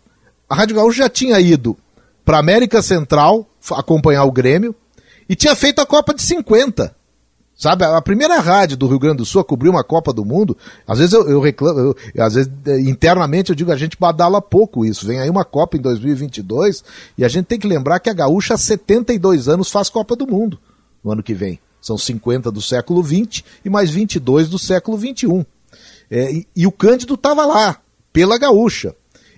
a 0.49 0.56
Rádio 0.56 0.75
Gaúcha 0.75 1.04
já 1.04 1.10
tinha 1.10 1.39
ido 1.39 1.78
para 2.23 2.39
América 2.39 2.82
Central 2.82 3.47
acompanhar 3.71 4.25
o 4.25 4.32
Grêmio 4.32 4.75
e 5.28 5.36
tinha 5.36 5.56
feito 5.56 5.80
a 5.80 5.86
Copa 5.86 6.13
de 6.13 6.21
50. 6.21 6.95
Sabe, 7.57 7.85
a 7.85 8.01
primeira 8.01 8.39
rádio 8.39 8.75
do 8.75 8.85
Rio 8.85 8.99
Grande 8.99 9.17
do 9.17 9.25
Sul 9.25 9.39
a 9.39 9.45
cobrir 9.45 9.69
uma 9.69 9.83
Copa 9.83 10.11
do 10.11 10.25
Mundo, 10.25 10.57
às 10.85 10.99
vezes 10.99 11.13
eu, 11.13 11.29
eu 11.29 11.39
reclamo, 11.39 11.79
eu, 11.79 11.95
às 12.21 12.33
vezes 12.33 12.51
eh, 12.65 12.81
internamente 12.81 13.49
eu 13.49 13.55
digo, 13.55 13.71
a 13.71 13.77
gente 13.77 13.97
badala 13.97 14.41
pouco 14.41 14.85
isso. 14.85 15.07
Vem 15.07 15.21
aí 15.21 15.29
uma 15.29 15.45
Copa 15.45 15.77
em 15.77 15.79
2022 15.79 16.83
e 17.17 17.23
a 17.23 17.29
gente 17.29 17.45
tem 17.45 17.57
que 17.57 17.65
lembrar 17.65 18.01
que 18.01 18.09
a 18.09 18.13
Gaúcha 18.13 18.55
há 18.55 18.57
72 18.57 19.47
anos 19.47 19.71
faz 19.71 19.89
Copa 19.89 20.17
do 20.17 20.27
Mundo 20.27 20.59
no 21.01 21.13
ano 21.13 21.23
que 21.23 21.33
vem. 21.33 21.57
São 21.79 21.97
50 21.97 22.51
do 22.51 22.61
século 22.61 23.01
20 23.01 23.45
e 23.63 23.69
mais 23.69 23.89
22 23.89 24.49
do 24.49 24.59
século 24.59 24.97
21. 24.97 25.45
É, 26.11 26.33
e, 26.33 26.47
e, 26.55 26.67
o 26.67 26.71
Cândido 26.71 27.13
estava 27.13 27.45
lá, 27.45 27.79
pela 28.11 28.37
Gaúcha. 28.37 28.93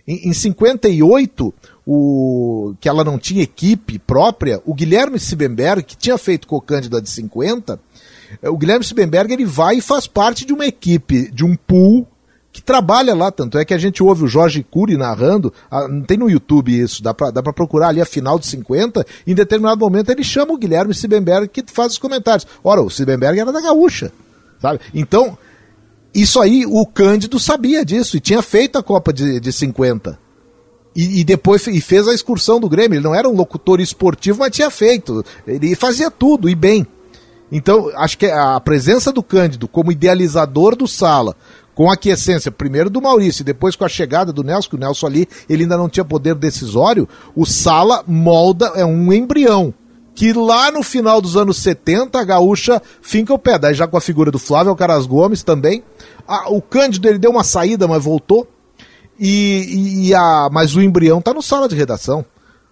Em, 0.07 0.29
em 0.29 0.33
58, 0.33 1.53
o, 1.85 2.73
que 2.79 2.87
ela 2.87 3.03
não 3.03 3.19
tinha 3.19 3.43
equipe 3.43 3.99
própria, 3.99 4.61
o 4.65 4.73
Guilherme 4.73 5.19
Sibemberg, 5.19 5.83
que 5.83 5.97
tinha 5.97 6.17
feito 6.17 6.47
com 6.47 6.55
o 6.55 6.61
Cândido 6.61 6.97
a 6.97 7.01
de 7.01 7.09
50, 7.09 7.73
é, 7.73 7.79
o 8.43 8.57
Guilherme 8.57 8.83
Sibemberg 8.83 9.33
ele 9.33 9.45
vai 9.45 9.77
e 9.77 9.81
faz 9.81 10.07
parte 10.07 10.45
de 10.45 10.53
uma 10.53 10.65
equipe, 10.65 11.31
de 11.31 11.45
um 11.45 11.55
pool 11.55 12.07
que 12.51 12.61
trabalha 12.61 13.13
lá, 13.13 13.31
tanto 13.31 13.59
é 13.59 13.63
que 13.63 13.73
a 13.73 13.77
gente 13.77 14.01
ouve 14.01 14.23
o 14.23 14.27
Jorge 14.27 14.63
Cury 14.63 14.97
narrando, 14.97 15.53
ah, 15.69 15.87
não 15.87 16.01
tem 16.01 16.17
no 16.17 16.27
YouTube 16.27 16.75
isso, 16.75 17.03
dá 17.03 17.13
pra, 17.13 17.29
dá 17.29 17.43
pra 17.43 17.53
procurar 17.53 17.89
ali 17.89 18.01
a 18.01 18.05
final 18.05 18.39
de 18.39 18.47
50, 18.47 19.05
em 19.27 19.35
determinado 19.35 19.79
momento 19.79 20.09
ele 20.09 20.23
chama 20.23 20.53
o 20.53 20.57
Guilherme 20.57 20.93
Sibemberg 20.93 21.47
que 21.49 21.63
faz 21.67 21.91
os 21.91 21.97
comentários. 21.99 22.47
Ora, 22.63 22.81
o 22.81 22.89
Sibemberg 22.89 23.39
era 23.39 23.51
da 23.51 23.61
Gaúcha, 23.61 24.11
sabe? 24.59 24.79
Então, 24.91 25.37
isso 26.15 26.41
aí, 26.41 26.65
o 26.65 26.83
Cândido 26.83 27.39
sabia 27.39 27.85
disso 27.85 28.17
e 28.17 28.19
tinha 28.19 28.41
feito 28.41 28.79
a 28.79 28.81
Copa 28.81 29.13
de, 29.13 29.39
de 29.39 29.53
50. 29.53 30.17
E, 30.95 31.19
e, 31.19 31.23
depois 31.23 31.67
e 31.67 31.79
fez 31.79 32.07
a 32.07 32.13
excursão 32.13 32.59
do 32.59 32.67
Grêmio. 32.67 32.97
Ele 32.97 33.03
não 33.03 33.13
era 33.13 33.29
um 33.29 33.35
locutor 33.35 33.79
esportivo, 33.79 34.39
mas 34.39 34.49
tinha 34.49 34.71
feito. 34.71 35.23
Ele 35.45 35.75
fazia 35.75 36.09
tudo 36.09 36.49
e 36.49 36.55
bem. 36.55 36.87
Então, 37.51 37.91
acho 37.95 38.17
que 38.17 38.25
a 38.25 38.59
presença 38.59 39.11
do 39.11 39.23
Cândido 39.23 39.67
como 39.67 39.91
idealizador 39.91 40.75
do 40.75 40.87
Sala, 40.87 41.35
com 41.73 41.89
a 41.89 41.93
aquiescência, 41.93 42.51
primeiro 42.51 42.89
do 42.89 43.01
Maurício 43.01 43.41
e 43.41 43.45
depois 43.45 43.75
com 43.75 43.85
a 43.85 43.89
chegada 43.89 44.33
do 44.33 44.43
Nelson, 44.43 44.69
que 44.69 44.75
o 44.75 44.79
Nelson 44.79 45.07
ali 45.07 45.27
ele 45.47 45.63
ainda 45.63 45.77
não 45.77 45.87
tinha 45.87 46.03
poder 46.03 46.35
decisório, 46.35 47.07
o 47.35 47.45
Sala 47.45 48.03
molda, 48.07 48.73
é 48.75 48.83
um 48.83 49.13
embrião. 49.13 49.73
Que 50.15 50.33
lá 50.33 50.71
no 50.71 50.81
final 50.81 51.21
dos 51.21 51.37
anos 51.37 51.57
70, 51.57 52.19
a 52.19 52.23
gaúcha 52.23 52.81
finca 53.03 53.31
o 53.31 53.37
pé. 53.37 53.59
Daí 53.59 53.75
já 53.75 53.87
com 53.87 53.95
a 53.95 54.01
figura 54.01 54.31
do 54.31 54.39
Flávio 54.39 54.75
Caras 54.75 55.05
Gomes 55.05 55.43
também. 55.43 55.83
Ah, 56.27 56.49
o 56.49 56.59
Cândido 56.59 57.07
ele 57.07 57.19
deu 57.19 57.29
uma 57.29 57.43
saída, 57.43 57.87
mas 57.87 58.03
voltou. 58.03 58.47
E, 59.19 60.07
e 60.07 60.15
a, 60.15 60.49
mas 60.51 60.75
o 60.75 60.81
embrião 60.81 61.19
está 61.19 61.35
no 61.35 61.43
sala 61.43 61.69
de 61.69 61.75
redação. 61.75 62.25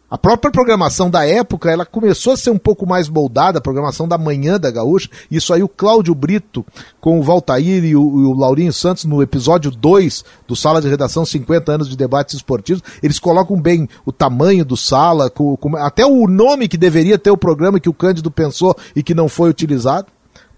A 0.10 0.20
própria 0.20 0.52
programação 0.52 1.10
da 1.10 1.28
época, 1.28 1.72
ela 1.72 1.84
começou 1.84 2.34
a 2.34 2.38
ser 2.38 2.52
um 2.52 2.60
pouco 2.60 2.86
mais 2.86 3.10
moldada, 3.10 3.58
a 3.58 3.62
programação 3.62 4.08
da 4.08 4.20
manhã 4.20 4.60
da 4.60 4.70
Gaúcha. 4.70 5.10
Isso 5.32 5.52
aí 5.52 5.64
o 5.64 5.68
Cláudio 5.68 6.14
Brito, 6.14 6.64
com 7.02 7.20
o 7.20 7.24
Valtair 7.24 7.84
e 7.84 7.96
o, 7.96 8.22
e 8.22 8.26
o 8.26 8.34
Laurinho 8.34 8.72
Santos, 8.72 9.06
no 9.06 9.24
episódio 9.24 9.72
2 9.72 10.24
do 10.48 10.56
Sala 10.56 10.80
de 10.80 10.88
Redação 10.88 11.26
50 11.26 11.72
anos 11.72 11.90
de 11.90 11.98
debates 11.98 12.36
esportivos, 12.36 12.84
eles 13.02 13.18
colocam 13.18 13.60
bem 13.60 13.90
o 14.06 14.12
tamanho 14.12 14.64
do 14.64 14.78
sala, 14.78 15.30
com, 15.30 15.58
com, 15.58 15.76
até 15.76 16.06
o 16.06 16.28
nome 16.28 16.68
que 16.68 16.78
deveria 16.78 17.18
ter 17.18 17.32
o 17.32 17.38
programa 17.38 17.80
que 17.80 17.90
o 17.90 17.94
Cândido 17.94 18.30
pensou 18.30 18.78
e 18.96 19.02
que 19.02 19.16
não 19.16 19.28
foi 19.28 19.50
utilizado. 19.50 20.08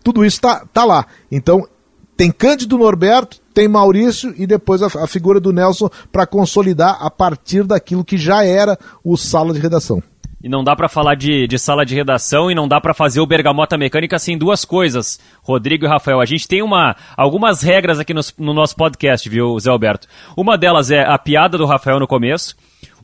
Tudo 0.04 0.26
isso 0.26 0.38
está 0.38 0.66
tá 0.74 0.84
lá. 0.84 1.06
Então, 1.32 1.66
tem 2.18 2.32
Cândido 2.32 2.78
Norberto, 2.78 3.38
tem 3.58 3.68
Maurício 3.68 4.36
e 4.38 4.46
depois 4.46 4.84
a, 4.84 4.86
a 4.86 5.08
figura 5.08 5.40
do 5.40 5.52
Nelson 5.52 5.90
para 6.12 6.28
consolidar 6.28 6.96
a 7.02 7.10
partir 7.10 7.64
daquilo 7.64 8.06
que 8.06 8.16
já 8.16 8.46
era 8.46 8.78
o 9.04 9.18
sala 9.18 9.52
de 9.52 9.60
redação. 9.60 10.00
E 10.44 10.48
não 10.48 10.64
dá 10.64 10.76
para 10.76 10.88
falar 10.88 11.16
de, 11.16 11.48
de, 11.48 11.58
sala 11.58 11.84
de 11.84 11.96
redação 11.96 12.52
e 12.52 12.54
não 12.54 12.68
dá 12.68 12.80
para 12.80 12.94
fazer 12.94 13.20
o 13.20 13.26
Bergamota 13.26 13.76
Mecânica 13.76 14.20
sem 14.20 14.38
duas 14.38 14.64
coisas, 14.64 15.20
Rodrigo 15.42 15.86
e 15.86 15.88
Rafael. 15.88 16.22
A 16.22 16.26
gente 16.26 16.48
tem 16.48 16.62
uma, 16.62 16.96
algumas 17.18 17.64
regras 17.64 17.98
aqui 17.98 18.14
no, 18.14 18.22
no 18.38 18.54
nosso 18.54 18.76
podcast, 18.76 19.28
viu, 19.28 19.60
Zé 19.60 19.72
Alberto? 19.72 20.08
Uma 20.38 20.56
delas 20.56 20.92
é 20.92 21.04
a 21.04 21.18
piada 21.18 21.58
do 21.58 21.66
Rafael 21.66 22.00
no 22.00 22.06
começo 22.06 22.56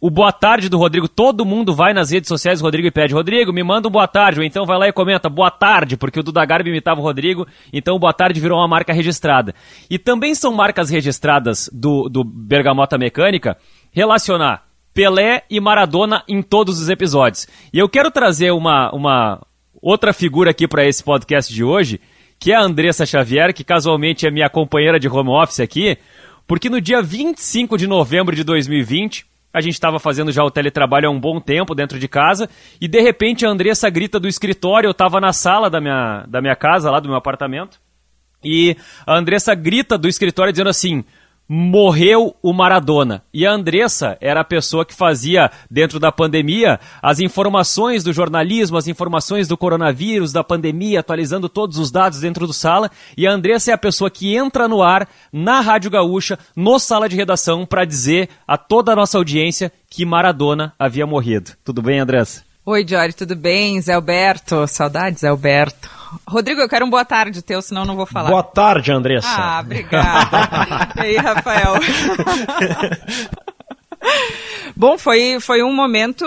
o 0.04 0.10
boa 0.10 0.34
tarde 0.34 0.68
do 0.68 0.78
Rodrigo. 0.78 1.08
Todo 1.08 1.46
mundo 1.46 1.74
vai 1.74 1.94
nas 1.94 2.12
redes 2.12 2.28
sociais 2.28 2.60
Rodrigo 2.60 2.86
e 2.86 2.92
pede, 2.92 3.14
Rodrigo, 3.14 3.54
me 3.54 3.64
manda 3.64 3.88
um 3.88 3.92
boa 3.92 4.06
tarde. 4.06 4.42
Ou 4.42 4.46
então 4.46 4.66
vai 4.66 4.78
lá 4.78 4.86
e 4.90 4.92
comenta, 4.92 5.30
boa 5.30 5.50
tarde, 5.50 5.96
porque 5.96 6.20
o 6.20 6.24
Duda 6.24 6.44
Garbi 6.44 6.70
imitava 6.70 7.00
o 7.00 7.04
Rodrigo, 7.04 7.48
então 7.72 7.96
o 7.96 8.00
boa 8.00 8.12
tarde 8.12 8.38
virou 8.38 8.60
uma 8.60 8.68
marca 8.68 8.92
registrada. 8.92 9.56
E 9.90 9.98
também 9.98 10.36
são 10.36 10.54
marcas 10.54 10.90
registradas 10.90 11.70
do, 11.72 12.10
do 12.10 12.22
Bergamota 12.22 12.98
Mecânica 12.98 13.58
relacionar 13.94 14.66
Pelé 14.94 15.44
e 15.50 15.62
Maradona 15.62 16.22
em 16.28 16.42
todos 16.42 16.82
os 16.82 16.90
episódios. 16.90 17.48
E 17.72 17.80
eu 17.80 17.88
quero 17.88 18.12
trazer 18.12 18.52
uma, 18.52 18.94
uma 18.94 19.42
outra 19.82 20.12
figura 20.12 20.52
aqui 20.52 20.68
para 20.68 20.86
esse 20.86 21.02
podcast 21.02 21.54
de 21.54 21.64
hoje, 21.64 22.02
que 22.38 22.52
é 22.52 22.56
a 22.56 22.62
Andressa 22.62 23.06
Xavier, 23.06 23.54
que 23.54 23.64
casualmente 23.64 24.28
é 24.28 24.32
minha 24.32 24.50
companheira 24.50 25.00
de 25.00 25.08
home 25.08 25.30
office 25.30 25.62
aqui, 25.62 25.98
porque 26.46 26.70
no 26.70 26.82
dia 26.82 27.02
25 27.02 27.78
de 27.78 27.88
novembro 27.88 28.36
de 28.36 28.44
2020 28.44 29.32
a 29.54 29.62
gente 29.62 29.76
estava 29.76 30.00
fazendo 30.00 30.32
já 30.32 30.44
o 30.44 30.50
teletrabalho 30.50 31.08
há 31.08 31.12
um 31.12 31.20
bom 31.20 31.40
tempo 31.40 31.76
dentro 31.76 32.00
de 32.00 32.08
casa 32.08 32.50
e 32.82 32.88
de 32.88 33.00
repente 33.00 33.46
a 33.46 33.50
Andressa 33.50 33.90
grita 33.90 34.20
do 34.20 34.28
escritório, 34.28 34.88
eu 34.88 34.92
estava 34.92 35.22
na 35.22 35.32
sala 35.32 35.70
da 35.70 35.80
minha, 35.80 36.26
da 36.28 36.42
minha 36.42 36.56
casa, 36.56 36.90
lá 36.90 37.00
do 37.00 37.08
meu 37.08 37.18
apartamento, 37.18 37.80
e 38.44 38.76
a 39.06 39.16
Andressa 39.16 39.54
grita 39.54 39.98
do 39.98 40.08
escritório 40.08 40.52
dizendo 40.52 40.70
assim: 40.70 41.06
morreu 41.48 42.36
o 42.42 42.54
Maradona. 42.54 43.24
E 43.34 43.46
a 43.46 43.52
Andressa 43.52 44.18
era 44.22 44.42
a 44.42 44.46
pessoa 44.46 44.86
que 44.86 44.94
fazia, 44.94 45.52
dentro 45.70 46.00
da 46.00 46.12
pandemia, 46.12 46.80
as 47.02 47.20
informações 47.20 48.04
do 48.04 48.14
jornalismo, 48.14 48.78
as 48.78 48.88
informações 48.88 49.48
do 49.48 49.58
coronavírus, 49.58 50.32
da 50.32 50.44
pandemia, 50.44 51.00
atualizando 51.02 51.50
todos 51.50 51.78
os 51.78 51.92
dados 51.92 52.22
dentro 52.22 52.48
do 52.48 52.54
sala. 52.54 52.90
E 53.18 53.28
a 53.28 53.32
Andressa 53.32 53.72
é 53.72 53.74
a 53.74 53.78
pessoa 53.78 54.10
que 54.10 54.36
entra 54.36 54.68
no 54.68 54.82
ar, 54.82 55.08
na 55.32 55.60
Rádio 55.60 55.92
Gaúcha, 55.92 56.40
no 56.56 56.80
sala 56.80 57.10
de 57.10 57.16
redação, 57.16 57.66
para 57.66 57.86
dizer 57.86 58.30
a 58.48 58.58
toda 58.58 58.94
a 58.94 58.96
nossa 58.96 59.18
audiência 59.18 59.72
que 59.90 60.06
Maradona 60.06 60.74
havia 60.80 61.06
morrido. 61.06 61.52
Tudo 61.64 61.82
bem, 61.82 62.00
Andressa? 62.00 62.53
Oi, 62.66 62.86
Jory, 62.88 63.12
tudo 63.12 63.36
bem? 63.36 63.82
Zé 63.82 63.92
Alberto, 63.92 64.66
saudades, 64.68 65.20
Zé 65.20 65.28
Alberto. 65.28 65.90
Rodrigo, 66.26 66.62
eu 66.62 66.70
quero 66.70 66.86
um 66.86 66.90
boa 66.90 67.04
tarde 67.04 67.42
teu, 67.42 67.62
senão 67.62 67.84
não 67.84 67.98
vou 67.98 68.06
falar. 68.06 68.30
Boa 68.30 68.42
tarde, 68.42 68.90
Andressa. 68.90 69.28
Ah, 69.28 69.60
obrigada. 69.60 70.38
e 70.96 71.02
aí, 71.02 71.18
Rafael? 71.18 71.74
Bom, 74.78 74.98
foi, 74.98 75.42
foi 75.42 75.62
um 75.62 75.76
momento 75.76 76.26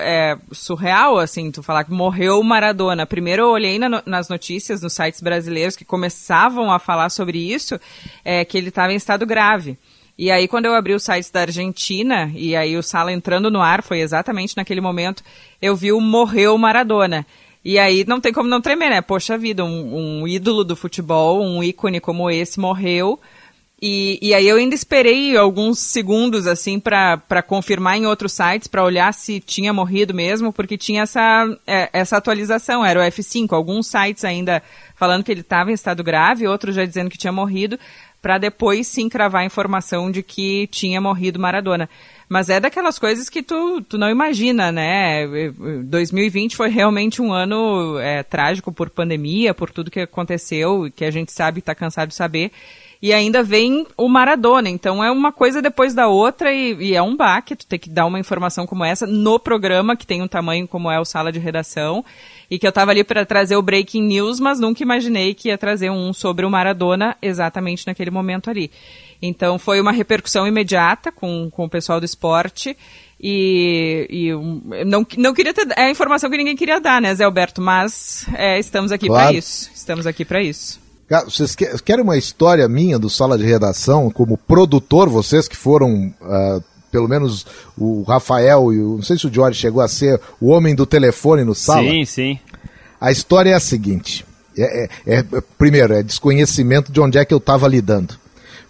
é, 0.00 0.36
surreal, 0.52 1.18
assim, 1.18 1.50
tu 1.50 1.62
falar 1.62 1.84
que 1.84 1.90
morreu 1.92 2.38
o 2.38 2.44
Maradona. 2.44 3.06
Primeiro 3.06 3.44
eu 3.44 3.48
olhei 3.48 3.78
na, 3.78 4.02
nas 4.04 4.28
notícias 4.28 4.82
nos 4.82 4.92
sites 4.92 5.22
brasileiros 5.22 5.76
que 5.76 5.84
começavam 5.84 6.70
a 6.70 6.78
falar 6.78 7.08
sobre 7.08 7.38
isso, 7.38 7.80
é, 8.22 8.44
que 8.44 8.58
ele 8.58 8.68
estava 8.68 8.92
em 8.92 8.96
estado 8.96 9.24
grave. 9.24 9.78
E 10.20 10.30
aí, 10.30 10.46
quando 10.46 10.66
eu 10.66 10.74
abri 10.74 10.92
o 10.92 11.00
site 11.00 11.32
da 11.32 11.40
Argentina, 11.40 12.30
e 12.34 12.54
aí 12.54 12.76
o 12.76 12.82
Sala 12.82 13.10
entrando 13.10 13.50
no 13.50 13.62
ar, 13.62 13.82
foi 13.82 14.00
exatamente 14.00 14.54
naquele 14.54 14.78
momento, 14.78 15.24
eu 15.62 15.74
vi 15.74 15.92
o 15.92 15.98
Morreu 15.98 16.58
Maradona. 16.58 17.26
E 17.64 17.78
aí 17.78 18.04
não 18.06 18.20
tem 18.20 18.30
como 18.30 18.46
não 18.46 18.60
tremer, 18.60 18.90
né? 18.90 19.00
Poxa 19.00 19.38
vida, 19.38 19.64
um, 19.64 20.20
um 20.20 20.28
ídolo 20.28 20.62
do 20.62 20.76
futebol, 20.76 21.42
um 21.42 21.62
ícone 21.62 22.00
como 22.00 22.30
esse 22.30 22.60
morreu. 22.60 23.18
E, 23.82 24.18
e 24.20 24.34
aí 24.34 24.46
eu 24.46 24.58
ainda 24.58 24.74
esperei 24.74 25.34
alguns 25.38 25.78
segundos, 25.78 26.46
assim, 26.46 26.78
para 26.78 27.42
confirmar 27.46 27.96
em 27.96 28.04
outros 28.04 28.32
sites, 28.32 28.68
para 28.68 28.84
olhar 28.84 29.14
se 29.14 29.40
tinha 29.40 29.72
morrido 29.72 30.12
mesmo, 30.12 30.52
porque 30.52 30.76
tinha 30.76 31.04
essa, 31.04 31.46
é, 31.66 31.88
essa 31.94 32.18
atualização, 32.18 32.84
era 32.84 33.00
o 33.00 33.02
F5. 33.02 33.54
Alguns 33.54 33.86
sites 33.86 34.22
ainda 34.22 34.62
falando 34.94 35.24
que 35.24 35.32
ele 35.32 35.40
estava 35.40 35.70
em 35.70 35.74
estado 35.74 36.04
grave, 36.04 36.46
outros 36.46 36.76
já 36.76 36.84
dizendo 36.84 37.08
que 37.08 37.16
tinha 37.16 37.32
morrido, 37.32 37.78
para 38.20 38.38
depois 38.38 38.86
sim 38.86 39.08
cravar 39.08 39.42
a 39.42 39.46
informação 39.46 40.10
de 40.10 40.22
que 40.22 40.66
tinha 40.68 41.00
morrido 41.00 41.38
Maradona. 41.38 41.88
Mas 42.28 42.48
é 42.48 42.60
daquelas 42.60 42.98
coisas 42.98 43.28
que 43.28 43.42
tu, 43.42 43.82
tu 43.82 43.98
não 43.98 44.08
imagina, 44.08 44.70
né? 44.70 45.26
2020 45.84 46.56
foi 46.56 46.68
realmente 46.68 47.20
um 47.20 47.32
ano 47.32 47.98
é, 47.98 48.22
trágico 48.22 48.72
por 48.72 48.88
pandemia, 48.88 49.52
por 49.52 49.70
tudo 49.70 49.90
que 49.90 50.00
aconteceu, 50.00 50.90
que 50.94 51.04
a 51.04 51.10
gente 51.10 51.32
sabe 51.32 51.58
está 51.58 51.74
cansado 51.74 52.10
de 52.10 52.14
saber. 52.14 52.52
E 53.02 53.14
ainda 53.14 53.42
vem 53.42 53.86
o 53.96 54.08
Maradona. 54.08 54.68
Então 54.68 55.02
é 55.02 55.10
uma 55.10 55.32
coisa 55.32 55.62
depois 55.62 55.94
da 55.94 56.06
outra 56.06 56.52
e, 56.52 56.74
e 56.74 56.94
é 56.94 57.00
um 57.00 57.16
baque. 57.16 57.56
Tu 57.56 57.66
ter 57.66 57.78
que 57.78 57.88
dar 57.88 58.04
uma 58.04 58.20
informação 58.20 58.66
como 58.66 58.84
essa 58.84 59.06
no 59.06 59.38
programa, 59.38 59.96
que 59.96 60.06
tem 60.06 60.20
um 60.20 60.28
tamanho 60.28 60.68
como 60.68 60.90
é 60.90 61.00
o 61.00 61.04
Sala 61.04 61.32
de 61.32 61.38
Redação. 61.38 62.04
E 62.50 62.58
que 62.58 62.66
eu 62.66 62.70
estava 62.70 62.90
ali 62.90 63.02
para 63.02 63.24
trazer 63.24 63.56
o 63.56 63.62
Breaking 63.62 64.02
News, 64.02 64.38
mas 64.38 64.60
nunca 64.60 64.82
imaginei 64.82 65.32
que 65.32 65.48
ia 65.48 65.56
trazer 65.56 65.88
um 65.90 66.12
sobre 66.12 66.44
o 66.44 66.50
Maradona 66.50 67.16
exatamente 67.22 67.86
naquele 67.86 68.10
momento 68.10 68.50
ali. 68.50 68.70
Então 69.22 69.58
foi 69.58 69.80
uma 69.80 69.92
repercussão 69.92 70.46
imediata 70.46 71.10
com, 71.10 71.48
com 71.50 71.64
o 71.64 71.70
pessoal 71.70 72.00
do 72.00 72.04
esporte. 72.04 72.76
E, 73.22 74.06
e 74.10 74.84
não, 74.84 75.06
não 75.16 75.34
queria 75.34 75.54
ter 75.54 75.68
é 75.76 75.84
a 75.84 75.90
informação 75.90 76.30
que 76.30 76.36
ninguém 76.36 76.56
queria 76.56 76.80
dar, 76.80 77.00
né, 77.00 77.14
Zé 77.14 77.24
Alberto? 77.24 77.62
Mas 77.62 78.26
é, 78.34 78.58
estamos 78.58 78.92
aqui 78.92 79.06
claro. 79.06 79.28
para 79.28 79.38
isso. 79.38 79.70
Estamos 79.74 80.06
aqui 80.06 80.24
para 80.24 80.42
isso. 80.42 80.89
Vocês 81.24 81.56
querem 81.56 82.04
uma 82.04 82.16
história 82.16 82.68
minha 82.68 82.96
do 82.96 83.10
sala 83.10 83.36
de 83.36 83.44
redação, 83.44 84.10
como 84.12 84.38
produtor, 84.38 85.08
vocês 85.08 85.48
que 85.48 85.56
foram, 85.56 86.14
uh, 86.20 86.62
pelo 86.92 87.08
menos 87.08 87.44
o 87.76 88.04
Rafael 88.04 88.72
e 88.72 88.80
o, 88.80 88.96
não 88.96 89.02
sei 89.02 89.18
se 89.18 89.26
o 89.26 89.34
Jorge 89.34 89.58
chegou 89.58 89.82
a 89.82 89.88
ser 89.88 90.20
o 90.40 90.50
homem 90.50 90.72
do 90.72 90.86
telefone 90.86 91.42
no 91.42 91.52
sala? 91.52 91.82
Sim, 91.82 92.04
sim. 92.04 92.38
A 93.00 93.10
história 93.10 93.50
é 93.50 93.54
a 93.54 93.60
seguinte: 93.60 94.24
é, 94.56 94.88
é, 95.04 95.18
é 95.18 95.24
primeiro, 95.58 95.94
é 95.94 96.02
desconhecimento 96.02 96.92
de 96.92 97.00
onde 97.00 97.18
é 97.18 97.24
que 97.24 97.34
eu 97.34 97.38
estava 97.38 97.66
lidando. 97.66 98.14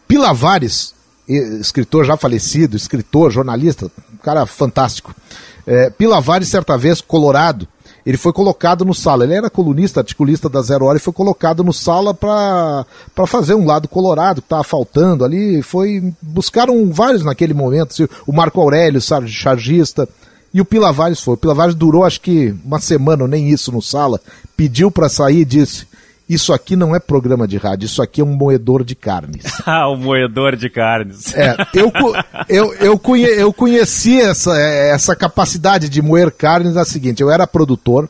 Pilavares, 0.09 0.95
escritor 1.29 2.07
já 2.07 2.17
falecido, 2.17 2.75
escritor, 2.75 3.31
jornalista, 3.31 3.91
um 4.15 4.17
cara 4.17 4.47
fantástico. 4.47 5.15
É, 5.67 5.91
Pilavares, 5.91 6.49
certa 6.49 6.79
vez, 6.79 7.03
Colorado, 7.03 7.69
ele 8.05 8.17
foi 8.17 8.33
colocado 8.33 8.85
no 8.85 8.95
sala. 8.95 9.25
Ele 9.25 9.35
era 9.35 9.51
colunista, 9.51 10.01
articulista 10.01 10.49
da 10.49 10.63
Zero 10.63 10.87
Hora 10.87 10.99
e 10.99 11.01
foi 11.01 11.13
colocado 11.13 11.63
no 11.63 11.73
sala 11.73 12.15
para 12.15 12.87
fazer 13.27 13.55
um 13.55 13.67
lado 13.67 13.89
colorado 13.89 14.41
que 14.41 14.47
estava 14.47 14.65
faltando 14.65 15.25
ali. 15.25 15.63
Foi 15.63 16.13
buscaram 16.21 16.91
vários 16.93 17.25
naquele 17.25 17.55
momento. 17.55 18.09
O 18.27 18.33
Marco 18.33 18.61
Aurélio, 18.61 19.01
chargista. 19.27 20.09
E 20.53 20.61
o 20.61 20.65
Pilavares 20.65 21.21
foi. 21.21 21.35
O 21.35 21.37
Pilavares 21.37 21.75
durou 21.75 22.05
acho 22.05 22.21
que 22.21 22.55
uma 22.65 22.81
semana, 22.81 23.27
nem 23.29 23.49
isso, 23.49 23.71
no 23.71 23.81
sala. 23.81 24.21
Pediu 24.57 24.91
para 24.91 25.09
sair 25.09 25.41
e 25.41 25.45
disse: 25.45 25.87
isso 26.33 26.53
aqui 26.53 26.77
não 26.77 26.95
é 26.95 27.01
programa 27.01 27.47
de 27.47 27.57
rádio, 27.57 27.87
isso 27.87 28.01
aqui 28.01 28.21
é 28.21 28.25
um 28.25 28.33
moedor 28.33 28.85
de 28.85 28.95
carnes. 28.95 29.45
ah, 29.67 29.91
um 29.91 29.97
moedor 29.97 30.55
de 30.55 30.71
carnes. 30.71 31.35
É, 31.35 31.57
eu, 31.75 31.93
eu, 32.49 32.75
eu, 32.75 32.99
conhe, 32.99 33.25
eu 33.25 33.53
conheci 33.53 34.21
essa, 34.21 34.57
essa 34.57 35.17
capacidade 35.17 35.89
de 35.89 36.01
moer 36.01 36.31
carnes 36.31 36.75
na 36.75 36.85
seguinte, 36.85 37.21
eu 37.21 37.31
era 37.31 37.47
produtor, 37.47 38.09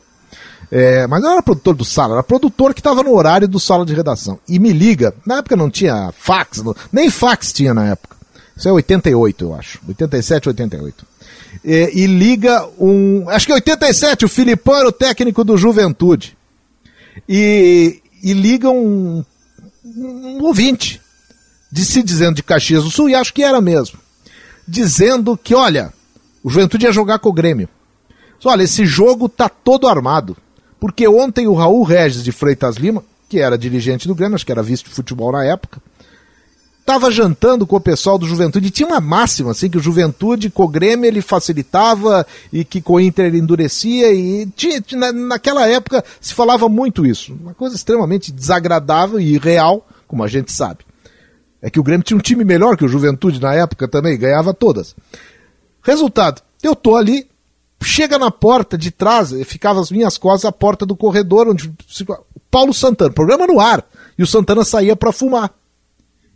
é, 0.71 1.07
mas 1.07 1.21
não 1.21 1.31
era 1.31 1.41
produtor 1.41 1.75
do 1.75 1.83
sala, 1.83 2.13
era 2.13 2.23
produtor 2.23 2.73
que 2.73 2.79
estava 2.79 3.01
no 3.03 3.13
horário 3.13 3.47
do 3.47 3.59
sala 3.59 3.85
de 3.85 3.93
redação. 3.93 4.39
E 4.47 4.59
me 4.59 4.71
liga, 4.71 5.13
na 5.25 5.37
época 5.37 5.55
não 5.55 5.69
tinha 5.69 6.13
fax, 6.17 6.63
nem 6.91 7.09
fax 7.09 7.51
tinha 7.51 7.73
na 7.73 7.87
época. 7.87 8.15
Isso 8.55 8.69
é 8.69 8.71
88, 8.71 9.43
eu 9.43 9.55
acho. 9.55 9.79
87, 9.87 10.49
88. 10.49 11.05
É, 11.65 11.91
e 11.93 12.05
liga 12.05 12.67
um. 12.79 13.27
Acho 13.29 13.47
que 13.47 13.51
é 13.51 13.55
87, 13.55 14.25
o 14.25 14.29
Filipão 14.29 14.75
era 14.75 14.87
o 14.87 14.91
técnico 14.91 15.43
do 15.43 15.57
Juventude. 15.57 16.37
E, 17.27 18.00
e 18.21 18.33
ligam 18.33 18.77
um, 18.77 19.25
um 19.83 20.43
ouvinte 20.43 21.01
de 21.71 21.85
se 21.85 22.03
dizendo 22.03 22.35
de 22.35 22.43
Caxias 22.43 22.83
do 22.83 22.91
Sul, 22.91 23.09
e 23.09 23.15
acho 23.15 23.33
que 23.33 23.43
era 23.43 23.61
mesmo, 23.61 23.97
dizendo 24.67 25.37
que, 25.37 25.55
olha, 25.55 25.93
o 26.43 26.49
Juventude 26.49 26.85
ia 26.85 26.91
jogar 26.91 27.19
com 27.19 27.29
o 27.29 27.33
Grêmio. 27.33 27.69
Olha, 28.43 28.63
esse 28.63 28.85
jogo 28.85 29.29
tá 29.29 29.47
todo 29.47 29.87
armado. 29.87 30.35
Porque 30.79 31.07
ontem 31.07 31.47
o 31.47 31.53
Raul 31.53 31.83
Regis 31.83 32.23
de 32.23 32.31
Freitas 32.31 32.77
Lima, 32.77 33.03
que 33.29 33.39
era 33.39 33.57
dirigente 33.57 34.07
do 34.07 34.15
Grêmio, 34.15 34.35
acho 34.35 34.45
que 34.45 34.51
era 34.51 34.63
vice 34.63 34.83
de 34.83 34.89
futebol 34.89 35.31
na 35.31 35.45
época, 35.45 35.79
estava 36.81 37.11
jantando 37.11 37.65
com 37.65 37.75
o 37.75 37.81
pessoal 37.81 38.17
do 38.17 38.27
Juventude 38.27 38.71
tinha 38.71 38.87
uma 38.87 38.99
máxima, 38.99 39.51
assim, 39.51 39.69
que 39.69 39.77
o 39.77 39.81
Juventude 39.81 40.49
com 40.49 40.63
o 40.63 40.67
Grêmio 40.67 41.07
ele 41.07 41.21
facilitava 41.21 42.25
e 42.51 42.65
que 42.65 42.81
com 42.81 42.93
o 42.93 42.99
Inter 42.99 43.27
ele 43.27 43.37
endurecia 43.37 44.11
e 44.11 44.45
tinha, 44.47 44.83
na, 44.93 45.11
naquela 45.11 45.67
época 45.67 46.03
se 46.19 46.33
falava 46.33 46.67
muito 46.67 47.05
isso. 47.05 47.33
Uma 47.33 47.53
coisa 47.53 47.75
extremamente 47.75 48.31
desagradável 48.31 49.19
e 49.19 49.35
irreal, 49.35 49.87
como 50.07 50.23
a 50.23 50.27
gente 50.27 50.51
sabe. 50.51 50.79
É 51.61 51.69
que 51.69 51.79
o 51.79 51.83
Grêmio 51.83 52.03
tinha 52.03 52.17
um 52.17 52.21
time 52.21 52.43
melhor 52.43 52.75
que 52.75 52.83
o 52.83 52.89
Juventude 52.89 53.39
na 53.39 53.53
época 53.53 53.87
também, 53.87 54.17
ganhava 54.17 54.53
todas. 54.53 54.95
Resultado, 55.83 56.41
eu 56.61 56.75
tô 56.75 56.95
ali, 56.95 57.27
chega 57.81 58.17
na 58.17 58.31
porta 58.31 58.77
de 58.77 58.89
trás, 58.89 59.31
ficava 59.45 59.79
as 59.79 59.91
minhas 59.91 60.17
costas 60.17 60.45
a 60.45 60.51
porta 60.51 60.85
do 60.85 60.95
corredor 60.95 61.47
onde 61.47 61.71
Paulo 62.49 62.73
Santana, 62.73 63.11
programa 63.11 63.45
no 63.45 63.59
ar, 63.59 63.85
e 64.17 64.23
o 64.23 64.27
Santana 64.27 64.65
saía 64.65 64.95
para 64.95 65.11
fumar. 65.11 65.51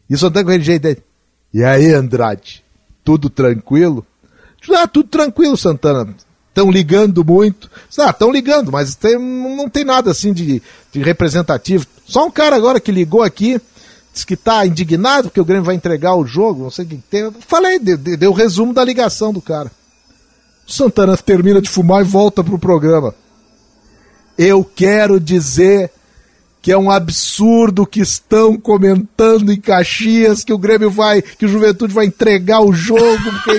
E 0.09 0.17
só 0.17 0.29
tá 0.29 0.43
com 0.43 0.49
aquele 0.49 0.63
jeito 0.63 0.83
dele. 0.83 1.03
E 1.53 1.63
aí, 1.63 1.93
Andrade? 1.93 2.63
Tudo 3.03 3.29
tranquilo? 3.29 4.05
Ah, 4.71 4.87
tudo 4.87 5.09
tranquilo, 5.09 5.55
Santana. 5.55 6.15
Estão 6.49 6.71
ligando 6.71 7.23
muito. 7.23 7.69
Ah, 7.97 8.09
estão 8.09 8.31
ligando, 8.31 8.71
mas 8.71 8.95
tem, 8.95 9.17
não 9.17 9.69
tem 9.69 9.83
nada 9.83 10.11
assim 10.11 10.31
de, 10.31 10.61
de 10.91 11.03
representativo. 11.03 11.85
Só 12.05 12.25
um 12.25 12.31
cara 12.31 12.55
agora 12.55 12.79
que 12.79 12.91
ligou 12.91 13.21
aqui, 13.21 13.59
disse 14.13 14.25
que 14.25 14.35
está 14.35 14.65
indignado 14.65 15.29
porque 15.29 15.41
o 15.41 15.45
Grêmio 15.45 15.65
vai 15.65 15.75
entregar 15.75 16.15
o 16.15 16.25
jogo, 16.25 16.63
não 16.63 16.71
sei 16.71 16.85
o 16.85 16.87
que 16.87 16.97
tem. 16.97 17.31
Falei, 17.41 17.77
deu, 17.77 17.97
deu 17.97 18.31
o 18.31 18.33
resumo 18.33 18.73
da 18.73 18.83
ligação 18.83 19.33
do 19.33 19.41
cara. 19.41 19.71
O 20.67 20.71
Santana 20.71 21.17
termina 21.17 21.61
de 21.61 21.69
fumar 21.69 22.01
e 22.01 22.07
volta 22.07 22.43
pro 22.43 22.57
programa. 22.57 23.13
Eu 24.37 24.63
quero 24.63 25.19
dizer 25.19 25.91
que 26.65 26.71
é 26.71 26.77
um 26.77 26.89
absurdo 26.89 27.85
que 27.85 27.99
estão 27.99 28.57
comentando 28.57 29.53
em 29.53 29.61
Caxias 29.61 30.43
que 30.43 30.51
o 30.51 30.57
Grêmio 30.57 30.89
vai, 30.89 31.21
que 31.21 31.45
o 31.45 31.47
Juventude 31.47 31.93
vai 31.93 32.07
entregar 32.07 32.59
o 32.59 32.73
jogo, 32.73 33.21
porque. 33.43 33.51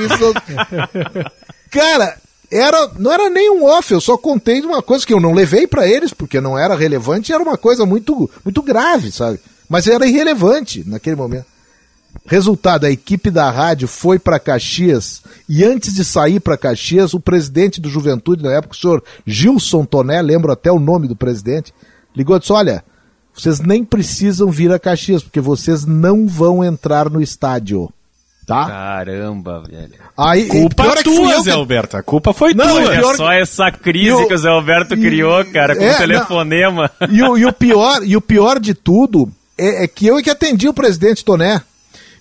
Cara, 1.70 2.16
era, 2.50 2.90
não 2.98 3.12
era 3.12 3.30
nem 3.30 3.48
um 3.48 3.64
off, 3.64 3.94
eu 3.94 4.00
só 4.00 4.16
contei 4.16 4.60
de 4.60 4.66
uma 4.66 4.82
coisa 4.82 5.06
que 5.06 5.14
eu 5.14 5.20
não 5.20 5.32
levei 5.32 5.68
para 5.68 5.86
eles, 5.86 6.12
porque 6.12 6.40
não 6.40 6.58
era 6.58 6.74
relevante, 6.74 7.32
era 7.32 7.40
uma 7.40 7.56
coisa 7.56 7.86
muito, 7.86 8.28
muito 8.44 8.60
grave, 8.60 9.12
sabe? 9.12 9.38
Mas 9.68 9.86
era 9.86 10.04
irrelevante 10.04 10.82
naquele 10.84 11.14
momento. 11.14 11.46
Resultado, 12.26 12.86
a 12.86 12.90
equipe 12.90 13.30
da 13.30 13.48
rádio 13.52 13.86
foi 13.86 14.18
para 14.18 14.40
Caxias 14.40 15.22
e 15.48 15.62
antes 15.62 15.94
de 15.94 16.04
sair 16.04 16.40
para 16.40 16.58
Caxias, 16.58 17.14
o 17.14 17.20
presidente 17.20 17.80
do 17.80 17.88
Juventude 17.88 18.42
na 18.42 18.50
época, 18.50 18.74
o 18.74 18.76
senhor 18.76 19.04
Gilson 19.24 19.84
Toné, 19.84 20.20
lembro 20.20 20.50
até 20.50 20.72
o 20.72 20.80
nome 20.80 21.06
do 21.06 21.14
presidente, 21.14 21.72
ligou 22.16 22.34
e 22.34 22.40
disse: 22.40 22.52
Olha, 22.52 22.82
vocês 23.36 23.60
nem 23.60 23.84
precisam 23.84 24.50
vir 24.50 24.72
a 24.72 24.78
Caxias, 24.78 25.22
porque 25.22 25.40
vocês 25.40 25.84
não 25.84 26.26
vão 26.26 26.64
entrar 26.64 27.10
no 27.10 27.20
estádio. 27.20 27.92
Tá? 28.46 28.66
Caramba, 28.66 29.62
velho. 29.68 29.92
Aí, 30.16 30.46
culpa 30.46 30.84
é 30.84 31.02
tua, 31.02 31.42
Zé 31.42 31.50
Alberto. 31.50 31.96
A 31.96 32.02
culpa 32.02 32.32
foi 32.32 32.54
não, 32.54 32.80
tua. 32.80 32.94
É 32.94 33.16
só 33.16 33.32
essa 33.32 33.72
crise 33.72 34.12
o, 34.12 34.28
que 34.28 34.34
o 34.34 34.38
Zé 34.38 34.48
Alberto 34.48 34.94
e, 34.94 35.00
criou, 35.00 35.44
cara, 35.46 35.74
com 35.74 35.82
o 35.82 35.84
é, 35.84 35.94
telefonema. 35.94 36.90
e, 37.10 37.22
o, 37.22 37.36
e, 37.36 37.44
o 37.44 37.52
pior, 37.52 38.02
e 38.04 38.16
o 38.16 38.20
pior 38.20 38.60
de 38.60 38.72
tudo 38.72 39.30
é, 39.58 39.84
é 39.84 39.88
que 39.88 40.06
eu 40.06 40.16
é 40.16 40.22
que 40.22 40.30
atendi 40.30 40.68
o 40.68 40.74
presidente 40.74 41.24
Toné. 41.24 41.60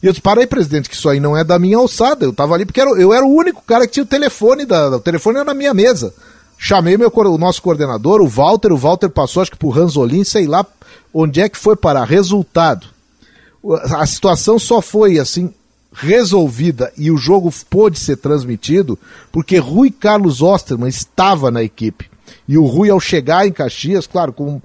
E 0.01 0.07
eu 0.07 0.11
disse, 0.11 0.21
para 0.21 0.41
aí, 0.41 0.47
presidente, 0.47 0.89
que 0.89 0.95
isso 0.95 1.07
aí 1.07 1.19
não 1.19 1.37
é 1.37 1.43
da 1.43 1.59
minha 1.59 1.77
alçada. 1.77 2.25
Eu 2.25 2.33
tava 2.33 2.55
ali 2.55 2.65
porque 2.65 2.81
era, 2.81 2.89
eu 2.91 3.13
era 3.13 3.25
o 3.25 3.33
único 3.33 3.61
cara 3.61 3.85
que 3.85 3.93
tinha 3.93 4.03
o 4.03 4.07
telefone, 4.07 4.65
da, 4.65 4.89
o 4.89 4.99
telefone 4.99 5.37
era 5.37 5.45
na 5.45 5.53
minha 5.53 5.73
mesa. 5.73 6.13
Chamei 6.57 6.97
meu, 6.97 7.11
o 7.13 7.37
nosso 7.37 7.61
coordenador, 7.61 8.21
o 8.21 8.27
Walter, 8.27 8.71
o 8.71 8.77
Walter 8.77 9.09
passou 9.09 9.41
acho 9.41 9.51
que 9.51 9.57
pro 9.57 9.69
Ranzolin, 9.69 10.23
sei 10.23 10.47
lá 10.47 10.65
onde 11.13 11.41
é 11.41 11.49
que 11.49 11.57
foi 11.57 11.75
parar. 11.75 12.05
Resultado, 12.05 12.87
a 13.95 14.05
situação 14.05 14.57
só 14.59 14.81
foi 14.81 15.19
assim 15.19 15.53
resolvida 15.93 16.91
e 16.97 17.09
o 17.09 17.17
jogo 17.17 17.53
pôde 17.69 17.97
ser 17.97 18.17
transmitido 18.17 18.99
porque 19.31 19.57
Rui 19.57 19.89
Carlos 19.89 20.41
Osterman 20.41 20.89
estava 20.89 21.49
na 21.49 21.63
equipe. 21.63 22.09
E 22.47 22.57
o 22.57 22.65
Rui, 22.65 22.89
ao 22.89 22.99
chegar 22.99 23.47
em 23.47 23.51
Caxias, 23.51 24.05
claro, 24.05 24.33
com 24.33 24.61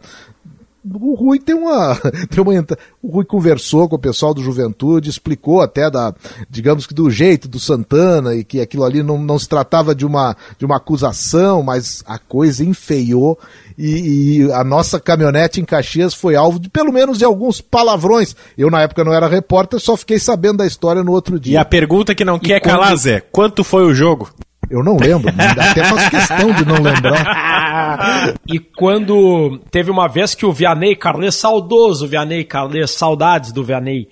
o 0.85 1.14
Rui 1.14 1.39
tem 1.39 1.55
uma, 1.55 1.95
tem 2.31 2.43
uma. 2.43 2.66
O 3.03 3.11
Rui 3.11 3.24
conversou 3.24 3.89
com 3.89 3.97
o 3.97 3.99
pessoal 3.99 4.33
do 4.33 4.43
Juventude, 4.43 5.11
explicou 5.11 5.61
até 5.61 5.91
da, 5.91 6.14
digamos 6.49 6.87
que 6.87 6.95
do 6.95 7.11
jeito 7.11 7.49
do 7.49 7.61
Santana 7.61 8.35
e 8.35 8.45
que 8.45 8.61
aquilo 8.61 8.85
ali 8.85 9.03
não, 9.03 9.18
não 9.18 9.39
se 9.39 9.49
tratava 9.49 9.95
de 9.95 10.07
uma, 10.07 10.37
de 10.59 10.64
uma 10.64 10.76
acusação, 10.76 11.62
mas 11.62 12.03
a 12.07 12.18
coisa 12.18 12.64
enfeiou 12.64 13.39
e, 13.76 14.43
e, 14.43 14.53
a 14.53 14.62
nossa 14.62 15.01
caminhonete 15.01 15.61
em 15.61 15.64
Caxias 15.64 16.12
foi 16.12 16.37
alvo 16.37 16.59
de 16.59 16.68
pelo 16.68 16.93
menos 16.93 17.18
de 17.18 17.24
alguns 17.24 17.61
palavrões. 17.61 18.37
Eu 18.57 18.70
na 18.70 18.83
época 18.83 19.05
não 19.05 19.12
era 19.12 19.26
repórter, 19.26 19.81
só 19.81 19.97
fiquei 19.97 20.18
sabendo 20.18 20.59
da 20.59 20.66
história 20.66 21.03
no 21.03 21.12
outro 21.12 21.41
dia. 21.41 21.55
E 21.55 21.57
a 21.57 21.64
pergunta 21.64 22.14
que 22.14 22.24
não 22.24 22.39
quer 22.39 22.61
quando... 22.61 22.72
calar, 22.72 22.97
Zé, 22.97 23.20
quanto 23.20 23.64
foi 23.64 23.85
o 23.85 23.95
jogo? 23.95 24.31
Eu 24.71 24.85
não 24.85 24.97
lembro, 24.97 25.29
até 25.59 25.83
faço 25.85 26.09
questão 26.11 26.53
de 26.53 26.64
não 26.64 26.77
lembrar. 26.81 28.35
e 28.47 28.59
quando 28.61 29.59
teve 29.71 29.91
uma 29.91 30.07
vez 30.09 30.35
que 30.35 30.47
o 30.47 30.53
Vianney 30.53 30.95
Carles, 30.95 31.35
saudoso 31.35 32.07
Vianney 32.07 32.45
Carles, 32.45 32.93
saudades 32.93 33.51
do 33.53 33.64
Vianney, 33.64 34.09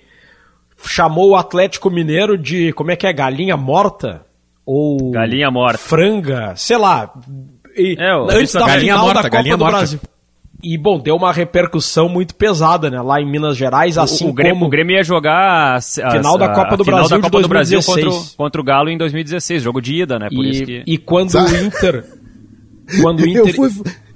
chamou 0.85 1.29
o 1.31 1.35
Atlético 1.37 1.89
Mineiro 1.89 2.37
de, 2.37 2.73
como 2.73 2.91
é 2.91 2.95
que 2.97 3.07
é, 3.07 3.13
galinha 3.13 3.55
morta? 3.55 4.25
ou 4.65 5.09
Galinha 5.11 5.49
morta. 5.49 5.79
franga, 5.79 6.53
sei 6.55 6.77
lá. 6.77 7.11
E, 7.75 7.95
É, 7.97 8.15
o- 8.15 8.29
antes 8.29 8.53
da 8.53 8.59
galinha 8.67 8.93
final 8.93 8.99
morta, 9.05 9.13
da 9.23 9.23
Copa 9.23 9.37
galinha 9.37 9.57
do 9.57 9.63
morta. 9.63 9.77
Brasil. 9.77 9.99
E, 10.61 10.77
bom, 10.77 10.99
deu 10.99 11.15
uma 11.15 11.31
repercussão 11.31 12.09
muito 12.09 12.35
pesada, 12.35 12.89
né? 12.89 13.01
Lá 13.01 13.21
em 13.21 13.29
Minas 13.29 13.55
Gerais, 13.55 13.97
assim 13.97 14.25
o, 14.25 14.29
o, 14.29 14.33
Grêmio, 14.33 14.55
como... 14.55 14.65
o 14.65 14.69
Grêmio 14.69 14.97
ia 14.97 15.03
jogar 15.03 15.33
a, 15.33 15.75
a- 15.77 15.81
Final 15.81 16.37
da 16.37 16.49
Copa 16.53 16.75
do 16.75 16.83
final 16.83 16.99
Brasil 16.99 17.09
da 17.09 17.15
de 17.17 17.21
Copa 17.31 17.41
do 17.41 17.47
Brasil 17.47 17.79
contra, 17.79 18.01
2016. 18.03 18.33
o- 18.33 18.37
contra 18.37 18.61
o 18.61 18.63
Galo 18.63 18.89
em 18.89 18.97
2016, 18.97 19.63
jogo 19.63 19.81
de 19.81 20.01
ida, 20.01 20.19
né? 20.19 20.27
Por 20.29 20.43
e, 20.45 20.49
isso 20.49 20.65
que... 20.65 20.83
e 20.85 20.97
quando 20.97 21.33
o 21.33 21.65
Inter... 21.65 22.05
Quando 23.01 23.19
o 23.19 23.25
Eu 23.27 23.43
Inter... 23.43 23.55
fui, 23.55 23.69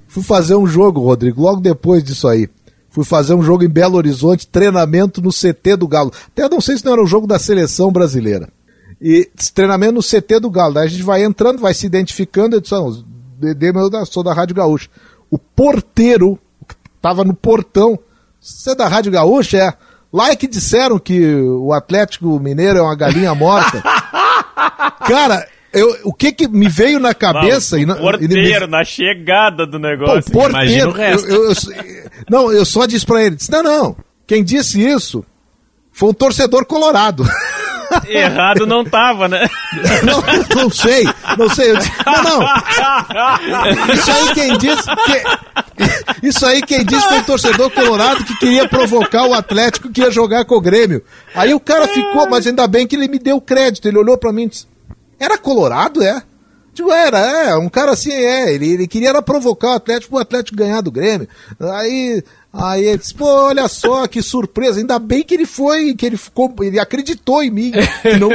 fui 0.08 0.22
fazer 0.22 0.56
um 0.56 0.66
jogo, 0.66 1.00
Rodrigo, 1.00 1.40
logo 1.40 1.60
depois 1.60 2.02
disso 2.02 2.26
aí. 2.26 2.48
Fui 2.90 3.04
fazer 3.04 3.32
um 3.34 3.42
jogo 3.42 3.64
em 3.64 3.68
Belo 3.68 3.96
Horizonte, 3.96 4.46
treinamento 4.46 5.22
no 5.22 5.30
CT 5.30 5.76
do 5.76 5.86
Galo. 5.88 6.12
Até 6.28 6.48
não 6.48 6.60
sei 6.60 6.76
se 6.76 6.84
não 6.84 6.92
era 6.92 7.02
o 7.02 7.06
jogo 7.06 7.26
da 7.26 7.38
seleção 7.38 7.90
brasileira. 7.92 8.48
E 9.00 9.28
treinamento 9.54 9.94
no 9.94 10.00
CT 10.02 10.40
do 10.40 10.50
Galo. 10.50 10.74
Daí 10.74 10.86
a 10.86 10.90
gente 10.90 11.02
vai 11.02 11.22
entrando, 11.24 11.60
vai 11.60 11.72
se 11.74 11.86
identificando. 11.86 12.56
Eu 12.56 12.60
disse, 12.60 12.74
"Não, 12.74 12.92
Dedê, 13.38 13.72
meu, 13.72 13.90
da- 13.90 14.04
sou 14.04 14.22
da 14.22 14.32
Rádio 14.32 14.54
Gaúcha. 14.56 14.88
O 15.30 15.38
porteiro, 15.38 16.38
que 16.68 16.74
tava 17.00 17.24
no 17.24 17.34
portão, 17.34 17.98
você 18.40 18.70
é 18.70 18.74
da 18.74 18.86
Rádio 18.88 19.12
Gaúcha? 19.12 19.56
É. 19.58 19.74
Lá 20.12 20.30
é 20.30 20.36
que 20.36 20.46
disseram 20.46 20.98
que 20.98 21.34
o 21.34 21.72
Atlético 21.72 22.38
Mineiro 22.38 22.78
é 22.78 22.82
uma 22.82 22.94
galinha 22.94 23.34
morta. 23.34 23.82
Cara, 25.06 25.46
eu, 25.72 25.96
o 26.04 26.12
que 26.12 26.30
que 26.32 26.46
me 26.46 26.68
veio 26.68 27.00
na 27.00 27.12
cabeça... 27.14 27.78
e 27.78 27.84
não- 27.84 27.96
e 28.20 28.28
me- 28.28 28.66
na 28.68 28.84
chegada 28.84 29.66
do 29.66 29.72
Pô, 29.72 29.78
negócio. 29.78 30.32
o 30.36 30.48
imagina 30.48 30.84
porteiro. 30.86 30.90
o 30.90 30.92
resto. 30.92 31.28
Eu, 31.28 31.44
eu- 31.44 31.50
eu- 31.50 32.10
não, 32.30 32.52
eu 32.52 32.64
só 32.64 32.86
disse 32.86 33.04
pra 33.04 33.22
ele: 33.24 33.36
disse, 33.36 33.50
não, 33.50 33.62
não. 33.62 33.96
Quem 34.26 34.44
disse 34.44 34.80
isso 34.80 35.24
foi 35.92 36.10
um 36.10 36.14
torcedor 36.14 36.64
colorado. 36.64 37.24
Errado 38.06 38.66
não 38.66 38.84
tava, 38.84 39.28
né? 39.28 39.46
não, 40.04 40.22
não 40.62 40.70
sei, 40.70 41.04
não 41.38 41.48
sei. 41.48 41.76
Disse, 41.76 41.90
não, 42.06 42.38
não. 42.40 43.94
Isso 43.94 44.10
aí 44.10 44.34
quem 44.34 44.58
disse. 44.58 44.82
que- 44.84 46.26
isso 46.26 46.46
aí 46.46 46.62
quem 46.62 46.84
disse 46.84 47.06
foi 47.08 47.18
um 47.18 47.22
torcedor 47.24 47.70
colorado 47.70 48.24
que 48.24 48.36
queria 48.38 48.68
provocar 48.68 49.24
o 49.26 49.34
Atlético 49.34 49.90
que 49.90 50.00
ia 50.00 50.10
jogar 50.10 50.44
com 50.44 50.54
o 50.56 50.60
Grêmio. 50.60 51.02
Aí 51.34 51.52
o 51.54 51.60
cara 51.60 51.86
ficou, 51.88 52.28
mas 52.28 52.46
ainda 52.46 52.66
bem 52.66 52.86
que 52.86 52.96
ele 52.96 53.08
me 53.08 53.18
deu 53.18 53.40
crédito. 53.40 53.86
Ele 53.88 53.98
olhou 53.98 54.16
pra 54.16 54.32
mim 54.32 54.44
e 54.44 54.48
disse: 54.48 54.66
Era 55.18 55.36
colorado, 55.36 56.02
é? 56.02 56.22
Digo, 56.72 56.90
era, 56.90 57.18
é, 57.18 57.54
um 57.56 57.68
cara 57.68 57.92
assim, 57.92 58.12
é, 58.12 58.52
ele, 58.52 58.72
ele 58.72 58.88
queria 58.88 59.10
era 59.10 59.22
provocar 59.22 59.68
o 59.70 59.74
Atlético, 59.74 60.16
o 60.16 60.18
Atlético 60.18 60.56
ganhar 60.56 60.80
do 60.80 60.90
Grêmio. 60.90 61.28
Aí, 61.72 62.20
aí 62.54 62.84
ele 62.86 62.98
disse, 62.98 63.14
pô, 63.14 63.24
olha 63.26 63.66
só, 63.68 64.06
que 64.06 64.22
surpresa, 64.22 64.78
ainda 64.80 64.98
bem 64.98 65.22
que 65.22 65.34
ele 65.34 65.44
foi, 65.46 65.94
que 65.94 66.06
ele 66.06 66.16
ficou, 66.16 66.54
ele 66.60 66.78
acreditou 66.78 67.42
em 67.42 67.50
mim, 67.50 67.72
que, 68.02 68.16
não, 68.16 68.28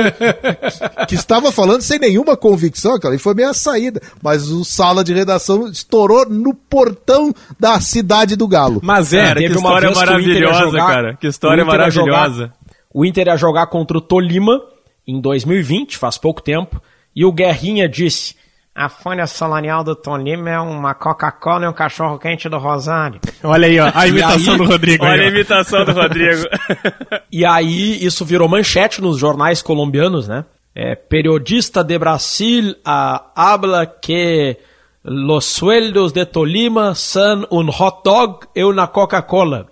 que 1.07 1.15
estava 1.15 1.51
falando 1.51 1.81
sem 1.81 1.97
nenhuma 1.99 2.35
convicção, 2.35 2.99
cara, 2.99 3.15
e 3.15 3.19
foi 3.19 3.33
meio 3.33 3.49
a 3.49 3.53
saída. 3.53 4.01
Mas 4.21 4.49
o 4.49 4.63
sala 4.65 5.03
de 5.03 5.13
redação 5.13 5.67
estourou 5.67 6.25
no 6.29 6.53
portão 6.53 7.33
da 7.59 7.79
cidade 7.79 8.35
do 8.35 8.47
Galo. 8.47 8.79
Mas 8.83 9.13
é, 9.13 9.33
Teve 9.33 9.53
que 9.53 9.57
uma 9.57 9.69
história 9.69 9.89
que 9.91 9.95
maravilhosa, 9.97 10.59
jogar- 10.65 10.87
cara. 10.87 11.17
Que 11.19 11.27
história 11.27 11.61
ia 11.61 11.65
jogar- 11.65 11.77
maravilhosa. 11.77 12.53
o 12.93 13.05
Inter 13.05 13.27
ia 13.27 13.37
jogar 13.37 13.67
contra 13.67 13.97
o 13.97 14.01
Tolima 14.01 14.59
em 15.07 15.19
2020, 15.21 15.97
faz 15.97 16.17
pouco 16.17 16.41
tempo, 16.41 16.81
e 17.15 17.25
o 17.25 17.31
Guerrinha 17.31 17.87
disse: 17.89 18.35
A 18.81 18.87
folha 18.87 19.27
salarial 19.27 19.83
do 19.83 19.93
Tolima 19.93 20.49
é 20.49 20.57
uma 20.59 20.93
Coca-Cola 20.93 21.65
e 21.65 21.67
um 21.67 21.73
cachorro-quente 21.73 22.47
do 22.47 22.57
Rosário. 22.57 23.19
Olha 23.43 23.67
aí, 23.67 23.77
ó, 23.77 23.91
a 23.93 24.07
imitação 24.07 24.53
aí- 24.53 24.57
do 24.57 24.63
Rodrigo. 24.65 25.03
Olha 25.03 25.21
a 25.21 25.25
aí, 25.25 25.27
ó. 25.27 25.31
imitação 25.31 25.83
do 25.83 25.91
Rodrigo. 25.91 26.43
E 27.29 27.45
aí 27.45 28.01
isso 28.05 28.23
virou 28.23 28.47
manchete 28.47 29.01
nos 29.01 29.17
jornais 29.19 29.61
colombianos, 29.61 30.29
né? 30.29 30.45
É, 30.73 30.95
periodista 30.95 31.83
de 31.83 31.97
Brasil 31.99 32.73
ah, 32.85 33.25
habla 33.35 33.85
que 33.85 34.55
los 35.03 35.43
sueldos 35.45 36.13
de 36.13 36.25
Tolima 36.25 36.95
são 36.95 37.45
um 37.51 37.67
hot 37.69 37.97
dog 38.03 38.47
e 38.55 38.63
uma 38.63 38.87
Coca-Cola. 38.87 39.67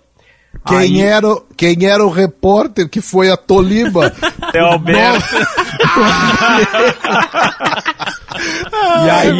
Quem, 0.66 0.76
Aí- 0.78 1.00
era, 1.00 1.26
o- 1.28 1.46
quem 1.56 1.86
era 1.86 2.04
o 2.04 2.10
repórter 2.10 2.88
que 2.90 3.00
foi 3.00 3.30
a 3.30 3.36
Tolima? 3.38 4.12
É 4.54 4.62
o 4.62 4.66
Alberto. 4.66 5.24
E 8.36 9.10
aí, 9.10 9.30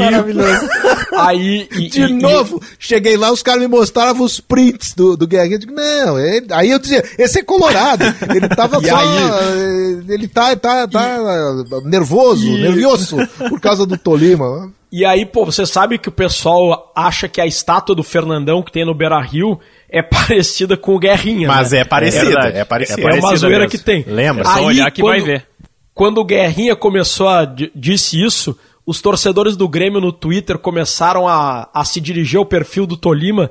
aí 1.16 1.68
e- 1.72 1.88
De 1.88 2.02
e- 2.02 2.12
novo, 2.12 2.60
cheguei 2.78 3.16
lá, 3.16 3.30
os 3.30 3.42
caras 3.42 3.60
me 3.62 3.68
mostravam 3.68 4.24
os 4.24 4.40
prints 4.40 4.94
do, 4.94 5.16
do 5.16 5.26
Guerrinha. 5.26 5.56
Eu 5.56 5.58
digo, 5.60 5.72
não, 5.74 6.18
ele- 6.18 6.46
aí 6.50 6.70
eu 6.70 6.78
dizia, 6.78 7.04
esse 7.18 7.40
é 7.40 7.42
colorado. 7.42 8.04
Ele 8.34 8.48
tava 8.48 8.78
E 8.82 8.88
só. 8.88 8.96
aí? 8.96 9.06
eh, 10.08 10.12
Ele 10.14 10.28
tá, 10.28 10.56
tá, 10.56 10.86
tá 10.88 11.18
nervoso, 11.84 12.50
nervioso 12.58 13.16
por 13.48 13.60
causa 13.60 13.84
do 13.86 13.96
Tolima. 13.96 14.72
E 14.90 15.04
aí, 15.04 15.26
pô, 15.26 15.44
você 15.44 15.66
sabe 15.66 15.98
que 15.98 16.08
o 16.08 16.12
pessoal 16.12 16.90
acha 16.96 17.28
que 17.28 17.40
a 17.42 17.46
estátua 17.46 17.94
do 17.94 18.02
Fernandão 18.02 18.62
que 18.62 18.72
tem 18.72 18.86
no 18.86 18.94
Beira 18.94 19.20
Rio 19.20 19.60
é 19.90 20.00
parecida 20.02 20.76
com 20.78 20.94
o 20.94 20.98
Guerrinha. 20.98 21.46
Mas 21.46 21.72
né? 21.72 21.80
é 21.80 21.84
parecido, 21.84 22.24
verdade. 22.26 22.56
é 22.56 22.64
parecido. 22.64 23.00
É 23.00 23.04
uma 23.04 23.10
parecida 23.10 23.36
zoeira 23.36 23.58
mesmo. 23.64 23.70
que 23.70 23.78
tem. 23.78 24.04
Lembra? 24.06 24.42
É 24.42 24.46
só 24.46 24.58
Aí, 24.58 24.64
olhar 24.64 24.90
que 24.90 25.02
quando, 25.02 25.10
vai 25.10 25.20
ver. 25.20 25.46
Quando 25.92 26.18
o 26.18 26.24
Guerrinha 26.24 26.74
começou 26.74 27.28
a 27.28 27.44
di- 27.44 27.70
disse 27.74 28.22
isso, 28.24 28.56
os 28.88 29.02
torcedores 29.02 29.54
do 29.54 29.68
Grêmio 29.68 30.00
no 30.00 30.10
Twitter 30.10 30.56
começaram 30.58 31.28
a, 31.28 31.68
a 31.74 31.84
se 31.84 32.00
dirigir 32.00 32.38
ao 32.38 32.46
perfil 32.46 32.86
do 32.86 32.96
Tolima 32.96 33.50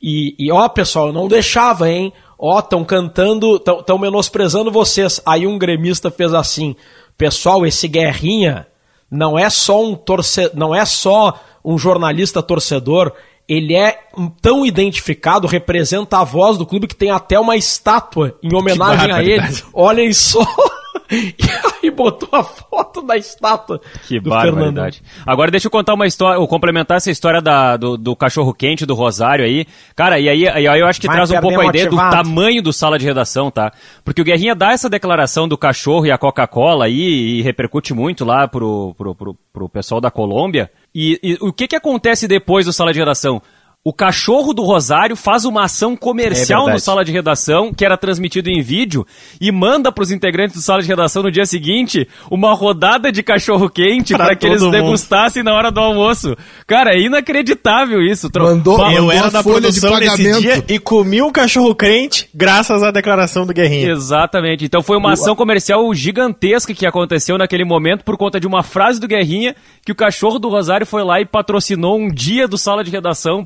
e, 0.00 0.34
e 0.38 0.52
ó, 0.52 0.68
pessoal, 0.68 1.10
não 1.10 1.26
deixava, 1.26 1.88
hein? 1.88 2.12
Ó, 2.38 2.58
estão 2.58 2.84
cantando, 2.84 3.56
estão 3.56 3.96
menosprezando 3.96 4.70
vocês. 4.70 5.22
Aí 5.24 5.46
um 5.46 5.56
gremista 5.56 6.10
fez 6.10 6.34
assim: 6.34 6.76
pessoal, 7.16 7.64
esse 7.64 7.88
Guerrinha 7.88 8.66
não 9.10 9.38
é 9.38 9.48
só 9.48 9.82
um 9.82 9.94
torce, 9.94 10.50
não 10.52 10.74
é 10.74 10.84
só 10.84 11.40
um 11.64 11.78
jornalista 11.78 12.42
torcedor, 12.42 13.14
ele 13.48 13.74
é 13.74 13.98
tão 14.42 14.66
identificado, 14.66 15.46
representa 15.46 16.18
a 16.18 16.24
voz 16.24 16.58
do 16.58 16.66
clube 16.66 16.86
que 16.86 16.94
tem 16.94 17.10
até 17.10 17.40
uma 17.40 17.56
estátua 17.56 18.36
em 18.42 18.54
homenagem 18.54 19.12
a 19.12 19.22
ele. 19.22 19.62
Olhem 19.72 20.12
só. 20.12 20.46
E 21.80 21.86
aí 21.86 21.90
botou 21.90 22.28
a 22.32 22.42
foto 22.42 23.00
da 23.02 23.16
estátua 23.16 23.80
Que 24.06 24.20
do 24.20 24.30
barbaridade. 24.30 25.02
Agora 25.26 25.50
deixa 25.50 25.66
eu 25.66 25.70
contar 25.70 25.94
uma 25.94 26.06
história, 26.06 26.38
ou 26.38 26.46
complementar 26.46 26.96
essa 26.96 27.10
história 27.10 27.40
da, 27.40 27.76
do, 27.76 27.96
do 27.96 28.16
cachorro 28.16 28.52
quente 28.52 28.84
do 28.84 28.94
Rosário 28.94 29.44
aí. 29.44 29.66
Cara, 29.94 30.18
e 30.18 30.28
aí, 30.28 30.42
e 30.42 30.68
aí 30.68 30.80
eu 30.80 30.86
acho 30.86 31.00
que 31.00 31.06
Vai 31.06 31.16
traz 31.16 31.30
um 31.30 31.40
pouco 31.40 31.60
a 31.60 31.66
ideia 31.66 31.86
do 31.86 31.96
motivado. 31.96 32.24
tamanho 32.24 32.62
do 32.62 32.72
sala 32.72 32.98
de 32.98 33.04
redação, 33.04 33.50
tá? 33.50 33.72
Porque 34.04 34.20
o 34.20 34.24
Guerrinha 34.24 34.54
dá 34.54 34.72
essa 34.72 34.88
declaração 34.90 35.48
do 35.48 35.56
cachorro 35.56 36.06
e 36.06 36.10
a 36.10 36.18
Coca-Cola 36.18 36.86
aí 36.86 37.38
e 37.38 37.42
repercute 37.42 37.94
muito 37.94 38.24
lá 38.24 38.46
pro, 38.48 38.94
pro, 38.96 39.14
pro, 39.14 39.36
pro 39.52 39.68
pessoal 39.68 40.00
da 40.00 40.10
Colômbia. 40.10 40.70
E, 40.94 41.18
e 41.22 41.38
o 41.40 41.52
que 41.52 41.68
que 41.68 41.76
acontece 41.76 42.26
depois 42.26 42.66
do 42.66 42.72
sala 42.72 42.92
de 42.92 42.98
redação? 42.98 43.40
O 43.84 43.92
cachorro 43.92 44.52
do 44.52 44.62
Rosário 44.64 45.14
faz 45.14 45.44
uma 45.44 45.62
ação 45.64 45.96
comercial 45.96 46.68
É 46.68 46.72
no 46.72 46.80
sala 46.80 47.04
de 47.04 47.12
redação, 47.12 47.72
que 47.72 47.84
era 47.84 47.96
transmitido 47.96 48.50
em 48.50 48.60
vídeo, 48.60 49.06
e 49.40 49.52
manda 49.52 49.92
pros 49.92 50.10
integrantes 50.10 50.56
do 50.56 50.60
sala 50.62 50.82
de 50.82 50.88
redação 50.88 51.22
no 51.22 51.30
dia 51.30 51.46
seguinte 51.46 52.06
uma 52.28 52.52
rodada 52.54 53.10
de 53.12 53.22
cachorro 53.22 53.70
quente 53.70 54.14
para 54.14 54.34
que 54.34 54.46
eles 54.46 54.62
mundo. 54.62 54.72
degustassem 54.72 55.44
na 55.44 55.54
hora 55.54 55.70
do 55.70 55.78
almoço. 55.78 56.36
Cara, 56.66 56.92
é 56.92 57.00
inacreditável 57.00 58.02
isso. 58.02 58.28
Mandou- 58.36 58.76
Pa- 58.76 58.92
Eu 58.92 59.04
Mandou 59.04 59.12
era 59.12 59.30
da 59.30 59.42
folha 59.44 59.70
de 59.70 59.80
produção 59.80 59.98
nesse 60.00 60.16
pagamento. 60.16 60.40
dia 60.42 60.64
e 60.68 60.78
comi 60.80 61.22
um 61.22 61.30
cachorro 61.30 61.72
crente 61.74 62.28
graças 62.34 62.82
à 62.82 62.90
declaração 62.90 63.46
do 63.46 63.54
Guerrinha. 63.54 63.92
Exatamente. 63.92 64.64
Então 64.64 64.82
foi 64.82 64.96
uma 64.98 65.12
ação 65.12 65.36
comercial 65.36 65.94
gigantesca 65.94 66.74
que 66.74 66.84
aconteceu 66.84 67.38
naquele 67.38 67.64
momento 67.64 68.04
por 68.04 68.16
conta 68.18 68.40
de 68.40 68.46
uma 68.46 68.62
frase 68.64 69.00
do 69.00 69.06
Guerrinha 69.06 69.54
que 69.86 69.92
o 69.92 69.96
cachorro 69.96 70.38
do 70.40 70.48
Rosário 70.50 70.84
foi 70.84 71.04
lá 71.04 71.20
e 71.20 71.24
patrocinou 71.24 71.96
um 71.96 72.08
dia 72.10 72.46
do 72.48 72.58
sala 72.58 72.82
de 72.84 72.90
redação 72.90 73.42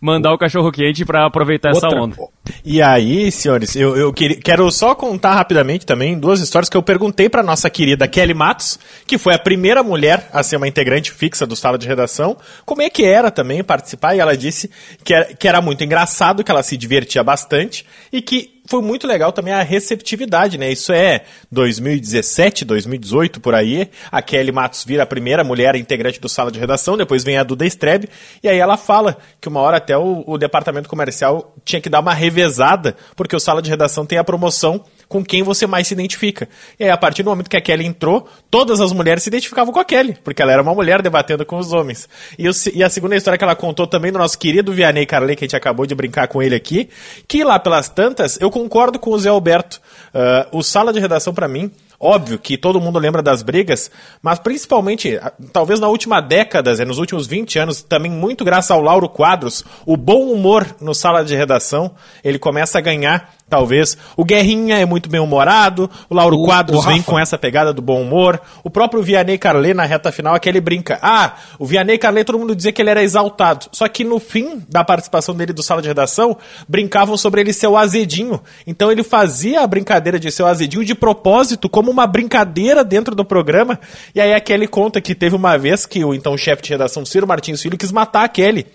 mandar 0.00 0.32
o 0.32 0.38
cachorro 0.38 0.70
quente 0.72 1.04
pra 1.04 1.26
aproveitar 1.26 1.70
essa 1.70 1.86
Outra- 1.86 2.02
onda. 2.02 2.16
E 2.64 2.80
aí, 2.80 3.30
senhores, 3.30 3.76
eu, 3.76 3.96
eu 3.96 4.12
quero 4.12 4.70
só 4.70 4.94
contar 4.94 5.34
rapidamente 5.34 5.84
também 5.84 6.18
duas 6.18 6.40
histórias 6.40 6.68
que 6.68 6.76
eu 6.76 6.82
perguntei 6.82 7.28
para 7.28 7.42
nossa 7.42 7.68
querida 7.68 8.08
Kelly 8.08 8.32
Matos, 8.34 8.78
que 9.06 9.18
foi 9.18 9.34
a 9.34 9.38
primeira 9.38 9.82
mulher 9.82 10.28
a 10.32 10.42
ser 10.42 10.56
uma 10.56 10.66
integrante 10.68 11.12
fixa 11.12 11.46
do 11.46 11.54
sala 11.54 11.76
de 11.78 11.86
redação, 11.86 12.36
como 12.64 12.82
é 12.82 12.88
que 12.88 13.04
era 13.04 13.30
também 13.30 13.62
participar, 13.62 14.14
e 14.14 14.20
ela 14.20 14.36
disse 14.36 14.70
que 15.04 15.12
era, 15.12 15.24
que 15.34 15.46
era 15.46 15.60
muito 15.60 15.84
engraçado, 15.84 16.42
que 16.42 16.50
ela 16.50 16.62
se 16.62 16.76
divertia 16.76 17.22
bastante 17.22 17.84
e 18.12 18.22
que 18.22 18.57
foi 18.68 18.82
muito 18.82 19.06
legal 19.06 19.32
também 19.32 19.54
a 19.54 19.62
receptividade, 19.62 20.58
né? 20.58 20.70
Isso 20.70 20.92
é 20.92 21.22
2017, 21.50 22.66
2018 22.66 23.40
por 23.40 23.54
aí. 23.54 23.88
A 24.12 24.20
Kelly 24.20 24.52
Matos 24.52 24.84
vira 24.84 25.04
a 25.04 25.06
primeira 25.06 25.42
mulher 25.42 25.74
integrante 25.74 26.20
do 26.20 26.28
sala 26.28 26.52
de 26.52 26.58
redação, 26.60 26.94
depois 26.94 27.24
vem 27.24 27.38
a 27.38 27.42
Duda 27.42 27.64
Strebe, 27.64 28.10
e 28.42 28.48
aí 28.48 28.58
ela 28.58 28.76
fala 28.76 29.16
que 29.40 29.48
uma 29.48 29.60
hora 29.60 29.78
até 29.78 29.96
o, 29.96 30.22
o 30.26 30.36
departamento 30.36 30.86
comercial 30.86 31.54
tinha 31.64 31.80
que 31.80 31.88
dar 31.88 32.00
uma 32.00 32.12
revezada, 32.12 32.94
porque 33.16 33.34
o 33.34 33.40
sala 33.40 33.62
de 33.62 33.70
redação 33.70 34.04
tem 34.04 34.18
a 34.18 34.24
promoção 34.24 34.84
com 35.08 35.24
quem 35.24 35.42
você 35.42 35.66
mais 35.66 35.88
se 35.88 35.94
identifica. 35.94 36.48
E 36.78 36.84
aí, 36.84 36.90
a 36.90 36.96
partir 36.96 37.22
do 37.22 37.30
momento 37.30 37.48
que 37.48 37.56
a 37.56 37.60
Kelly 37.60 37.86
entrou, 37.86 38.28
todas 38.50 38.80
as 38.80 38.92
mulheres 38.92 39.22
se 39.22 39.30
identificavam 39.30 39.72
com 39.72 39.80
a 39.80 39.84
Kelly, 39.84 40.16
porque 40.22 40.42
ela 40.42 40.52
era 40.52 40.62
uma 40.62 40.74
mulher 40.74 41.00
debatendo 41.00 41.46
com 41.46 41.56
os 41.56 41.72
homens. 41.72 42.08
E, 42.38 42.48
o 42.48 42.52
e 42.74 42.84
a 42.84 42.90
segunda 42.90 43.16
história 43.16 43.38
que 43.38 43.44
ela 43.44 43.56
contou 43.56 43.86
também 43.86 44.12
do 44.12 44.18
nosso 44.18 44.38
querido 44.38 44.72
Vianney 44.72 45.06
Carley, 45.06 45.34
que 45.34 45.44
a 45.44 45.46
gente 45.46 45.56
acabou 45.56 45.86
de 45.86 45.94
brincar 45.94 46.28
com 46.28 46.42
ele 46.42 46.54
aqui, 46.54 46.88
que 47.26 47.42
lá 47.42 47.58
pelas 47.58 47.88
tantas, 47.88 48.38
eu 48.40 48.50
concordo 48.50 48.98
com 48.98 49.10
o 49.10 49.18
Zé 49.18 49.30
Alberto. 49.30 49.80
Ah, 50.12 50.48
o 50.52 50.62
sala 50.62 50.92
de 50.92 51.00
redação, 51.00 51.32
pra 51.32 51.48
mim, 51.48 51.70
Óbvio 52.00 52.38
que 52.38 52.56
todo 52.56 52.80
mundo 52.80 52.96
lembra 52.96 53.20
das 53.20 53.42
brigas, 53.42 53.90
mas 54.22 54.38
principalmente, 54.38 55.18
talvez 55.52 55.80
na 55.80 55.88
última 55.88 56.20
década, 56.20 56.72
nos 56.84 56.98
últimos 56.98 57.26
20 57.26 57.58
anos, 57.58 57.82
também 57.82 58.10
muito 58.10 58.44
graças 58.44 58.70
ao 58.70 58.80
Lauro 58.80 59.08
Quadros, 59.08 59.64
o 59.84 59.96
bom 59.96 60.30
humor 60.30 60.64
no 60.80 60.94
sala 60.94 61.24
de 61.24 61.34
redação, 61.34 61.90
ele 62.22 62.38
começa 62.38 62.78
a 62.78 62.80
ganhar 62.80 63.34
talvez. 63.48 63.96
O 64.16 64.24
Guerrinha 64.24 64.78
é 64.78 64.84
muito 64.84 65.08
bem 65.08 65.20
humorado, 65.20 65.90
o 66.08 66.14
Lauro 66.14 66.36
o, 66.36 66.44
Quadros 66.44 66.84
o 66.84 66.88
vem 66.88 67.02
com 67.02 67.18
essa 67.18 67.38
pegada 67.38 67.72
do 67.72 67.82
bom 67.82 68.02
humor, 68.02 68.40
o 68.62 68.70
próprio 68.70 69.02
Vianney 69.02 69.38
Carlet 69.38 69.74
na 69.74 69.84
reta 69.84 70.12
final 70.12 70.36
é 70.36 70.38
que 70.38 70.48
ele 70.48 70.60
brinca. 70.60 70.98
Ah, 71.02 71.34
o 71.58 71.66
Vianney 71.66 71.98
Carlet 71.98 72.24
todo 72.24 72.38
mundo 72.38 72.54
dizia 72.54 72.72
que 72.72 72.82
ele 72.82 72.90
era 72.90 73.02
exaltado, 73.02 73.66
só 73.72 73.88
que 73.88 74.04
no 74.04 74.18
fim 74.18 74.62
da 74.68 74.84
participação 74.84 75.34
dele 75.34 75.52
do 75.52 75.62
sala 75.62 75.82
de 75.82 75.88
redação, 75.88 76.36
brincavam 76.68 77.16
sobre 77.16 77.40
ele 77.40 77.52
ser 77.52 77.66
o 77.66 77.76
azedinho. 77.76 78.40
Então 78.66 78.92
ele 78.92 79.02
fazia 79.02 79.62
a 79.62 79.66
brincadeira 79.66 80.18
de 80.20 80.30
ser 80.30 80.42
o 80.42 80.46
azedinho 80.46 80.84
de 80.84 80.94
propósito, 80.94 81.68
como 81.68 81.87
uma 81.90 82.06
brincadeira 82.06 82.84
dentro 82.84 83.14
do 83.14 83.24
programa, 83.24 83.78
e 84.14 84.20
aí 84.20 84.32
a 84.32 84.40
Kelly 84.40 84.66
conta 84.66 85.00
que 85.00 85.14
teve 85.14 85.34
uma 85.34 85.56
vez 85.56 85.86
que 85.86 86.04
o 86.04 86.14
então 86.14 86.36
chefe 86.36 86.62
de 86.62 86.70
redação 86.70 87.04
Ciro 87.04 87.26
Martins 87.26 87.62
Filho 87.62 87.78
quis 87.78 87.92
matar 87.92 88.24
a 88.24 88.28
Kelly. 88.28 88.66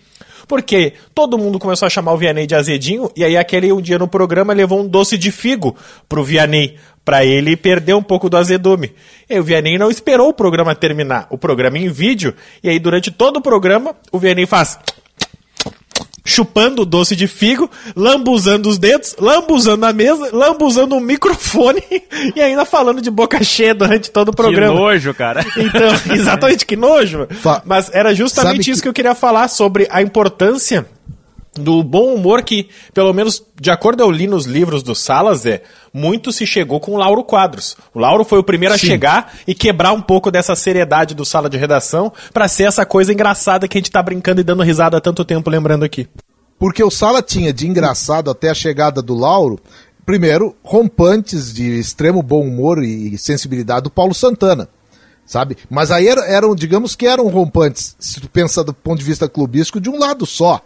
Porque 0.48 0.94
todo 1.16 1.38
mundo 1.38 1.58
começou 1.58 1.86
a 1.86 1.90
chamar 1.90 2.14
o 2.14 2.18
Vianney 2.18 2.46
de 2.46 2.56
azedinho, 2.56 3.10
e 3.16 3.24
aí 3.24 3.38
aquele 3.38 3.72
um 3.72 3.82
dia 3.82 3.98
no 3.98 4.08
programa 4.08 4.54
levou 4.54 4.82
um 4.82 4.88
doce 4.88 5.18
de 5.18 5.32
figo 5.32 5.76
pro 6.10 6.24
Vianney, 6.24 6.78
para 7.06 7.26
ele 7.26 7.56
perder 7.56 7.94
um 7.94 8.04
pouco 8.04 8.30
do 8.30 8.38
azedume. 8.38 8.94
E 9.30 9.34
aí 9.34 9.40
o 9.40 9.44
Vianney 9.44 9.78
não 9.78 9.90
esperou 9.90 10.30
o 10.30 10.34
programa 10.34 10.76
terminar, 10.76 11.28
o 11.30 11.38
programa 11.38 11.78
em 11.78 11.90
vídeo, 11.90 12.34
e 12.62 12.70
aí 12.70 12.80
durante 12.80 13.12
todo 13.12 13.38
o 13.38 13.42
programa 13.42 13.96
o 14.12 14.20
Vianney 14.20 14.46
faz 14.46 14.80
chupando 16.26 16.84
o 16.84 16.86
doce 16.86 17.16
de 17.16 17.28
figo, 17.28 17.70
lambuzando 17.96 18.70
os 18.70 18.78
dedos, 18.78 19.16
lambuzando 19.20 19.86
a 19.86 19.94
mesa, 19.94 20.30
lambuzando 20.32 20.96
o 20.96 21.02
microfone 21.02 21.84
e 22.36 22.42
ainda 22.42 22.66
falando 22.66 23.02
de 23.02 23.12
boca 23.12 23.44
cheia 23.44 23.76
durante 23.76 24.10
todo 24.10 24.30
o 24.30 24.36
programa. 24.36 24.74
Que 24.74 24.80
nojo, 24.80 25.14
cara. 25.14 25.46
Então, 25.58 25.90
exatamente, 26.16 26.66
que 26.66 26.76
nojo. 26.76 27.28
Mas 27.66 27.90
era 27.94 28.14
justamente 28.14 28.72
isso 28.72 28.80
que... 28.80 28.84
que 28.84 28.90
eu 28.90 28.94
queria 28.94 29.16
falar 29.16 29.48
sobre 29.48 29.88
a 29.90 30.02
importância 30.02 30.86
do 31.56 31.84
bom 31.84 32.14
humor 32.14 32.44
que, 32.44 32.70
pelo 32.94 33.14
menos 33.14 33.44
de 33.60 33.70
acordo 33.70 34.02
eu 34.02 34.10
li 34.10 34.28
nos 34.28 34.46
livros 34.46 34.82
do 34.82 34.96
Salas, 34.96 35.46
é, 35.46 35.62
muito 35.94 36.32
se 36.32 36.48
chegou 36.48 36.80
com 36.80 36.94
o 36.94 36.98
Lauro 36.98 37.24
Quadros. 37.24 37.78
O 37.94 38.00
Lauro 38.00 38.24
foi 38.24 38.40
o 38.40 38.44
primeiro 38.44 38.78
Sim. 38.78 38.88
a 38.88 38.90
chegar 38.90 39.34
e 39.48 39.54
quebrar 39.54 39.94
um 39.94 40.02
pouco 40.02 40.32
dessa 40.32 40.56
seriedade 40.56 41.14
do 41.14 41.24
sala 41.24 41.50
de 41.50 41.58
redação 41.58 42.12
para 42.34 42.48
ser 42.48 42.64
essa 42.64 42.86
coisa 42.86 43.14
engraçada 43.14 43.68
que 43.68 43.78
a 43.78 43.80
gente 43.80 43.92
tá 43.92 44.02
brincando 44.02 44.42
e 44.42 44.44
dando 44.44 44.64
risada 44.64 44.98
há 44.98 45.02
tanto 45.02 45.24
tempo 45.24 45.50
lembrando 45.50 45.86
aqui. 45.86 46.08
Porque 46.58 46.84
o 46.84 46.90
Sala 46.90 47.22
tinha 47.22 47.52
de 47.52 47.68
engraçado 47.68 48.32
até 48.32 48.50
a 48.50 48.54
chegada 48.54 49.02
do 49.02 49.14
Lauro, 49.14 49.60
primeiro, 50.06 50.56
rompantes 50.64 51.54
de 51.54 51.78
extremo 51.80 52.24
bom 52.24 52.42
humor 52.42 52.82
e 52.82 53.18
sensibilidade 53.18 53.84
do 53.84 53.90
Paulo 53.90 54.14
Santana 54.14 54.70
sabe? 55.26 55.58
Mas 55.70 55.90
aí 55.90 56.08
eram, 56.08 56.54
digamos 56.54 56.98
que 56.98 57.08
eram 57.08 57.28
rompantes, 57.30 57.96
se 57.98 58.20
tu 58.20 58.30
pensa 58.30 58.62
do 58.62 58.74
ponto 58.74 59.00
de 59.00 59.06
vista 59.06 59.28
clubístico, 59.30 59.80
de 59.80 59.90
um 59.90 59.98
lado 59.98 60.26
só 60.26 60.62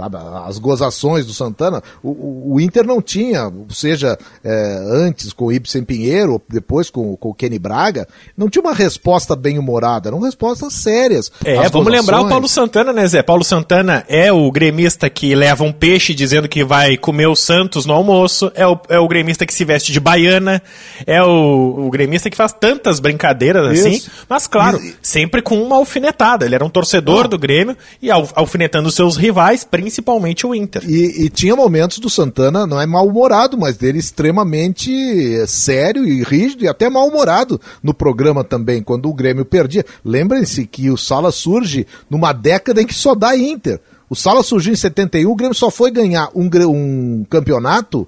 sabe? 0.00 0.16
As 0.46 0.58
gozações 0.58 1.26
do 1.26 1.32
Santana, 1.32 1.82
o, 2.02 2.54
o 2.54 2.60
Inter 2.60 2.86
não 2.86 3.02
tinha, 3.02 3.52
seja 3.68 4.18
é, 4.42 4.78
antes 4.88 5.32
com 5.32 5.46
o 5.46 5.52
Ibsen 5.52 5.84
Pinheiro, 5.84 6.40
depois 6.48 6.88
com, 6.90 7.16
com 7.16 7.30
o 7.30 7.34
Kenny 7.34 7.58
Braga, 7.58 8.08
não 8.36 8.48
tinha 8.48 8.62
uma 8.62 8.74
resposta 8.74 9.36
bem 9.36 9.58
humorada, 9.58 10.08
eram 10.08 10.20
respostas 10.20 10.74
sérias. 10.74 11.30
É, 11.44 11.54
vamos 11.54 11.70
gozações. 11.70 12.00
lembrar 12.00 12.20
o 12.22 12.28
Paulo 12.28 12.48
Santana, 12.48 12.92
né, 12.92 13.06
Zé? 13.06 13.22
Paulo 13.22 13.44
Santana 13.44 14.04
é 14.08 14.32
o 14.32 14.50
gremista 14.50 15.10
que 15.10 15.34
leva 15.34 15.64
um 15.64 15.72
peixe 15.72 16.14
dizendo 16.14 16.48
que 16.48 16.64
vai 16.64 16.96
comer 16.96 17.26
o 17.26 17.36
Santos 17.36 17.84
no 17.84 17.92
almoço, 17.92 18.50
é 18.54 18.66
o, 18.66 18.78
é 18.88 18.98
o 18.98 19.08
gremista 19.08 19.44
que 19.44 19.54
se 19.54 19.64
veste 19.64 19.92
de 19.92 20.00
baiana, 20.00 20.62
é 21.06 21.22
o, 21.22 21.86
o 21.86 21.90
gremista 21.90 22.30
que 22.30 22.36
faz 22.36 22.52
tantas 22.52 23.00
brincadeiras 23.00 23.66
assim, 23.66 23.90
Isso. 23.90 24.10
assim, 24.10 24.24
mas 24.28 24.46
claro, 24.46 24.78
e, 24.82 24.94
sempre 25.02 25.42
com 25.42 25.60
uma 25.62 25.76
alfinetada. 25.76 26.44
Ele 26.44 26.54
era 26.54 26.64
um 26.64 26.70
torcedor 26.70 27.24
ah. 27.24 27.28
do 27.28 27.38
Grêmio 27.38 27.76
e 28.00 28.10
alfinetando 28.10 28.90
seus 28.90 29.16
rivais, 29.16 29.64
principalmente 29.64 29.89
principalmente 29.90 30.46
o 30.46 30.54
Inter. 30.54 30.88
E, 30.88 31.24
e 31.24 31.28
tinha 31.28 31.56
momentos 31.56 31.98
do 31.98 32.08
Santana, 32.08 32.64
não 32.64 32.80
é 32.80 32.86
mal-humorado, 32.86 33.58
mas 33.58 33.76
dele 33.76 33.98
extremamente 33.98 35.44
sério 35.48 36.06
e 36.06 36.22
rígido 36.22 36.62
e 36.64 36.68
até 36.68 36.88
mal-humorado 36.88 37.60
no 37.82 37.92
programa 37.92 38.44
também, 38.44 38.84
quando 38.84 39.10
o 39.10 39.14
Grêmio 39.14 39.44
perdia. 39.44 39.84
Lembrem-se 40.04 40.64
que 40.64 40.88
o 40.88 40.96
Sala 40.96 41.32
surge 41.32 41.88
numa 42.08 42.32
década 42.32 42.80
em 42.80 42.86
que 42.86 42.94
só 42.94 43.16
dá 43.16 43.36
Inter. 43.36 43.80
O 44.08 44.14
Sala 44.14 44.44
surgiu 44.44 44.72
em 44.72 44.76
71, 44.76 45.28
o 45.28 45.34
Grêmio 45.34 45.56
só 45.56 45.70
foi 45.70 45.90
ganhar 45.90 46.28
um, 46.36 46.48
um 46.68 47.26
campeonato 47.28 48.06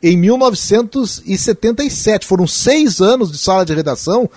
em 0.00 0.16
1977. 0.16 2.26
Foram 2.26 2.46
seis 2.46 3.00
anos 3.00 3.32
de 3.32 3.38
sala 3.38 3.64
de 3.64 3.74
redação 3.74 4.30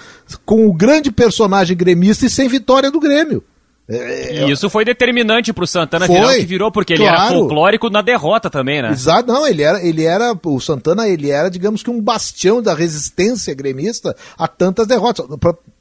com 0.45 0.67
o 0.67 0.73
grande 0.73 1.11
personagem 1.11 1.77
gremista 1.77 2.25
e 2.25 2.29
sem 2.29 2.47
vitória 2.47 2.89
do 2.89 2.99
Grêmio. 2.99 3.43
É, 3.89 4.43
e 4.43 4.51
isso 4.51 4.69
foi 4.69 4.83
determinante 4.83 5.53
pro 5.53 5.65
Santana 5.65 6.07
foi, 6.07 6.15
virar 6.15 6.27
o 6.27 6.35
que 6.35 6.45
virou, 6.45 6.71
porque 6.71 6.95
claro. 6.95 7.15
ele 7.15 7.21
era 7.21 7.29
folclórico 7.29 7.89
na 7.89 8.01
derrota 8.01 8.49
também, 8.49 8.81
né? 8.81 8.91
Exato, 8.91 9.31
não, 9.31 9.47
ele 9.47 9.63
era, 9.63 9.81
ele 9.81 10.03
era, 10.03 10.37
o 10.43 10.59
Santana, 10.59 11.07
ele 11.07 11.29
era, 11.29 11.49
digamos 11.49 11.81
que 11.81 11.89
um 11.89 12.01
bastião 12.01 12.61
da 12.61 12.73
resistência 12.73 13.53
gremista 13.53 14.13
a 14.37 14.45
tantas 14.45 14.87
derrotas. 14.87 15.25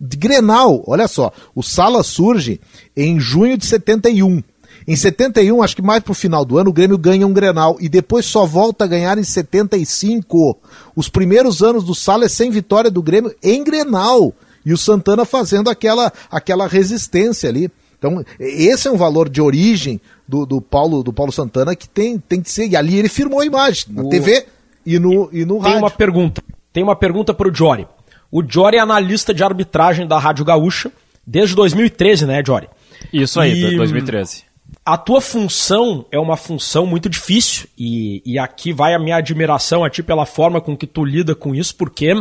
De 0.00 0.16
Grenal, 0.16 0.84
olha 0.86 1.08
só, 1.08 1.32
o 1.52 1.64
Sala 1.64 2.04
surge 2.04 2.60
em 2.96 3.18
junho 3.18 3.58
de 3.58 3.66
71. 3.66 4.40
Em 4.86 4.94
71, 4.94 5.60
acho 5.62 5.74
que 5.74 5.82
mais 5.82 6.00
pro 6.00 6.14
final 6.14 6.44
do 6.44 6.58
ano, 6.58 6.70
o 6.70 6.72
Grêmio 6.72 6.96
ganha 6.96 7.26
um 7.26 7.32
Grenal 7.32 7.76
e 7.80 7.88
depois 7.88 8.24
só 8.24 8.46
volta 8.46 8.84
a 8.84 8.88
ganhar 8.88 9.18
em 9.18 9.24
75. 9.24 10.56
Os 10.94 11.08
primeiros 11.08 11.60
anos 11.60 11.82
do 11.82 11.92
Sala 11.92 12.26
é 12.26 12.28
sem 12.28 12.52
vitória 12.52 12.88
do 12.88 13.02
Grêmio 13.02 13.34
em 13.42 13.64
Grenal. 13.64 14.32
E 14.64 14.72
o 14.72 14.78
Santana 14.78 15.24
fazendo 15.24 15.68
aquela, 15.68 16.12
aquela 16.30 16.68
resistência 16.68 17.48
ali. 17.48 17.68
Então, 17.98 18.24
esse 18.38 18.88
é 18.88 18.90
um 18.90 18.96
valor 18.96 19.28
de 19.28 19.40
origem 19.40 20.00
do, 20.28 20.44
do, 20.44 20.60
Paulo, 20.60 21.02
do 21.02 21.12
Paulo 21.12 21.32
Santana 21.32 21.74
que 21.74 21.88
tem, 21.88 22.18
tem 22.18 22.40
que 22.42 22.50
ser. 22.50 22.68
E 22.68 22.76
ali 22.76 22.98
ele 22.98 23.08
firmou 23.08 23.40
a 23.40 23.46
imagem, 23.46 23.86
na 23.90 24.02
o... 24.02 24.08
TV 24.08 24.46
e 24.84 24.98
no, 24.98 25.28
e 25.32 25.44
no 25.44 25.54
tem 25.54 25.62
rádio. 25.62 25.72
Tem 25.72 25.82
uma 25.82 25.90
pergunta. 25.90 26.42
Tem 26.72 26.82
uma 26.82 26.96
pergunta 26.96 27.34
para 27.34 27.48
o 27.48 27.54
Jory. 27.54 27.86
O 28.30 28.42
Jory 28.46 28.76
é 28.76 28.80
analista 28.80 29.32
de 29.32 29.42
arbitragem 29.42 30.06
da 30.06 30.18
Rádio 30.18 30.44
Gaúcha 30.44 30.92
desde 31.26 31.54
2013, 31.54 32.26
né, 32.26 32.42
Jory? 32.46 32.68
Isso 33.12 33.40
aí, 33.40 33.64
e... 33.64 33.76
2013. 33.76 34.44
A 34.84 34.96
tua 34.96 35.20
função 35.20 36.06
é 36.12 36.18
uma 36.18 36.36
função 36.36 36.86
muito 36.86 37.08
difícil 37.08 37.66
e, 37.78 38.22
e 38.24 38.38
aqui 38.38 38.72
vai 38.72 38.94
a 38.94 38.98
minha 38.98 39.16
admiração 39.16 39.84
a 39.84 39.90
ti 39.90 40.02
pela 40.02 40.26
forma 40.26 40.60
com 40.60 40.76
que 40.76 40.86
tu 40.86 41.04
lida 41.04 41.34
com 41.34 41.54
isso, 41.54 41.74
porque 41.74 42.12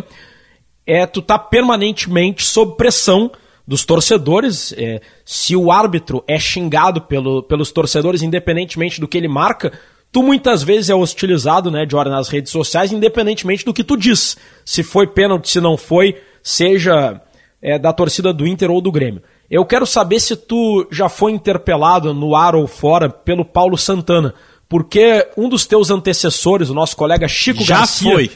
é 0.86 1.06
tu 1.06 1.22
tá 1.22 1.38
permanentemente 1.38 2.44
sob 2.44 2.76
pressão 2.76 3.32
dos 3.68 3.86
torcedores. 3.86 4.74
É, 4.78 5.02
se 5.24 5.56
o 5.56 5.72
árbitro 5.72 6.24
é 6.28 6.38
xingado 6.40 7.02
pelo, 7.02 7.44
pelos 7.44 7.72
torcedores, 7.72 8.22
independentemente 8.22 9.00
do 9.00 9.08
que 9.08 9.18
ele 9.18 9.28
marca, 9.28 9.72
tu 10.12 10.24
muitas 10.24 10.64
vezes 10.64 10.90
é 10.90 10.96
hostilizado, 10.96 11.70
né, 11.70 11.86
Jordan, 11.90 12.12
nas 12.12 12.30
redes 12.30 12.52
sociais, 12.52 12.92
independentemente 12.92 13.66
do 13.66 13.74
que 13.74 13.84
tu 13.84 13.98
diz. 13.98 14.38
Se 14.64 14.84
foi 14.84 15.08
pênalti, 15.08 15.50
se 15.50 15.60
não 15.60 15.78
foi, 15.78 16.22
seja 16.42 17.22
é, 17.62 17.80
da 17.80 17.92
torcida 17.92 18.32
do 18.32 18.46
Inter 18.48 18.70
ou 18.70 18.80
do 18.80 18.92
Grêmio. 18.92 19.22
Eu 19.50 19.66
quero 19.66 19.86
saber 19.86 20.20
se 20.20 20.36
tu 20.36 20.88
já 20.92 21.10
foi 21.10 21.32
interpelado 21.32 22.14
no 22.14 22.36
ar 22.36 22.56
ou 22.56 22.68
fora 22.68 23.10
pelo 23.10 23.46
Paulo 23.46 23.78
Santana, 23.78 24.34
porque 24.68 25.28
um 25.38 25.48
dos 25.48 25.66
teus 25.66 25.92
antecessores, 25.92 26.70
o 26.70 26.74
nosso 26.74 26.96
colega 26.96 27.28
Chico 27.28 27.64
já 27.64 27.80
Garcia, 27.80 28.14
foi. 28.14 28.32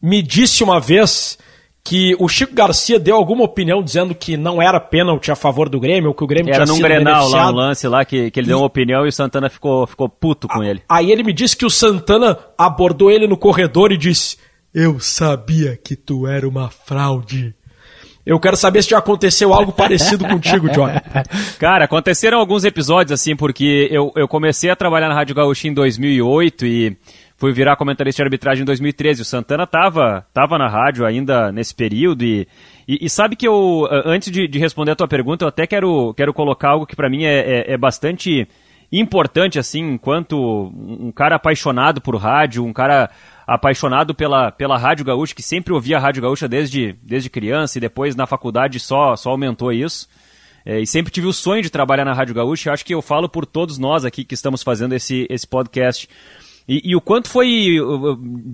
me 0.00 0.22
disse 0.22 0.64
uma 0.64 0.80
vez 0.80 1.38
que 1.86 2.16
o 2.18 2.28
Chico 2.28 2.52
Garcia 2.52 2.98
deu 2.98 3.14
alguma 3.14 3.44
opinião 3.44 3.80
dizendo 3.80 4.12
que 4.12 4.36
não 4.36 4.60
era 4.60 4.80
pênalti 4.80 5.30
a 5.30 5.36
favor 5.36 5.68
do 5.68 5.78
Grêmio, 5.78 6.08
ou 6.08 6.14
que 6.14 6.24
o 6.24 6.26
Grêmio 6.26 6.52
era 6.52 6.64
tinha 6.64 6.66
num 6.66 6.74
sido 6.74 6.88
Grenal 6.88 7.28
lá, 7.28 7.48
um 7.48 7.54
lance 7.54 7.86
lá 7.86 8.04
que, 8.04 8.28
que 8.28 8.40
ele 8.40 8.48
e... 8.48 8.48
deu 8.48 8.58
uma 8.58 8.66
opinião 8.66 9.06
e 9.06 9.08
o 9.08 9.12
Santana 9.12 9.48
ficou, 9.48 9.86
ficou 9.86 10.08
puto 10.08 10.48
com 10.48 10.64
ele. 10.64 10.82
Aí 10.88 11.12
ele 11.12 11.22
me 11.22 11.32
disse 11.32 11.56
que 11.56 11.64
o 11.64 11.70
Santana 11.70 12.36
abordou 12.58 13.08
ele 13.08 13.28
no 13.28 13.36
corredor 13.36 13.92
e 13.92 13.96
disse: 13.96 14.36
Eu 14.74 14.98
sabia 14.98 15.76
que 15.76 15.94
tu 15.94 16.26
era 16.26 16.48
uma 16.48 16.68
fraude. 16.68 17.54
Eu 18.26 18.40
quero 18.40 18.56
saber 18.56 18.82
se 18.82 18.90
já 18.90 18.98
aconteceu 18.98 19.54
algo 19.54 19.70
parecido 19.72 20.26
contigo, 20.26 20.68
John. 20.70 20.88
Cara, 21.60 21.84
aconteceram 21.84 22.40
alguns 22.40 22.64
episódios 22.64 23.12
assim, 23.12 23.36
porque 23.36 23.86
eu, 23.92 24.12
eu 24.16 24.26
comecei 24.26 24.70
a 24.70 24.74
trabalhar 24.74 25.08
na 25.08 25.14
Rádio 25.14 25.36
Gaúcha 25.36 25.68
em 25.68 25.72
2008 25.72 26.66
e 26.66 26.96
fui 27.36 27.52
virar 27.52 27.76
comentarista 27.76 28.22
de 28.22 28.26
arbitragem 28.26 28.62
em 28.62 28.66
2013. 28.66 29.22
O 29.22 29.24
Santana 29.24 29.66
tava, 29.66 30.26
tava 30.32 30.58
na 30.58 30.68
rádio 30.68 31.04
ainda 31.04 31.52
nesse 31.52 31.74
período 31.74 32.24
e, 32.24 32.48
e, 32.88 33.06
e 33.06 33.10
sabe 33.10 33.36
que 33.36 33.46
eu, 33.46 33.86
antes 34.04 34.30
de, 34.30 34.48
de, 34.48 34.58
responder 34.58 34.92
a 34.92 34.96
tua 34.96 35.08
pergunta, 35.08 35.44
eu 35.44 35.48
até 35.48 35.66
quero, 35.66 36.14
quero 36.14 36.32
colocar 36.32 36.70
algo 36.70 36.86
que 36.86 36.96
para 36.96 37.10
mim 37.10 37.24
é, 37.24 37.38
é, 37.38 37.72
é, 37.72 37.76
bastante 37.76 38.48
importante, 38.90 39.58
assim, 39.58 39.80
enquanto 39.94 40.72
um 40.72 41.12
cara 41.12 41.36
apaixonado 41.36 42.00
por 42.00 42.16
rádio, 42.16 42.64
um 42.64 42.72
cara 42.72 43.10
apaixonado 43.46 44.14
pela, 44.14 44.50
pela 44.50 44.78
Rádio 44.78 45.04
Gaúcha, 45.04 45.34
que 45.34 45.42
sempre 45.42 45.72
ouvia 45.72 45.96
a 45.96 46.00
Rádio 46.00 46.22
Gaúcha 46.22 46.48
desde, 46.48 46.94
desde 47.02 47.28
criança 47.28 47.78
e 47.78 47.80
depois 47.80 48.16
na 48.16 48.26
faculdade 48.26 48.80
só, 48.80 49.14
só 49.16 49.30
aumentou 49.30 49.72
isso. 49.72 50.08
É, 50.64 50.80
e 50.80 50.86
sempre 50.86 51.12
tive 51.12 51.28
o 51.28 51.32
sonho 51.32 51.62
de 51.62 51.70
trabalhar 51.70 52.04
na 52.04 52.12
Rádio 52.12 52.34
Gaúcha. 52.34 52.72
Acho 52.72 52.84
que 52.84 52.92
eu 52.92 53.00
falo 53.00 53.28
por 53.28 53.46
todos 53.46 53.78
nós 53.78 54.04
aqui 54.04 54.24
que 54.24 54.34
estamos 54.34 54.64
fazendo 54.64 54.94
esse, 54.94 55.24
esse 55.30 55.46
podcast. 55.46 56.08
E, 56.68 56.90
e, 56.90 56.96
o 56.96 57.00
quanto 57.00 57.28
foi 57.28 57.76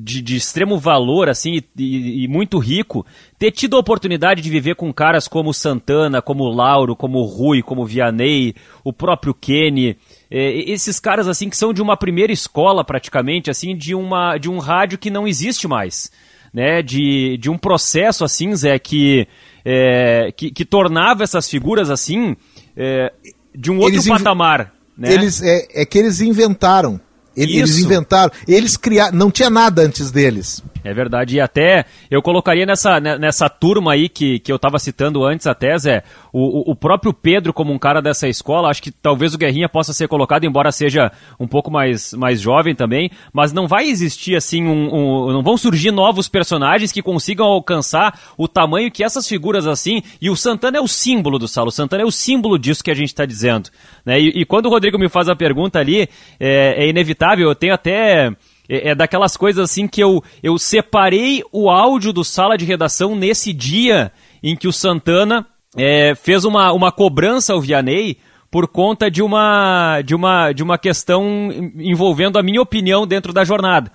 de, 0.03 0.21
de 0.21 0.37
extremo 0.37 0.79
valor, 0.79 1.31
assim, 1.31 1.63
e, 1.79 2.25
e, 2.25 2.29
muito 2.29 2.59
rico, 2.59 3.07
ter 3.39 3.51
tido 3.51 3.75
a 3.75 3.81
oportunidade 3.81 4.43
de 4.43 4.51
viver 4.51 4.75
com 4.75 4.93
caras 4.93 5.27
como 5.27 5.55
Santana, 5.55 6.21
como 6.21 6.45
Lauro, 6.45 6.95
como 6.95 7.25
Rui, 7.25 7.63
como 7.63 7.87
Vianney, 7.87 8.55
o 8.85 8.93
próprio 8.93 9.33
Kenny, 9.33 9.97
é, 10.31 10.71
esses 10.71 11.01
caras, 11.01 11.27
assim, 11.27 11.49
que 11.49 11.57
são 11.57 11.73
de 11.73 11.81
uma 11.81 11.97
primeira 11.97 12.31
escola, 12.31 12.85
praticamente, 12.85 13.51
assim, 13.51 13.75
de, 13.75 13.95
uma, 13.95 14.37
de 14.37 14.51
um 14.51 14.59
rádio 14.59 14.99
que 14.99 15.09
não 15.09 15.27
existe 15.27 15.67
mais, 15.67 16.11
né, 16.53 16.83
de, 16.83 17.39
de 17.39 17.49
um 17.49 17.57
processo, 17.57 18.25
assim, 18.25 18.55
Zé, 18.55 18.79
que, 18.79 19.27
é, 19.65 20.31
que, 20.37 20.51
que, 20.51 20.67
tornava 20.67 21.23
essas 21.25 21.49
figuras, 21.49 21.89
assim, 21.89 22.37
é, 22.77 23.11
de 23.55 23.71
um 23.71 23.79
outro 23.79 23.95
eles 23.95 24.07
patamar, 24.07 24.75
né? 24.99 25.15
Eles, 25.15 25.43
é, 25.43 25.67
é 25.83 25.87
que 25.87 25.99
eles 25.99 26.21
inventaram 26.21 27.01
eles 27.37 27.79
inventaram, 27.79 28.33
eles 28.47 28.77
criaram, 28.77 29.17
não 29.17 29.31
tinha 29.31 29.51
nada 29.51 29.83
antes 29.83 30.11
deles. 30.11 30.63
É 30.85 30.93
verdade, 30.93 31.37
e 31.37 31.41
até 31.41 31.85
eu 32.11 32.21
colocaria 32.21 32.67
nessa, 32.67 32.99
né, 32.99 33.17
nessa 33.17 33.49
turma 33.49 33.93
aí 33.93 34.09
que, 34.09 34.41
que 34.41 34.51
eu 34.51 34.57
estava 34.57 34.81
citando 34.81 35.25
antes 35.25 35.47
até, 35.47 35.79
Zé, 35.79 36.03
o, 36.33 36.73
o 36.73 36.75
próprio 36.75 37.13
Pedro 37.13 37.53
como 37.53 37.73
um 37.73 37.79
cara 37.79 38.03
dessa 38.03 38.27
escola, 38.27 38.69
acho 38.69 38.83
que 38.83 38.91
talvez 38.91 39.33
o 39.33 39.39
Guerrinha 39.39 39.69
possa 39.69 39.93
ser 39.93 40.09
colocado, 40.09 40.45
embora 40.45 40.73
seja 40.73 41.13
um 41.39 41.47
pouco 41.47 41.71
mais, 41.71 42.13
mais 42.15 42.41
jovem 42.41 42.75
também, 42.75 43.13
mas 43.33 43.53
não 43.53 43.69
vai 43.69 43.87
existir 43.87 44.35
assim, 44.35 44.65
um, 44.65 44.93
um, 44.93 45.33
não 45.33 45.43
vão 45.43 45.57
surgir 45.57 45.93
novos 45.93 46.29
personagens 46.29 46.91
que 46.91 47.01
consigam 47.01 47.47
alcançar 47.47 48.19
o 48.37 48.49
tamanho 48.49 48.91
que 48.91 49.05
essas 49.05 49.29
figuras 49.29 49.69
assim, 49.69 50.03
e 50.21 50.31
o 50.31 50.37
Santana 50.37 50.79
é 50.79 50.81
o 50.81 50.89
símbolo 50.89 51.39
do 51.39 51.47
Salo, 51.47 51.69
o 51.69 51.73
Santana 51.73 52.03
é 52.03 52.07
o 52.07 52.11
símbolo 52.11 52.59
disso 52.59 52.83
que 52.83 52.91
a 52.91 52.95
gente 52.95 53.09
está 53.09 53.25
dizendo. 53.25 53.71
Né? 54.05 54.21
E, 54.21 54.41
e, 54.41 54.45
quando 54.45 54.67
o 54.67 54.71
Rodrigo 54.71 54.99
me 54.99 55.09
faz 55.09 55.29
a 55.29 55.37
pergunta 55.37 55.79
ali, 55.79 56.09
é, 56.41 56.85
é 56.85 56.89
inevitável, 56.89 57.22
eu 57.43 57.55
tenho 57.55 57.75
até 57.75 58.33
é, 58.69 58.91
é, 58.91 58.95
daquelas 58.95 59.37
coisas 59.37 59.71
assim 59.71 59.87
que 59.87 60.03
eu, 60.03 60.23
eu 60.43 60.59
separei 60.59 61.43
o 61.53 61.71
áudio 61.71 62.13
do 62.13 62.25
sala 62.25 62.57
de 62.57 62.65
redação 62.65 63.15
nesse 63.15 63.53
dia 63.53 64.11
em 64.43 64.57
que 64.57 64.67
o 64.67 64.73
Santana 64.73 65.47
é, 65.77 66.15
fez 66.15 66.45
uma, 66.45 66.73
uma 66.73 66.91
cobrança 66.91 67.53
ao 67.53 67.61
Vianney 67.61 68.19
por 68.51 68.69
conta 68.69 69.11
de 69.11 69.23
uma, 69.23 70.03
de, 70.03 70.15
uma, 70.15 70.53
de 70.53 70.63
uma 70.63 70.77
questão 70.77 71.51
envolvendo 71.77 72.39
a 72.39 72.43
minha 72.43 72.61
opinião 72.61 73.07
dentro 73.07 73.33
da 73.33 73.45
jornada. 73.45 73.91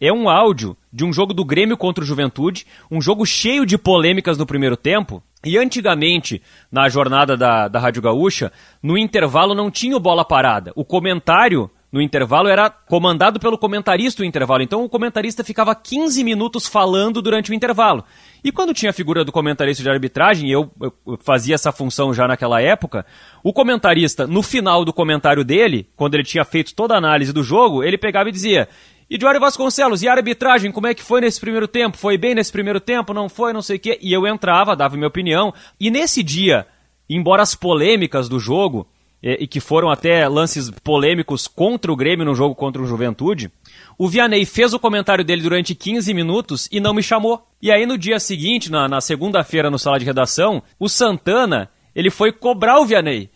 É 0.00 0.12
um 0.12 0.28
áudio 0.28 0.76
de 0.92 1.04
um 1.04 1.12
jogo 1.12 1.32
do 1.32 1.44
Grêmio 1.44 1.76
contra 1.76 2.02
o 2.02 2.06
Juventude, 2.06 2.66
um 2.90 3.00
jogo 3.00 3.24
cheio 3.24 3.64
de 3.64 3.78
polêmicas 3.78 4.36
no 4.36 4.44
primeiro 4.44 4.76
tempo. 4.76 5.22
E 5.44 5.56
antigamente, 5.56 6.42
na 6.70 6.88
jornada 6.88 7.36
da, 7.36 7.68
da 7.68 7.78
Rádio 7.78 8.02
Gaúcha, 8.02 8.50
no 8.82 8.98
intervalo 8.98 9.54
não 9.54 9.70
tinha 9.70 9.98
bola 10.00 10.24
parada. 10.24 10.72
O 10.74 10.84
comentário 10.84 11.70
no 11.92 12.00
intervalo 12.00 12.48
era 12.48 12.70
comandado 12.70 13.38
pelo 13.38 13.58
comentarista 13.58 14.22
o 14.22 14.24
intervalo. 14.24 14.62
Então 14.62 14.82
o 14.82 14.88
comentarista 14.88 15.44
ficava 15.44 15.74
15 15.74 16.24
minutos 16.24 16.66
falando 16.66 17.20
durante 17.20 17.50
o 17.50 17.54
intervalo. 17.54 18.02
E 18.42 18.50
quando 18.50 18.72
tinha 18.72 18.90
a 18.90 18.94
figura 18.94 19.24
do 19.24 19.30
comentarista 19.30 19.82
de 19.82 19.90
arbitragem, 19.90 20.50
eu, 20.50 20.70
eu 20.80 20.92
fazia 21.20 21.54
essa 21.54 21.70
função 21.70 22.14
já 22.14 22.26
naquela 22.26 22.62
época, 22.62 23.04
o 23.44 23.52
comentarista, 23.52 24.26
no 24.26 24.42
final 24.42 24.84
do 24.84 24.92
comentário 24.92 25.44
dele, 25.44 25.86
quando 25.94 26.14
ele 26.14 26.24
tinha 26.24 26.44
feito 26.44 26.74
toda 26.74 26.94
a 26.94 26.98
análise 26.98 27.32
do 27.32 27.42
jogo, 27.42 27.84
ele 27.84 27.98
pegava 27.98 28.30
e 28.30 28.32
dizia: 28.32 28.68
e 29.10 29.18
Diário 29.18 29.38
Vasconcelos, 29.38 30.02
e 30.02 30.08
a 30.08 30.12
arbitragem, 30.12 30.72
como 30.72 30.86
é 30.86 30.94
que 30.94 31.02
foi 31.02 31.20
nesse 31.20 31.38
primeiro 31.38 31.68
tempo? 31.68 31.98
Foi 31.98 32.16
bem 32.16 32.34
nesse 32.34 32.50
primeiro 32.50 32.80
tempo? 32.80 33.12
Não 33.12 33.28
foi? 33.28 33.52
Não 33.52 33.60
sei 33.60 33.76
o 33.76 33.78
quê. 33.78 33.98
E 34.00 34.10
eu 34.10 34.26
entrava, 34.26 34.74
dava 34.74 34.96
minha 34.96 35.06
opinião. 35.06 35.52
E 35.78 35.90
nesse 35.90 36.22
dia, 36.22 36.66
embora 37.10 37.42
as 37.42 37.54
polêmicas 37.54 38.26
do 38.26 38.40
jogo 38.40 38.88
e, 39.22 39.46
que 39.46 39.60
foram 39.60 39.88
até 39.88 40.26
lances 40.26 40.70
polêmicos 40.82 41.46
contra 41.46 41.92
o 41.92 41.96
Grêmio 41.96 42.26
no 42.26 42.34
jogo 42.34 42.54
contra 42.54 42.82
o 42.82 42.86
Juventude, 42.86 43.50
o 43.96 44.08
Vianney 44.08 44.44
fez 44.44 44.74
o 44.74 44.80
comentário 44.80 45.24
dele 45.24 45.42
durante 45.42 45.74
15 45.74 46.12
minutos 46.12 46.68
e 46.72 46.80
não 46.80 46.92
me 46.92 47.02
chamou. 47.02 47.46
E 47.60 47.70
aí 47.70 47.86
no 47.86 47.96
dia 47.96 48.18
seguinte, 48.18 48.70
na, 48.70 48.88
na 48.88 49.00
segunda-feira 49.00 49.70
no 49.70 49.78
sala 49.78 49.98
de 49.98 50.04
redação, 50.04 50.62
o 50.78 50.88
Santana, 50.88 51.70
ele 51.94 52.10
foi 52.10 52.32
cobrar 52.32 52.80
o 52.80 52.84
Vianney. 52.84 53.30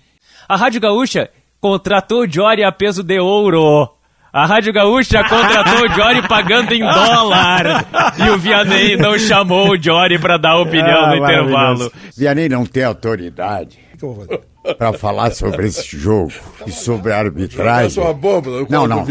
A 0.49 0.57
Rádio 0.57 0.81
Gaúcha 0.81 1.31
contratou 1.61 2.23
o 2.23 2.31
Jory 2.31 2.65
a 2.65 2.73
peso 2.73 3.03
de 3.03 3.21
ouro. 3.21 3.89
A 4.33 4.45
Rádio 4.45 4.73
Gaúcha 4.73 5.23
contratou 5.25 5.87
o 5.87 5.89
Jory 5.95 6.27
pagando 6.29 6.73
em 6.73 6.81
dólar. 6.81 7.87
E 8.19 8.29
o 8.29 8.39
Vianney 8.39 8.97
não 8.97 9.19
chamou 9.19 9.71
o 9.71 9.83
Jory 9.83 10.19
para 10.19 10.37
dar 10.37 10.59
opinião 10.59 11.05
ah, 11.05 11.09
no 11.09 11.17
intervalo. 11.17 11.93
Vianney 12.17 12.49
não 12.49 12.67
tem 12.67 12.85
autoridade. 12.85 13.86
Que 13.97 14.05
eu 14.05 14.15
vou 14.15 14.27
fazer? 14.27 14.43
para 14.75 14.93
falar 14.93 15.33
sobre 15.33 15.67
esse 15.67 15.97
jogo 15.97 16.33
e 16.67 16.73
sobre 16.73 17.13
a 17.13 17.19
arbitragem. 17.19 18.03
Uma 18.03 18.13
bomba 18.13 18.51
não, 18.69 18.87
não. 18.87 19.07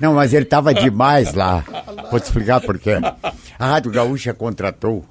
Não, 0.00 0.14
mas 0.14 0.32
ele 0.32 0.44
estava 0.44 0.72
demais 0.72 1.34
lá. 1.34 1.64
Vou 2.10 2.18
te 2.18 2.24
explicar 2.24 2.60
por 2.60 2.78
quê. 2.78 2.92
A 3.58 3.66
Rádio 3.66 3.90
Gaúcha 3.90 4.32
contratou, 4.32 5.04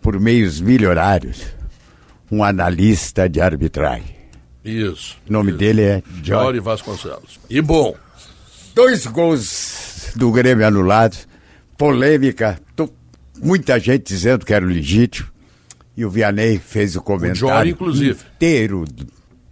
por 0.00 0.18
meios 0.18 0.60
milionários, 0.60 1.46
um 2.30 2.44
analista 2.44 3.28
de 3.28 3.40
arbitragem. 3.40 4.16
Isso. 4.64 5.16
O 5.28 5.32
nome 5.32 5.50
isso. 5.50 5.58
dele 5.58 5.82
é 5.82 6.02
Jorge 6.22 6.60
Vasconcelos. 6.60 7.40
E 7.48 7.60
bom. 7.60 7.94
Dois 8.74 9.06
gols 9.06 10.12
do 10.14 10.30
Grêmio 10.30 10.66
anulados, 10.66 11.26
polêmica, 11.76 12.60
muita 13.42 13.78
gente 13.80 14.04
dizendo 14.04 14.44
que 14.44 14.54
era 14.54 14.64
legítimo. 14.64 15.29
E 16.00 16.04
o 16.06 16.08
Vianney 16.08 16.58
fez 16.58 16.96
o 16.96 17.02
comentário 17.02 17.34
o 17.34 17.50
Jorge, 17.50 17.70
inclusive. 17.72 18.18
inteiro 18.36 18.86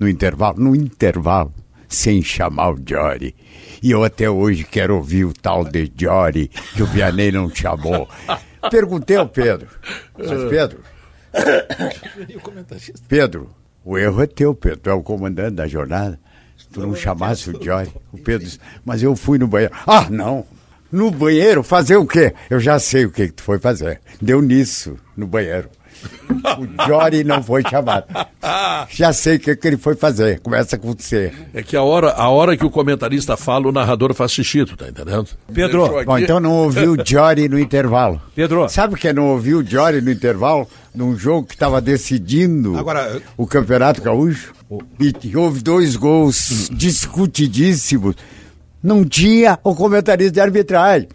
no 0.01 0.09
intervalo, 0.09 0.59
no 0.59 0.74
intervalo, 0.74 1.53
sem 1.86 2.22
chamar 2.22 2.70
o 2.70 2.78
Jory. 2.88 3.36
E 3.82 3.90
eu 3.90 4.03
até 4.03 4.30
hoje 4.30 4.64
quero 4.64 4.96
ouvir 4.96 5.26
o 5.26 5.34
tal 5.34 5.62
de 5.62 5.92
Jory 5.94 6.49
que 6.74 6.82
o 6.82 6.86
Vianney 6.86 7.32
não 7.32 7.55
chamou. 7.55 8.09
Perguntei 8.70 9.18
ao 9.18 9.28
Pedro. 9.28 9.68
Mas 10.16 10.49
Pedro. 10.49 10.78
Pedro, 13.07 13.51
o 13.84 13.99
erro 13.99 14.22
é 14.22 14.26
teu, 14.26 14.55
Pedro. 14.55 14.78
Tu 14.78 14.88
é 14.88 14.94
o 14.94 15.03
comandante 15.03 15.57
da 15.57 15.68
jornada. 15.68 16.18
Se 16.57 16.66
tu 16.68 16.80
não 16.80 16.94
chamasse 16.94 17.51
o 17.51 17.62
Jory. 17.62 17.92
O 18.11 18.16
Pedro 18.16 18.46
disse, 18.46 18.59
mas 18.86 19.03
eu 19.03 19.14
fui 19.14 19.36
no 19.36 19.46
banheiro. 19.46 19.74
Ah, 19.86 20.07
não! 20.09 20.46
No 20.90 21.11
banheiro? 21.11 21.62
Fazer 21.62 21.96
o 21.96 22.07
quê? 22.07 22.32
Eu 22.49 22.59
já 22.59 22.78
sei 22.78 23.05
o 23.05 23.11
que, 23.11 23.26
que 23.26 23.34
tu 23.34 23.42
foi 23.42 23.59
fazer. 23.59 24.01
Deu 24.18 24.40
nisso, 24.40 24.96
no 25.14 25.26
banheiro. 25.26 25.68
O 26.59 26.86
Jory 26.86 27.24
não 27.24 27.42
foi 27.42 27.62
chamado. 27.68 28.05
Já 28.90 29.12
sei 29.12 29.36
o 29.36 29.40
que, 29.40 29.57
que 29.57 29.66
ele 29.66 29.76
foi 29.76 29.94
fazer. 29.94 30.40
Começa 30.40 30.76
a 30.76 30.78
acontecer. 30.78 31.34
É 31.53 31.62
que 31.62 31.76
a 31.76 31.82
hora, 31.82 32.12
a 32.12 32.28
hora 32.28 32.57
que 32.57 32.64
o 32.64 32.70
comentarista 32.70 33.36
fala, 33.36 33.68
o 33.68 33.72
narrador 33.72 34.14
faz 34.14 34.32
xixi, 34.32 34.64
tu 34.64 34.76
tá 34.76 34.88
entendendo? 34.88 35.28
Pedro, 35.53 36.05
bom, 36.05 36.18
então 36.18 36.40
não 36.40 36.53
ouviu 36.53 36.92
o 36.92 36.96
Jory 37.05 37.49
no 37.49 37.59
intervalo. 37.59 38.20
Pedro. 38.34 38.68
Sabe 38.68 38.94
que 38.96 39.12
não 39.12 39.28
ouviu 39.28 39.59
o 39.59 39.66
Jory 39.66 40.01
no 40.01 40.11
intervalo? 40.11 40.68
Num 40.94 41.16
jogo 41.16 41.46
que 41.46 41.55
estava 41.55 41.80
decidindo 41.80 42.76
Agora, 42.76 43.20
o 43.36 43.46
Campeonato 43.46 44.03
Gaúcho? 44.03 44.53
E 44.99 45.36
houve 45.36 45.62
dois 45.62 45.96
gols 45.96 46.68
discutidíssimos. 46.72 48.14
Não 48.82 49.05
tinha 49.05 49.59
o 49.64 49.74
comentarista 49.74 50.32
de 50.32 50.40
arbitragem. 50.40 51.09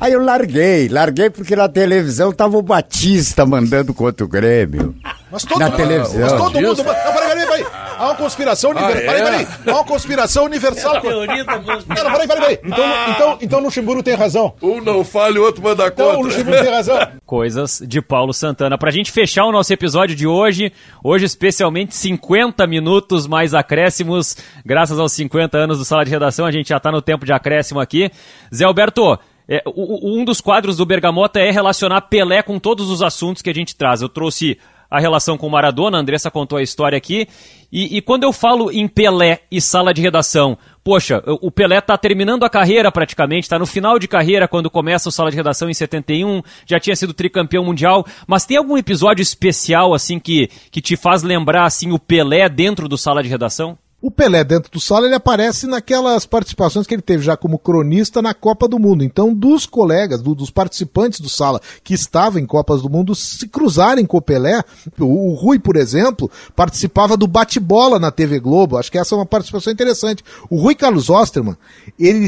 Aí 0.00 0.14
eu 0.14 0.24
larguei, 0.24 0.88
larguei 0.88 1.28
porque 1.28 1.54
na 1.54 1.68
televisão 1.68 2.32
tava 2.32 2.56
o 2.56 2.62
Batista 2.62 3.44
mandando 3.44 3.92
contra 3.92 4.24
o 4.24 4.28
Grêmio. 4.28 4.94
Mas 5.30 5.44
todo, 5.44 5.58
na 5.60 5.70
televisão. 5.70 6.20
Mas 6.22 6.32
todo 6.32 6.54
mundo. 6.54 6.76
Não, 6.78 6.84
peraí, 6.84 7.28
peraí, 7.28 7.46
peraí. 7.46 7.66
Há 7.98 8.04
uma 8.06 8.14
conspiração 8.14 8.70
universal. 8.70 8.96
Ah, 8.96 9.02
é? 9.02 9.06
Peraí, 9.06 9.22
peraí. 9.22 9.46
Há 9.66 9.70
uma 9.70 9.84
conspiração 9.84 10.44
universal. 10.44 10.96
É 10.96 11.00
teoria 11.00 11.44
da 11.44 11.58
conspiração. 11.58 12.04
Não, 12.04 12.12
peraí, 12.12 12.28
peraí, 12.28 12.40
peraí. 12.40 12.60
Então, 12.64 13.10
então, 13.10 13.38
então 13.42 13.58
o 13.60 13.62
Luxemburgo 13.62 14.02
tem 14.02 14.14
razão. 14.14 14.54
Um 14.62 14.80
não 14.80 15.04
fale, 15.04 15.38
o 15.38 15.44
outro 15.44 15.62
manda 15.62 15.86
então, 15.86 16.06
contra. 16.06 16.12
Então 16.12 16.20
o 16.20 16.24
Luxemburgo 16.24 16.62
tem 16.64 16.72
razão. 16.72 17.08
Coisas 17.26 17.82
de 17.86 18.00
Paulo 18.00 18.32
Santana. 18.32 18.78
Pra 18.78 18.90
gente 18.90 19.12
fechar 19.12 19.44
o 19.44 19.52
nosso 19.52 19.70
episódio 19.70 20.16
de 20.16 20.26
hoje, 20.26 20.72
hoje 21.04 21.26
especialmente 21.26 21.94
50 21.94 22.66
minutos 22.66 23.26
mais 23.26 23.52
acréscimos, 23.52 24.34
graças 24.64 24.98
aos 24.98 25.12
50 25.12 25.58
anos 25.58 25.78
do 25.78 25.84
Sala 25.84 26.06
de 26.06 26.10
Redação, 26.10 26.46
a 26.46 26.50
gente 26.50 26.70
já 26.70 26.80
tá 26.80 26.90
no 26.90 27.02
tempo 27.02 27.26
de 27.26 27.32
acréscimo 27.34 27.78
aqui. 27.78 28.10
Zé 28.52 28.64
Alberto, 28.64 29.18
é, 29.50 29.60
o, 29.66 30.16
um 30.16 30.24
dos 30.24 30.40
quadros 30.40 30.76
do 30.76 30.86
Bergamota 30.86 31.40
é 31.40 31.50
relacionar 31.50 32.02
Pelé 32.02 32.40
com 32.40 32.56
todos 32.60 32.88
os 32.88 33.02
assuntos 33.02 33.42
que 33.42 33.50
a 33.50 33.54
gente 33.54 33.74
traz. 33.74 34.00
Eu 34.00 34.08
trouxe 34.08 34.56
a 34.88 35.00
relação 35.00 35.36
com 35.36 35.48
Maradona, 35.48 35.98
a 35.98 36.00
Andressa 36.00 36.30
contou 36.30 36.56
a 36.56 36.62
história 36.62 36.96
aqui. 36.96 37.26
E, 37.72 37.96
e, 37.96 38.00
quando 38.00 38.22
eu 38.22 38.32
falo 38.32 38.70
em 38.70 38.86
Pelé 38.86 39.40
e 39.50 39.60
sala 39.60 39.92
de 39.92 40.00
redação, 40.00 40.56
poxa, 40.84 41.20
o 41.40 41.50
Pelé 41.50 41.78
está 41.78 41.98
terminando 41.98 42.44
a 42.44 42.50
carreira 42.50 42.92
praticamente, 42.92 43.44
está 43.44 43.58
no 43.58 43.66
final 43.66 43.98
de 43.98 44.06
carreira 44.06 44.46
quando 44.46 44.70
começa 44.70 45.08
o 45.08 45.12
sala 45.12 45.30
de 45.30 45.36
redação 45.36 45.68
em 45.68 45.74
71, 45.74 46.42
já 46.64 46.78
tinha 46.78 46.94
sido 46.94 47.14
tricampeão 47.14 47.64
mundial, 47.64 48.04
mas 48.26 48.46
tem 48.46 48.56
algum 48.56 48.76
episódio 48.76 49.22
especial 49.22 49.94
assim 49.94 50.18
que, 50.18 50.48
que 50.70 50.80
te 50.80 50.96
faz 50.96 51.22
lembrar 51.22 51.64
assim 51.64 51.92
o 51.92 51.98
Pelé 51.98 52.48
dentro 52.48 52.88
do 52.88 52.98
sala 52.98 53.22
de 53.22 53.28
redação? 53.28 53.78
O 54.02 54.10
Pelé 54.10 54.42
dentro 54.42 54.72
do 54.72 54.80
sala 54.80 55.04
ele 55.04 55.14
aparece 55.14 55.66
naquelas 55.66 56.24
participações 56.24 56.86
que 56.86 56.94
ele 56.94 57.02
teve 57.02 57.22
já 57.22 57.36
como 57.36 57.58
cronista 57.58 58.22
na 58.22 58.32
Copa 58.32 58.66
do 58.66 58.78
Mundo. 58.78 59.04
Então, 59.04 59.34
dos 59.34 59.66
colegas, 59.66 60.22
do, 60.22 60.34
dos 60.34 60.48
participantes 60.50 61.20
do 61.20 61.28
sala 61.28 61.60
que 61.84 61.92
estavam 61.92 62.40
em 62.40 62.46
Copas 62.46 62.80
do 62.80 62.88
Mundo, 62.88 63.14
se 63.14 63.46
cruzarem 63.46 64.06
com 64.06 64.16
o 64.16 64.22
Pelé, 64.22 64.64
o, 64.98 65.04
o 65.04 65.34
Rui, 65.34 65.58
por 65.58 65.76
exemplo, 65.76 66.30
participava 66.56 67.14
do 67.14 67.26
bate-bola 67.26 67.98
na 67.98 68.10
TV 68.10 68.40
Globo. 68.40 68.78
Acho 68.78 68.90
que 68.90 68.96
essa 68.96 69.14
é 69.14 69.18
uma 69.18 69.26
participação 69.26 69.70
interessante. 69.70 70.24
O 70.48 70.56
Rui 70.56 70.74
Carlos 70.74 71.10
Osterman, 71.10 71.56
ele, 71.98 72.26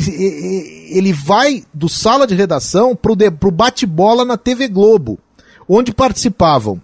ele 0.90 1.12
vai 1.14 1.64
do 1.72 1.88
sala 1.88 2.26
de 2.26 2.34
redação 2.34 2.94
pro, 2.94 3.16
pro 3.32 3.50
bate-bola 3.50 4.26
na 4.26 4.36
TV 4.36 4.68
Globo, 4.68 5.18
onde 5.66 5.90
participavam 5.90 6.82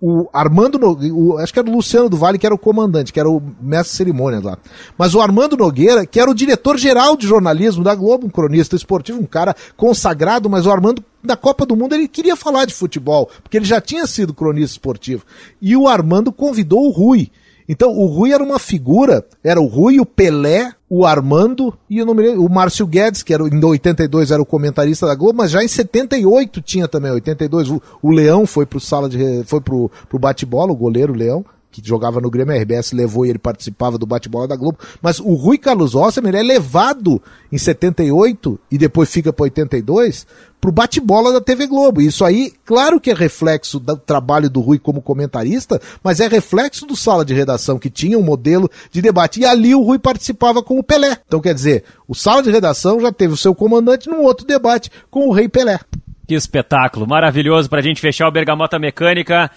o 0.00 0.28
Armando 0.32 0.78
Nogueira, 0.78 1.14
o, 1.14 1.38
acho 1.38 1.52
que 1.52 1.58
era 1.58 1.68
o 1.68 1.72
Luciano 1.72 2.08
do 2.08 2.16
Vale, 2.16 2.38
que 2.38 2.46
era 2.46 2.54
o 2.54 2.58
comandante, 2.58 3.12
que 3.12 3.18
era 3.18 3.28
o 3.28 3.42
mestre 3.60 3.90
de 3.90 3.96
cerimônias 3.96 4.44
lá. 4.44 4.56
Mas 4.96 5.14
o 5.14 5.20
Armando 5.20 5.56
Nogueira, 5.56 6.06
que 6.06 6.20
era 6.20 6.30
o 6.30 6.34
diretor-geral 6.34 7.16
de 7.16 7.26
jornalismo 7.26 7.82
da 7.82 7.94
Globo, 7.94 8.26
um 8.26 8.30
cronista 8.30 8.76
esportivo, 8.76 9.20
um 9.20 9.26
cara 9.26 9.56
consagrado, 9.76 10.48
mas 10.48 10.66
o 10.66 10.70
Armando, 10.70 11.02
na 11.22 11.36
Copa 11.36 11.66
do 11.66 11.74
Mundo, 11.74 11.94
ele 11.94 12.06
queria 12.06 12.36
falar 12.36 12.64
de 12.64 12.74
futebol, 12.74 13.28
porque 13.42 13.56
ele 13.56 13.66
já 13.66 13.80
tinha 13.80 14.06
sido 14.06 14.32
cronista 14.32 14.72
esportivo. 14.72 15.24
E 15.60 15.76
o 15.76 15.88
Armando 15.88 16.30
convidou 16.30 16.86
o 16.86 16.90
Rui. 16.90 17.30
Então, 17.68 17.90
o 17.90 18.06
Rui 18.06 18.32
era 18.32 18.42
uma 18.42 18.58
figura, 18.58 19.26
era 19.42 19.60
o 19.60 19.66
Rui, 19.66 19.98
o 20.00 20.06
Pelé, 20.06 20.72
o 20.90 21.04
Armando 21.04 21.76
e 21.88 22.02
o, 22.02 22.44
o 22.44 22.48
Márcio 22.48 22.86
Guedes, 22.86 23.22
que 23.22 23.34
era, 23.34 23.42
em 23.42 23.62
82 23.62 24.30
era 24.30 24.40
o 24.40 24.46
comentarista 24.46 25.06
da 25.06 25.14
Globo, 25.14 25.38
mas 25.38 25.50
já 25.50 25.62
em 25.62 25.68
78 25.68 26.62
tinha 26.62 26.88
também, 26.88 27.10
82, 27.12 27.70
o, 27.70 27.82
o 28.02 28.10
Leão 28.10 28.46
foi 28.46 28.64
pro 28.64 28.80
sala 28.80 29.08
de 29.08 29.44
foi 29.44 29.60
pro, 29.60 29.90
pro 30.08 30.18
bate-bola, 30.18 30.72
o 30.72 30.76
goleiro 30.76 31.12
Leão, 31.12 31.44
que 31.70 31.86
jogava 31.86 32.20
no 32.20 32.30
Grêmio 32.30 32.56
RBS, 32.56 32.92
levou 32.92 33.26
e 33.26 33.30
ele 33.30 33.38
participava 33.38 33.98
do 33.98 34.06
bate-bola 34.06 34.48
da 34.48 34.56
Globo. 34.56 34.78
Mas 35.02 35.20
o 35.20 35.34
Rui 35.34 35.58
Carlos 35.58 35.94
Ossemer 35.94 36.34
é 36.34 36.42
levado 36.42 37.20
em 37.52 37.58
78 37.58 38.58
e 38.70 38.78
depois 38.78 39.10
fica 39.10 39.32
para 39.32 39.44
82 39.44 40.26
pro 40.60 40.72
bate-bola 40.72 41.32
da 41.32 41.40
TV 41.40 41.66
Globo. 41.66 42.00
Isso 42.00 42.24
aí, 42.24 42.52
claro 42.64 43.00
que 43.00 43.10
é 43.10 43.14
reflexo 43.14 43.78
do 43.78 43.96
trabalho 43.96 44.50
do 44.50 44.60
Rui 44.60 44.78
como 44.78 45.02
comentarista, 45.02 45.80
mas 46.02 46.20
é 46.20 46.28
reflexo 46.28 46.86
do 46.86 46.96
sala 46.96 47.24
de 47.24 47.34
redação 47.34 47.78
que 47.78 47.90
tinha 47.90 48.18
um 48.18 48.22
modelo 48.22 48.70
de 48.90 49.00
debate. 49.00 49.40
E 49.40 49.44
ali 49.44 49.74
o 49.74 49.82
Rui 49.82 49.98
participava 49.98 50.62
com 50.62 50.78
o 50.78 50.82
Pelé. 50.82 51.18
Então 51.26 51.40
quer 51.40 51.54
dizer, 51.54 51.84
o 52.06 52.14
sala 52.14 52.42
de 52.42 52.50
redação 52.50 53.00
já 53.00 53.12
teve 53.12 53.34
o 53.34 53.36
seu 53.36 53.54
comandante 53.54 54.08
num 54.08 54.22
outro 54.22 54.46
debate 54.46 54.90
com 55.10 55.28
o 55.28 55.32
Rei 55.32 55.48
Pelé. 55.48 55.78
Que 56.26 56.34
espetáculo, 56.34 57.06
maravilhoso 57.06 57.70
para 57.70 57.78
a 57.78 57.82
gente 57.82 58.00
fechar 58.00 58.28
o 58.28 58.32
Bergamota 58.32 58.78
Mecânica. 58.78 59.50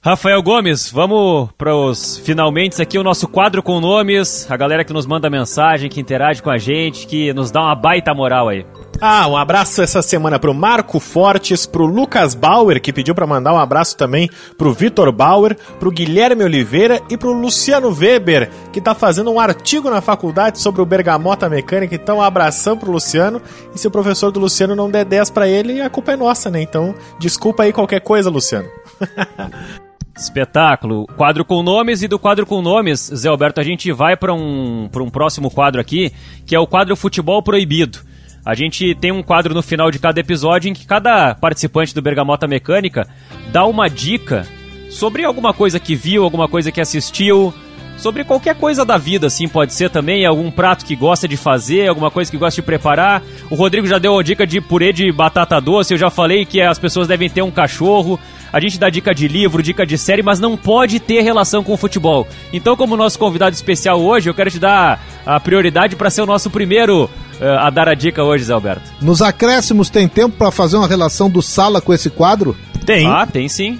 Rafael 0.00 0.40
Gomes, 0.40 0.92
vamos 0.92 1.50
para 1.58 1.74
os 1.74 2.18
finalmente 2.18 2.80
aqui, 2.80 2.96
o 2.96 3.02
nosso 3.02 3.26
quadro 3.26 3.64
com 3.64 3.80
nomes, 3.80 4.48
a 4.48 4.56
galera 4.56 4.84
que 4.84 4.92
nos 4.92 5.06
manda 5.06 5.28
mensagem, 5.28 5.90
que 5.90 6.00
interage 6.00 6.40
com 6.40 6.50
a 6.50 6.56
gente, 6.56 7.04
que 7.04 7.32
nos 7.32 7.50
dá 7.50 7.62
uma 7.62 7.74
baita 7.74 8.14
moral 8.14 8.48
aí. 8.48 8.64
Ah, 9.00 9.28
um 9.28 9.36
abraço 9.36 9.80
essa 9.80 10.02
semana 10.02 10.40
pro 10.40 10.52
Marco 10.52 10.98
Fortes, 10.98 11.66
pro 11.66 11.86
Lucas 11.86 12.34
Bauer, 12.34 12.80
que 12.80 12.92
pediu 12.92 13.14
para 13.14 13.28
mandar 13.28 13.54
um 13.54 13.58
abraço 13.58 13.96
também 13.96 14.28
pro 14.56 14.72
Vitor 14.72 15.12
Bauer, 15.12 15.56
pro 15.78 15.92
Guilherme 15.92 16.42
Oliveira 16.42 17.00
e 17.08 17.16
pro 17.16 17.32
Luciano 17.32 17.94
Weber, 17.94 18.50
que 18.72 18.80
tá 18.80 18.96
fazendo 18.96 19.30
um 19.30 19.38
artigo 19.38 19.88
na 19.88 20.00
faculdade 20.00 20.58
sobre 20.58 20.82
o 20.82 20.86
bergamota 20.86 21.48
mecânica. 21.48 21.94
Então, 21.94 22.18
um 22.18 22.22
abração 22.22 22.76
pro 22.76 22.90
Luciano. 22.90 23.40
E 23.72 23.78
se 23.78 23.86
o 23.86 23.90
professor 23.90 24.32
do 24.32 24.40
Luciano 24.40 24.74
não 24.74 24.90
der 24.90 25.04
10 25.04 25.30
para 25.30 25.46
ele, 25.46 25.80
a 25.80 25.88
culpa 25.88 26.12
é 26.12 26.16
nossa, 26.16 26.50
né? 26.50 26.60
Então, 26.60 26.92
desculpa 27.20 27.62
aí 27.62 27.72
qualquer 27.72 28.00
coisa, 28.00 28.28
Luciano. 28.28 28.68
Espetáculo. 30.18 31.06
Quadro 31.16 31.44
com 31.44 31.62
nomes 31.62 32.02
e 32.02 32.08
do 32.08 32.18
quadro 32.18 32.44
com 32.44 32.60
nomes, 32.60 33.12
Zé 33.14 33.28
Alberto, 33.28 33.60
a 33.60 33.64
gente 33.64 33.92
vai 33.92 34.16
para 34.16 34.34
um, 34.34 34.90
um 34.92 35.10
próximo 35.10 35.48
quadro 35.52 35.80
aqui, 35.80 36.12
que 36.44 36.56
é 36.56 36.58
o 36.58 36.66
quadro 36.66 36.96
Futebol 36.96 37.40
Proibido. 37.44 38.08
A 38.44 38.54
gente 38.54 38.94
tem 38.94 39.12
um 39.12 39.22
quadro 39.22 39.54
no 39.54 39.62
final 39.62 39.90
de 39.90 39.98
cada 39.98 40.20
episódio 40.20 40.70
em 40.70 40.74
que 40.74 40.86
cada 40.86 41.34
participante 41.34 41.94
do 41.94 42.02
Bergamota 42.02 42.46
Mecânica 42.46 43.06
dá 43.52 43.64
uma 43.66 43.88
dica 43.88 44.46
sobre 44.90 45.24
alguma 45.24 45.52
coisa 45.52 45.78
que 45.78 45.94
viu, 45.94 46.24
alguma 46.24 46.48
coisa 46.48 46.72
que 46.72 46.80
assistiu, 46.80 47.52
sobre 47.98 48.22
qualquer 48.22 48.54
coisa 48.54 48.84
da 48.84 48.96
vida, 48.96 49.26
assim, 49.26 49.48
pode 49.48 49.74
ser 49.74 49.90
também, 49.90 50.24
algum 50.24 50.50
prato 50.50 50.84
que 50.84 50.94
gosta 50.94 51.26
de 51.26 51.36
fazer, 51.36 51.88
alguma 51.88 52.10
coisa 52.10 52.30
que 52.30 52.36
gosta 52.36 52.60
de 52.60 52.64
preparar. 52.64 53.22
O 53.50 53.56
Rodrigo 53.56 53.86
já 53.86 53.98
deu 53.98 54.16
a 54.16 54.22
dica 54.22 54.46
de 54.46 54.60
purê 54.60 54.92
de 54.92 55.10
batata 55.10 55.60
doce, 55.60 55.92
eu 55.92 55.98
já 55.98 56.08
falei 56.08 56.46
que 56.46 56.60
as 56.60 56.78
pessoas 56.78 57.08
devem 57.08 57.28
ter 57.28 57.42
um 57.42 57.50
cachorro. 57.50 58.18
A 58.52 58.60
gente 58.60 58.78
dá 58.78 58.88
dica 58.88 59.14
de 59.14 59.26
livro, 59.26 59.62
dica 59.62 59.84
de 59.84 59.98
série, 59.98 60.22
mas 60.22 60.38
não 60.38 60.56
pode 60.56 61.00
ter 61.00 61.22
relação 61.22 61.62
com 61.62 61.72
o 61.72 61.76
futebol. 61.76 62.26
Então, 62.52 62.76
como 62.76 62.96
nosso 62.96 63.18
convidado 63.18 63.54
especial 63.54 64.00
hoje, 64.00 64.30
eu 64.30 64.34
quero 64.34 64.50
te 64.50 64.60
dar 64.60 65.04
a 65.26 65.38
prioridade 65.38 65.96
para 65.96 66.08
ser 66.08 66.22
o 66.22 66.26
nosso 66.26 66.48
primeiro 66.48 67.10
a 67.40 67.70
dar 67.70 67.88
a 67.88 67.94
dica 67.94 68.22
hoje, 68.22 68.44
Zé 68.44 68.52
Alberto. 68.52 68.90
Nos 69.00 69.22
acréscimos 69.22 69.90
tem 69.90 70.08
tempo 70.08 70.36
para 70.36 70.50
fazer 70.50 70.76
uma 70.76 70.88
relação 70.88 71.30
do 71.30 71.42
Sala 71.42 71.80
com 71.80 71.92
esse 71.92 72.10
quadro? 72.10 72.56
Tem. 72.84 73.06
Ah, 73.06 73.26
tem 73.26 73.48
sim. 73.48 73.78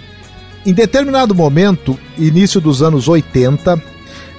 Em 0.67 0.73
determinado 0.73 1.35
momento, 1.35 1.99
início 2.19 2.61
dos 2.61 2.83
anos 2.83 3.09
80, 3.09 3.83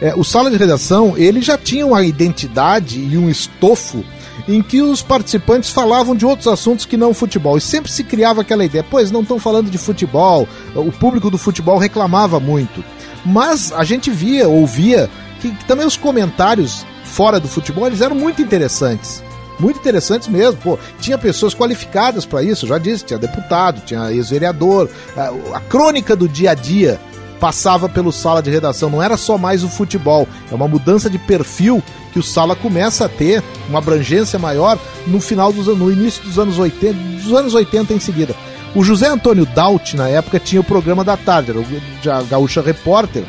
é, 0.02 0.14
o 0.16 0.24
sala 0.24 0.50
de 0.50 0.58
redação 0.58 1.18
ele 1.18 1.42
já 1.42 1.58
tinha 1.58 1.86
uma 1.86 2.04
identidade 2.04 3.00
e 3.00 3.18
um 3.18 3.30
estofo 3.30 4.04
em 4.48 4.62
que 4.62 4.82
os 4.82 5.02
participantes 5.02 5.70
falavam 5.70 6.16
de 6.16 6.26
outros 6.26 6.48
assuntos 6.48 6.86
que 6.86 6.98
não 6.98 7.14
futebol. 7.14 7.58
E 7.58 7.62
sempre 7.62 7.92
se 7.92 8.04
criava 8.04 8.42
aquela 8.42 8.64
ideia, 8.64 8.86
pois 8.90 9.12
não 9.12 9.22
estão 9.22 9.40
falando 9.40 9.70
de 9.70 9.78
futebol, 9.78 10.48
o 10.76 10.92
público 10.92 11.30
do 11.30 11.38
futebol 11.38 11.78
reclamava 11.78 12.40
muito. 12.40 12.84
Mas 13.26 13.72
a 13.74 13.84
gente 13.84 14.10
via, 14.10 14.48
ouvia, 14.48 15.10
que, 15.42 15.52
que 15.52 15.66
também 15.66 15.86
os 15.86 15.98
comentários 15.98 16.86
fora 17.10 17.39
do 17.39 17.47
futebol 17.47 17.88
eles 17.88 18.01
eram 18.01 18.16
muito 18.16 18.41
interessantes. 18.41 19.24
Muito 19.60 19.80
interessantes 19.80 20.30
mesmo, 20.30 20.60
pô. 20.62 20.80
Tinha 21.01 21.18
pessoas 21.18 21.53
qualificadas 21.53 22.26
para 22.26 22.41
isso, 22.41 22.66
já 22.66 22.78
disse, 22.78 23.03
tinha 23.03 23.20
deputado, 23.20 23.82
tinha 23.86 24.12
ex-vereador. 24.12 24.89
A, 25.18 25.57
a 25.57 25.60
crônica 25.60 26.16
do 26.16 26.30
dia 26.30 26.51
a 26.51 26.53
dia 26.53 26.99
passava 27.39 27.88
pelo 27.89 28.12
sala 28.12 28.41
de 28.41 28.49
redação, 28.49 28.89
não 28.89 29.01
era 29.01 29.18
só 29.18 29.38
mais 29.38 29.64
o 29.64 29.70
futebol, 29.70 30.28
é 30.51 30.55
uma 30.55 30.68
mudança 30.68 31.10
de 31.10 31.18
perfil 31.18 31.82
que 32.12 32.20
o 32.20 32.24
sala 32.24 32.55
começa 32.55 33.05
a 33.05 33.10
ter 33.10 33.41
uma 33.70 33.80
abrangência 33.80 34.38
maior 34.38 34.78
no 35.07 35.22
final 35.22 35.53
dos 35.53 35.68
no 35.68 35.91
início 35.91 36.24
dos 36.24 36.38
anos 36.38 36.57
80, 36.57 36.93
dos 36.93 37.34
anos 37.34 37.53
80 37.53 37.93
em 37.93 37.99
seguida. 37.99 38.36
O 38.76 38.84
José 38.84 39.07
Antônio 39.07 39.45
Daut, 39.45 39.95
na 39.95 40.07
época, 40.10 40.39
tinha 40.39 40.62
o 40.62 40.64
programa 40.64 41.03
da 41.03 41.18
tarde, 41.18 41.51
era 41.51 41.60
o 41.60 42.26
Gaúcha 42.30 42.62
Repórter, 42.62 43.24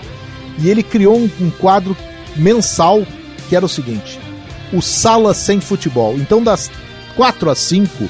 e 0.58 0.68
ele 0.68 0.82
criou 0.82 1.16
um, 1.16 1.30
um 1.40 1.50
quadro 1.50 1.96
mensal 2.36 3.02
que 3.50 3.56
era 3.56 3.66
o 3.66 3.68
seguinte: 3.68 4.18
o 4.72 4.80
Sala 4.80 5.34
Sem 5.34 5.60
Futebol. 5.60 6.14
Então, 6.16 6.42
das 6.42 6.70
4 7.16 7.50
às 7.50 7.58
5, 7.58 8.08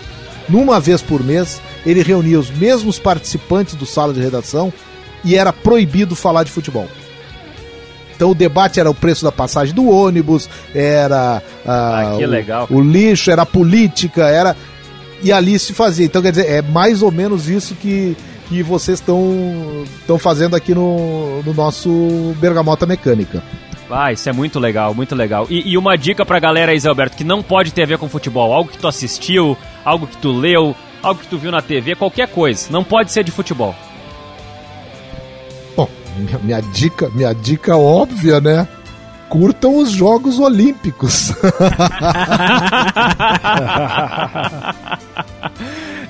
numa 0.49 0.78
vez 0.78 1.03
por 1.03 1.24
mês, 1.24 1.61
ele 1.84 2.03
reunia 2.03 2.38
os 2.38 2.51
mesmos 2.51 2.99
participantes 2.99 3.74
do 3.74 3.86
sala 3.86 4.12
de 4.12 4.20
redação 4.20 4.72
e 5.24 5.34
era 5.34 5.53
proibido 5.53 6.14
falar 6.14 6.45
de 6.45 6.53
futebol. 6.53 6.86
Então 8.14 8.32
o 8.32 8.34
debate 8.34 8.78
era 8.78 8.91
o 8.91 8.95
preço 8.95 9.24
da 9.24 9.32
passagem 9.32 9.74
do 9.74 9.88
ônibus, 9.88 10.49
era 10.74 11.43
ah, 11.64 12.18
legal. 12.20 12.66
O, 12.68 12.76
o 12.76 12.80
lixo, 12.82 13.30
era 13.30 13.43
a 13.43 13.47
política, 13.47 14.28
era. 14.28 14.55
E 15.22 15.32
ali 15.32 15.59
se 15.59 15.72
fazia. 15.72 16.05
Então, 16.05 16.20
quer 16.20 16.30
dizer, 16.30 16.47
é 16.47 16.61
mais 16.61 17.03
ou 17.03 17.11
menos 17.11 17.49
isso 17.49 17.74
que, 17.74 18.14
que 18.49 18.62
vocês 18.62 18.99
estão 18.99 20.18
fazendo 20.18 20.55
aqui 20.55 20.74
no, 20.74 21.43
no 21.43 21.55
nosso 21.55 22.34
Bergamota 22.38 22.84
Mecânica. 22.84 23.43
Ah, 23.91 24.12
isso 24.12 24.28
é 24.28 24.32
muito 24.32 24.59
legal, 24.59 24.95
muito 24.95 25.14
legal. 25.14 25.47
E, 25.51 25.72
e 25.72 25.78
uma 25.78 25.97
dica 25.97 26.24
pra 26.24 26.38
galera 26.38 26.72
aí, 26.72 26.78
Zé 26.78 26.88
Alberto, 26.88 27.16
que 27.16 27.24
não 27.24 27.43
pode 27.43 27.72
ter 27.72 27.82
a 27.82 27.86
ver 27.86 27.99
com 27.99 28.09
futebol. 28.09 28.53
Algo 28.53 28.70
que 28.70 28.78
tu 28.78 28.88
assistiu, 28.88 29.57
algo 29.84 30.07
que 30.07 30.16
tu 30.16 30.32
leu, 30.32 30.74
algo 31.03 31.20
que 31.20 31.26
tu 31.26 31.38
viu 31.38 31.51
na 31.51 31.61
TV, 31.61 31.95
qualquer 31.95 32.28
coisa. 32.28 32.68
Não 32.70 32.84
pode 32.84 33.12
ser 33.12 33.24
de 33.24 33.30
futebol 33.30 33.74
minha, 36.20 36.38
minha 36.38 36.61
dica, 36.61 37.11
minha 37.14 37.32
dica 37.32 37.76
óbvia, 37.76 38.41
né? 38.41 38.66
Curtam 39.28 39.76
os 39.78 39.91
Jogos 39.93 40.38
Olímpicos. 40.41 41.32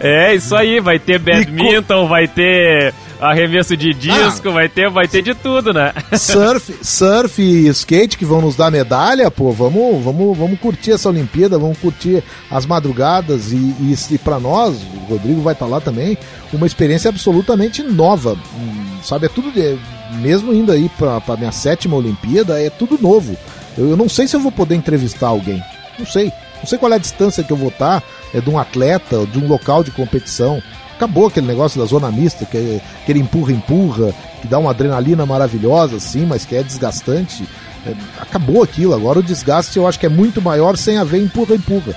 é, 0.00 0.34
isso 0.34 0.56
aí, 0.56 0.80
vai 0.80 0.98
ter 0.98 1.18
badminton, 1.18 2.08
vai 2.08 2.26
ter 2.26 2.94
arremesso 3.20 3.76
de 3.76 3.92
disco, 3.92 4.48
ah. 4.48 4.52
vai 4.52 4.68
ter, 4.68 4.90
vai 4.90 5.06
ter 5.06 5.22
de 5.22 5.34
tudo, 5.34 5.72
né? 5.72 5.92
Surf, 6.16 6.78
surf 6.82 7.42
e 7.42 7.68
skate 7.68 8.16
que 8.16 8.24
vão 8.24 8.40
nos 8.40 8.56
dar 8.56 8.70
medalha, 8.70 9.30
pô, 9.30 9.52
vamos, 9.52 10.02
vamos, 10.02 10.36
vamos 10.36 10.58
curtir 10.58 10.92
essa 10.92 11.08
Olimpíada, 11.08 11.58
vamos 11.58 11.78
curtir 11.78 12.22
as 12.50 12.66
madrugadas 12.66 13.52
e, 13.52 13.56
e, 13.56 13.94
e 14.10 14.18
para 14.18 14.40
nós, 14.40 14.76
o 14.82 15.12
Rodrigo 15.12 15.40
vai 15.40 15.52
estar 15.52 15.66
tá 15.66 15.70
lá 15.70 15.80
também, 15.80 16.16
uma 16.52 16.66
experiência 16.66 17.08
absolutamente 17.08 17.82
nova, 17.82 18.36
hum, 18.56 18.98
sabe? 19.02 19.26
É 19.26 19.28
tudo 19.28 19.52
de, 19.52 19.78
mesmo 20.18 20.52
indo 20.52 20.72
aí 20.72 20.90
para 20.98 21.36
minha 21.36 21.52
sétima 21.52 21.96
Olimpíada, 21.96 22.60
é 22.60 22.70
tudo 22.70 22.98
novo. 23.00 23.36
Eu, 23.76 23.90
eu, 23.90 23.96
não 23.96 24.08
sei 24.08 24.26
se 24.26 24.36
eu 24.36 24.40
vou 24.40 24.52
poder 24.52 24.74
entrevistar 24.74 25.28
alguém. 25.28 25.62
Não 25.98 26.06
sei. 26.06 26.32
Não 26.58 26.66
sei 26.66 26.78
qual 26.78 26.92
é 26.92 26.96
a 26.96 26.98
distância 26.98 27.42
que 27.42 27.52
eu 27.52 27.56
vou 27.56 27.68
estar 27.68 28.02
é 28.34 28.40
de 28.40 28.50
um 28.50 28.58
atleta, 28.58 29.24
de 29.26 29.38
um 29.38 29.48
local 29.48 29.82
de 29.82 29.90
competição. 29.90 30.62
Acabou 31.00 31.28
aquele 31.28 31.46
negócio 31.46 31.80
da 31.80 31.86
zona 31.86 32.12
mista, 32.12 32.44
que 32.44 32.58
é 32.58 32.80
aquele 33.02 33.20
empurra-empurra, 33.20 34.12
que 34.42 34.46
dá 34.46 34.58
uma 34.58 34.68
adrenalina 34.68 35.24
maravilhosa, 35.24 35.98
sim, 35.98 36.26
mas 36.26 36.44
que 36.44 36.54
é 36.54 36.62
desgastante. 36.62 37.48
é, 37.86 37.94
acabou 38.20 38.62
aquilo. 38.62 38.92
Agora 38.92 39.18
o 39.18 39.22
desgaste 39.22 39.78
eu 39.78 39.88
acho 39.88 39.98
que 39.98 40.04
é 40.04 40.10
muito 40.10 40.42
maior 40.42 40.76
sem 40.76 40.98
haver 40.98 41.22
empurra-empurra. 41.22 41.94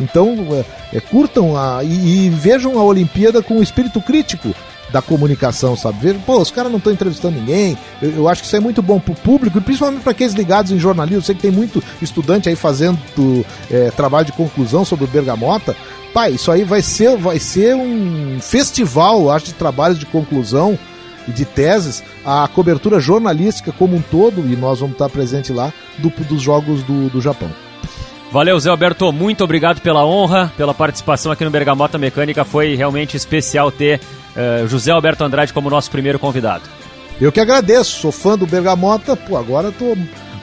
Então, 0.00 0.34
é, 0.92 0.96
é, 0.96 1.00
curtam 1.00 1.58
a, 1.58 1.84
e, 1.84 2.28
e, 2.28 2.30
vejam 2.30 2.78
a 2.78 2.82
Olimpíada 2.82 3.42
com 3.42 3.58
o 3.58 3.62
espírito 3.62 4.00
crítico 4.00 4.54
da 4.90 5.02
comunicação, 5.02 5.76
sabe? 5.76 5.98
Vejam, 6.00 6.22
pô, 6.22 6.40
os 6.40 6.50
caras 6.50 6.70
não 6.70 6.78
estão 6.78 6.90
entrevistando 6.90 7.38
ninguém. 7.38 7.76
Eu, 8.00 8.10
eu, 8.10 8.28
acho 8.28 8.40
que 8.40 8.46
isso 8.46 8.56
é 8.56 8.60
muito 8.60 8.80
bom 8.80 8.98
pro 8.98 9.14
público 9.14 9.58
e 9.58 9.60
principalmente 9.60 10.00
para 10.00 10.12
aqueles 10.12 10.32
ligados 10.32 10.72
em 10.72 10.78
jornalismo. 10.78 11.18
Eu 11.18 11.22
sei 11.22 11.34
que 11.34 11.42
tem 11.42 11.50
muito 11.50 11.82
estudante 12.00 12.48
aí 12.48 12.56
fazendo 12.56 12.98
é, 13.70 13.90
trabalho 13.90 14.24
de 14.24 14.32
conclusão 14.32 14.86
sobre 14.86 15.04
o 15.04 15.08
Bergamota. 15.08 15.76
Pai, 16.12 16.32
isso 16.32 16.50
aí 16.50 16.64
vai 16.64 16.82
ser, 16.82 17.16
vai 17.16 17.38
ser 17.38 17.74
um 17.74 18.38
festival, 18.40 19.30
acho, 19.30 19.46
de 19.46 19.54
trabalhos 19.54 19.98
de 19.98 20.06
conclusão 20.06 20.78
e 21.26 21.32
de 21.32 21.44
teses, 21.44 22.02
a 22.24 22.48
cobertura 22.48 22.98
jornalística 22.98 23.70
como 23.70 23.96
um 23.96 24.02
todo, 24.02 24.40
e 24.40 24.56
nós 24.56 24.80
vamos 24.80 24.94
estar 24.94 25.08
presente 25.10 25.52
lá, 25.52 25.72
do, 25.98 26.08
dos 26.24 26.40
Jogos 26.40 26.82
do, 26.82 27.10
do 27.10 27.20
Japão. 27.20 27.50
Valeu, 28.30 28.58
Zé 28.60 28.68
Alberto. 28.68 29.10
Muito 29.10 29.42
obrigado 29.42 29.80
pela 29.80 30.04
honra, 30.04 30.52
pela 30.56 30.74
participação 30.74 31.32
aqui 31.32 31.44
no 31.44 31.50
Bergamota 31.50 31.96
Mecânica. 31.96 32.44
Foi 32.44 32.74
realmente 32.74 33.16
especial 33.16 33.72
ter 33.72 34.00
uh, 34.36 34.68
José 34.68 34.90
Alberto 34.90 35.24
Andrade 35.24 35.52
como 35.52 35.70
nosso 35.70 35.90
primeiro 35.90 36.18
convidado. 36.18 36.64
Eu 37.20 37.32
que 37.32 37.40
agradeço, 37.40 38.00
sou 38.00 38.12
fã 38.12 38.36
do 38.36 38.46
Bergamota, 38.46 39.16
pô, 39.16 39.36
agora 39.36 39.72
tô, 39.72 39.96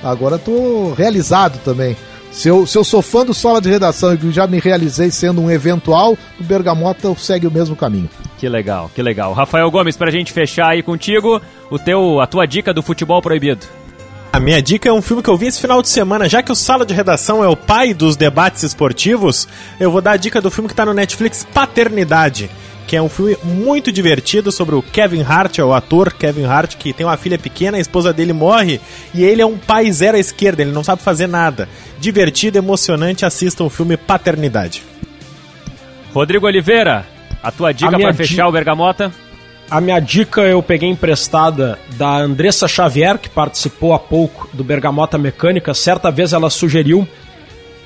agora 0.04 0.38
tô 0.38 0.94
realizado 0.94 1.60
também. 1.64 1.96
Se 2.36 2.50
eu, 2.50 2.68
se 2.68 2.78
eu 2.78 2.84
sou 2.84 3.02
fã 3.02 3.26
do 3.26 3.34
Sala 3.34 3.62
de 3.62 3.70
Redação 3.70 4.14
e 4.14 4.32
já 4.32 4.46
me 4.46 4.60
realizei 4.60 5.10
sendo 5.10 5.42
um 5.42 5.50
eventual, 5.50 6.18
o 6.38 6.44
Bergamota 6.44 7.16
segue 7.16 7.48
o 7.48 7.52
mesmo 7.52 7.78
caminho. 7.78 8.10
Que 8.38 8.50
legal, 8.50 8.92
que 8.94 9.02
legal. 9.02 9.32
Rafael 9.32 9.72
Gomes, 9.72 9.96
pra 9.96 10.12
gente 10.12 10.34
fechar 10.34 10.68
aí 10.68 10.84
contigo, 10.84 11.42
o 11.72 11.80
teu, 11.80 12.20
a 12.20 12.28
tua 12.28 12.46
dica 12.46 12.74
do 12.74 12.84
futebol 12.84 13.22
proibido. 13.22 13.66
A 14.34 14.40
minha 14.42 14.62
dica 14.62 14.90
é 14.90 14.92
um 14.92 15.02
filme 15.02 15.24
que 15.24 15.30
eu 15.30 15.38
vi 15.38 15.48
esse 15.48 15.62
final 15.62 15.82
de 15.82 15.88
semana. 15.88 16.28
Já 16.28 16.44
que 16.44 16.52
o 16.52 16.56
Sala 16.56 16.86
de 16.86 16.94
Redação 16.94 17.42
é 17.42 17.48
o 17.48 17.56
pai 17.56 17.94
dos 17.94 18.18
debates 18.18 18.64
esportivos, 18.64 19.48
eu 19.80 19.90
vou 19.90 20.02
dar 20.02 20.12
a 20.12 20.18
dica 20.18 20.42
do 20.42 20.52
filme 20.52 20.68
que 20.68 20.74
está 20.74 20.86
no 20.86 20.94
Netflix, 20.94 21.48
Paternidade. 21.54 22.52
Que 22.88 22.96
é 22.96 23.02
um 23.02 23.10
filme 23.10 23.38
muito 23.44 23.92
divertido 23.92 24.52
sobre 24.52 24.76
o 24.76 24.82
Kevin 24.82 25.24
Hart, 25.24 25.58
é 25.58 25.64
o 25.64 25.74
ator 25.74 26.14
Kevin 26.14 26.46
Hart, 26.46 26.76
que 26.76 26.94
tem 26.94 27.06
uma 27.06 27.18
filha 27.18 27.38
pequena, 27.38 27.78
a 27.78 27.82
esposa 27.82 28.14
dele 28.14 28.34
morre 28.34 28.80
e 29.14 29.24
ele 29.24 29.42
é 29.42 29.46
um 29.46 29.58
pai 29.58 29.92
zero 29.92 30.18
à 30.18 30.20
esquerda, 30.20 30.62
ele 30.62 30.72
não 30.72 30.84
sabe 30.84 31.02
fazer 31.02 31.28
nada. 31.28 31.68
Divertido, 32.00 32.58
emocionante, 32.58 33.26
assista 33.26 33.64
o 33.64 33.70
filme 33.70 33.98
Paternidade. 33.98 34.84
Rodrigo 36.14 36.46
Oliveira, 36.46 37.06
a 37.42 37.52
tua 37.52 37.72
dica 37.72 37.98
para 37.98 38.14
fechar 38.14 38.48
o 38.48 38.52
Bergamota? 38.52 39.12
A 39.70 39.82
minha 39.82 40.00
dica 40.00 40.42
eu 40.42 40.62
peguei 40.62 40.90
emprestada 40.90 41.80
da 41.98 42.18
Andressa 42.18 42.68
Xavier, 42.68 43.18
que 43.18 43.30
participou 43.30 43.94
há 43.94 44.00
pouco 44.00 44.48
do 44.54 44.64
Bergamota 44.64 45.18
Mecânica. 45.18 45.74
Certa 45.74 46.12
vez 46.12 46.34
ela 46.34 46.52
sugeriu 46.52 47.08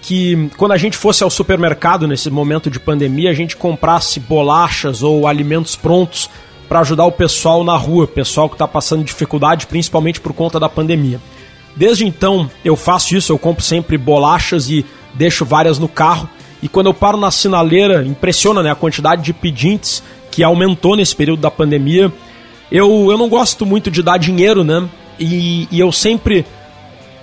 que 0.02 0.50
quando 0.58 0.72
a 0.72 0.78
gente 0.78 0.97
fosse 0.97 1.24
ao 1.24 1.30
supermercado 1.30 2.08
nesse 2.08 2.30
momento 2.30 2.70
de 2.70 2.80
pandemia, 2.80 3.30
a 3.30 3.34
gente 3.34 3.56
comprasse 3.56 4.20
bolachas 4.20 5.04
ou 5.04 5.28
alimentos 5.28 5.76
prontos 5.76 6.30
para 6.68 6.80
ajudar 6.82 7.06
o 7.06 7.12
pessoal 7.12 7.64
na 7.64 7.76
rua, 7.76 8.08
pessoal 8.08 8.47
que 8.47 8.56
está 8.56 8.68
passando 8.68 9.04
dificuldade, 9.04 9.68
principalmente 9.68 10.22
por 10.22 10.34
conta 10.34 10.60
da 10.60 10.70
pandemia. 10.70 11.20
Desde 11.76 12.06
então 12.06 12.50
eu 12.64 12.76
faço 12.76 13.16
isso, 13.16 13.32
eu 13.32 13.39
compro 13.39 13.64
sempre 13.64 13.97
bolachas 13.97 14.70
e 14.70 14.86
deixo 15.14 15.45
várias 15.45 15.80
no 15.80 15.88
carro. 15.88 16.30
E 16.62 16.68
quando 16.68 16.88
eu 16.88 16.93
paro 16.93 17.18
na 17.18 17.32
sinaleira, 17.32 18.06
impressiona 18.06 18.62
né, 18.62 18.72
a 18.72 18.76
quantidade 18.76 19.24
de 19.24 19.34
pedintes 19.34 20.04
que 20.30 20.43
aumentou 20.43 20.95
nesse 20.95 21.16
período 21.16 21.39
da 21.39 21.50
pandemia. 21.50 22.12
Eu, 22.72 23.10
eu 23.10 23.18
não 23.18 23.30
gosto 23.30 23.66
muito 23.66 23.89
de 23.89 24.04
dar 24.04 24.18
dinheiro, 24.18 24.64
né? 24.64 24.88
E, 25.20 25.68
e 25.72 25.80
eu 25.80 25.91
sempre 25.91 26.45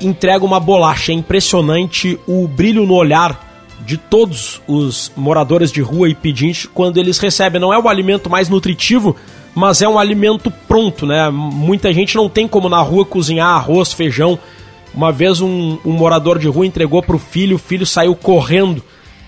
entrego 0.01 0.47
uma 0.47 0.61
bolacha. 0.61 1.13
É 1.13 1.15
impressionante 1.15 2.19
o 2.27 2.47
brilho 2.47 2.87
no 2.87 2.95
olhar 2.95 3.45
de 3.85 3.97
todos 3.97 4.61
os 4.67 5.13
moradores 5.17 5.71
de 5.71 5.81
rua 5.81 6.09
e 6.09 6.15
pedintes 6.15 6.69
quando 6.73 6.99
eles 6.99 7.19
recebem. 7.19 7.61
Não 7.61 7.73
é 7.73 7.79
o 7.79 7.89
alimento 7.89 8.29
mais 8.29 8.49
nutritivo, 8.49 9.15
mas 9.55 9.81
é 9.81 9.89
um 9.89 9.99
alimento 9.99 10.51
pronto, 10.67 11.07
né? 11.07 11.31
Muita 11.31 11.93
gente 11.93 12.17
não 12.17 12.29
tem 12.29 12.49
como 12.49 12.69
na 12.69 12.81
rua 12.81 13.05
cozinhar 13.05 13.49
arroz, 13.49 13.93
feijão. 13.93 14.39
Uma 14.95 15.13
vez 15.13 15.41
um, 15.41 15.79
um 15.85 15.93
morador 15.93 16.39
de 16.39 16.49
rua 16.49 16.67
entregou 16.67 17.03
para 17.03 17.17
o 17.17 17.19
filho, 17.19 17.57
o 17.57 17.59
filho 17.59 17.87
saiu 17.87 18.15
correndo 18.17 18.83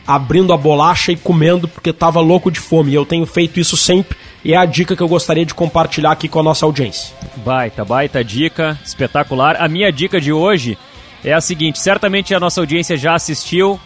abrindo 0.08 0.54
a 0.54 0.56
bolacha 0.56 1.12
e 1.12 1.16
comendo 1.16 1.68
porque 1.68 1.90
estava 1.90 2.18
louco 2.18 2.50
de 2.50 2.58
fome. 2.58 2.92
E 2.92 2.94
eu 2.94 3.04
tenho 3.04 3.26
feito 3.26 3.60
isso 3.60 3.76
sempre 3.76 4.16
e 4.48 4.54
é 4.54 4.56
a 4.56 4.64
dica 4.64 4.96
que 4.96 5.02
eu 5.02 5.08
gostaria 5.08 5.44
de 5.44 5.52
compartilhar 5.52 6.10
aqui 6.10 6.26
com 6.26 6.40
a 6.40 6.42
nossa 6.42 6.64
audiência. 6.64 7.14
Baita, 7.44 7.84
baita 7.84 8.24
dica, 8.24 8.78
espetacular. 8.82 9.56
A 9.60 9.68
minha 9.68 9.92
dica 9.92 10.18
de 10.18 10.32
hoje 10.32 10.78
é 11.22 11.34
a 11.34 11.40
seguinte: 11.42 11.78
certamente 11.78 12.34
a 12.34 12.40
nossa 12.40 12.58
audiência 12.58 12.96
já 12.96 13.14
assistiu 13.14 13.78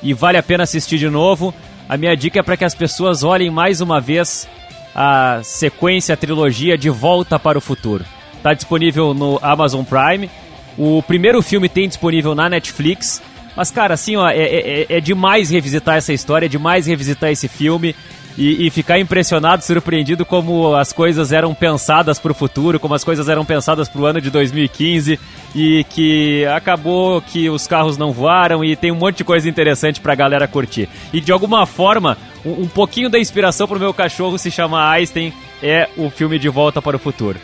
e 0.00 0.14
vale 0.14 0.38
a 0.38 0.42
pena 0.42 0.62
assistir 0.62 0.98
de 0.98 1.10
novo. 1.10 1.52
A 1.88 1.96
minha 1.96 2.16
dica 2.16 2.38
é 2.38 2.42
para 2.44 2.56
que 2.56 2.64
as 2.64 2.76
pessoas 2.76 3.24
olhem 3.24 3.50
mais 3.50 3.80
uma 3.80 4.00
vez 4.00 4.48
a 4.94 5.40
sequência, 5.42 6.12
a 6.12 6.16
trilogia 6.16 6.78
De 6.78 6.88
Volta 6.88 7.36
para 7.36 7.58
o 7.58 7.60
Futuro. 7.60 8.04
Está 8.36 8.54
disponível 8.54 9.14
no 9.14 9.40
Amazon 9.42 9.82
Prime. 9.82 10.30
O 10.78 11.02
primeiro 11.02 11.42
filme 11.42 11.68
tem 11.68 11.88
disponível 11.88 12.36
na 12.36 12.48
Netflix. 12.48 13.20
Mas, 13.56 13.72
cara, 13.72 13.94
assim, 13.94 14.14
ó, 14.14 14.28
é, 14.28 14.36
é, 14.36 14.80
é, 14.82 14.86
é 14.90 15.00
demais 15.00 15.50
revisitar 15.50 15.96
essa 15.96 16.12
história, 16.12 16.46
é 16.46 16.48
demais 16.48 16.86
revisitar 16.86 17.30
esse 17.30 17.48
filme. 17.48 17.96
E, 18.36 18.66
e, 18.66 18.70
ficar 18.70 18.98
impressionado, 18.98 19.62
surpreendido 19.62 20.26
como 20.26 20.74
as 20.74 20.92
coisas 20.92 21.30
eram 21.30 21.54
pensadas 21.54 22.18
para 22.18 22.32
o 22.32 22.34
futuro, 22.34 22.80
como 22.80 22.92
as 22.92 23.04
coisas 23.04 23.28
eram 23.28 23.44
pensadas 23.44 23.88
para 23.88 24.00
o 24.00 24.06
ano 24.06 24.20
de 24.20 24.28
2015 24.28 25.20
e 25.54 25.84
que 25.84 26.44
acabou 26.46 27.22
que 27.22 27.48
os 27.48 27.68
carros 27.68 27.96
não 27.96 28.10
voaram 28.10 28.64
e 28.64 28.74
tem 28.74 28.90
um 28.90 28.96
monte 28.96 29.18
de 29.18 29.24
coisa 29.24 29.48
interessante 29.48 30.00
para 30.00 30.14
a 30.14 30.16
galera 30.16 30.48
curtir. 30.48 30.88
E 31.12 31.20
de 31.20 31.30
alguma 31.30 31.64
forma, 31.64 32.18
um, 32.44 32.62
um 32.62 32.68
pouquinho 32.68 33.08
da 33.08 33.20
inspiração 33.20 33.68
para 33.68 33.76
o 33.76 33.80
meu 33.80 33.94
cachorro 33.94 34.36
se 34.36 34.50
chama 34.50 34.90
Einstein 34.90 35.32
é 35.62 35.88
o 35.96 36.10
filme 36.10 36.36
De 36.36 36.48
Volta 36.48 36.82
para 36.82 36.96
o 36.96 37.00
Futuro. 37.00 37.38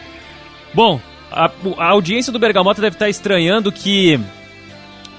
Bom, 0.74 1.00
a, 1.30 1.48
a 1.78 1.86
audiência 1.90 2.32
do 2.32 2.38
Bergamota 2.38 2.82
deve 2.82 2.96
estar 2.96 3.08
estranhando 3.08 3.70
que 3.70 4.18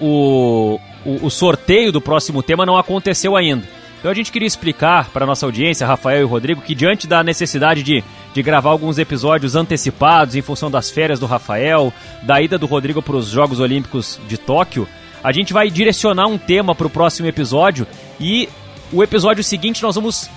o, 0.02 0.78
o, 1.06 1.26
o 1.26 1.30
sorteio 1.30 1.94
do 1.94 2.02
próximo 2.02 2.44
tema 2.44 2.66
não 2.66 2.78
aconteceu 2.78 3.38
ainda. 3.38 3.81
Então 4.02 4.10
a 4.10 4.16
gente 4.16 4.32
queria 4.32 4.48
explicar 4.48 5.12
para 5.12 5.28
nossa 5.28 5.46
audiência, 5.46 5.86
Rafael 5.86 6.22
e 6.22 6.26
Rodrigo, 6.26 6.60
que 6.60 6.74
diante 6.74 7.06
da 7.06 7.24
necessidade 7.24 7.84
de, 7.84 8.04
de 8.34 8.42
gravar 8.42 8.72
alguns 8.72 8.98
episódios 8.98 9.56
antecipados 9.56 10.36
em 10.36 10.42
função 10.42 10.72
das 10.72 10.90
férias 10.90 11.20
do 11.20 11.28
Rafael, 11.28 11.94
da 12.24 12.42
ida 12.42 12.58
do 12.58 12.66
Rodrigo 12.66 13.00
para 13.00 13.16
os 13.16 13.28
Jogos 13.28 13.60
Olímpicos 13.60 14.20
de 14.28 14.40
Tóquio, 14.40 14.88
a 15.24 15.32
gente 15.32 15.54
vai 15.54 15.70
direcionar 15.70 16.26
um 16.26 16.40
tema 16.40 16.74
para 16.74 16.88
o 16.88 16.90
próximo 16.90 17.28
episódio 17.28 17.86
e 18.20 18.50
o 18.92 19.04
episódio 19.04 19.44
seguinte 19.44 19.84
nós 19.84 19.94
vamos 19.94 20.28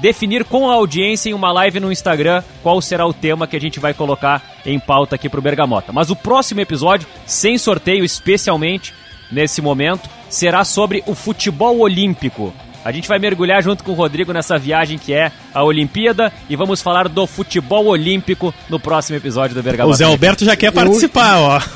definir 0.00 0.42
com 0.42 0.70
a 0.70 0.72
audiência 0.72 1.28
em 1.28 1.34
uma 1.34 1.52
live 1.52 1.80
no 1.80 1.92
Instagram 1.92 2.42
qual 2.62 2.80
será 2.80 3.06
o 3.06 3.12
tema 3.12 3.46
que 3.46 3.56
a 3.56 3.60
gente 3.60 3.78
vai 3.78 3.92
colocar 3.92 4.42
em 4.64 4.80
pauta 4.80 5.16
aqui 5.16 5.28
para 5.28 5.38
o 5.38 5.42
Bergamota. 5.42 5.92
Mas 5.92 6.08
o 6.08 6.16
próximo 6.16 6.62
episódio, 6.62 7.06
sem 7.26 7.58
sorteio 7.58 8.06
especialmente, 8.06 8.94
nesse 9.30 9.60
momento 9.60 10.08
será 10.30 10.64
sobre 10.64 11.04
o 11.06 11.14
futebol 11.14 11.78
olímpico. 11.80 12.54
A 12.84 12.92
gente 12.92 13.08
vai 13.08 13.18
mergulhar 13.18 13.62
junto 13.62 13.84
com 13.84 13.92
o 13.92 13.94
Rodrigo 13.94 14.32
nessa 14.32 14.58
viagem 14.58 14.98
que 14.98 15.12
é 15.12 15.30
a 15.54 15.62
Olimpíada 15.62 16.32
e 16.48 16.56
vamos 16.56 16.82
falar 16.82 17.08
do 17.08 17.26
futebol 17.26 17.86
olímpico 17.86 18.52
no 18.68 18.80
próximo 18.80 19.16
episódio 19.16 19.54
do 19.54 19.62
Bergamota. 19.62 19.94
O 19.94 19.96
Zé 19.96 20.04
Alberto 20.04 20.44
já 20.44 20.56
quer 20.56 20.72
participar, 20.72 21.38
ó. 21.38 21.60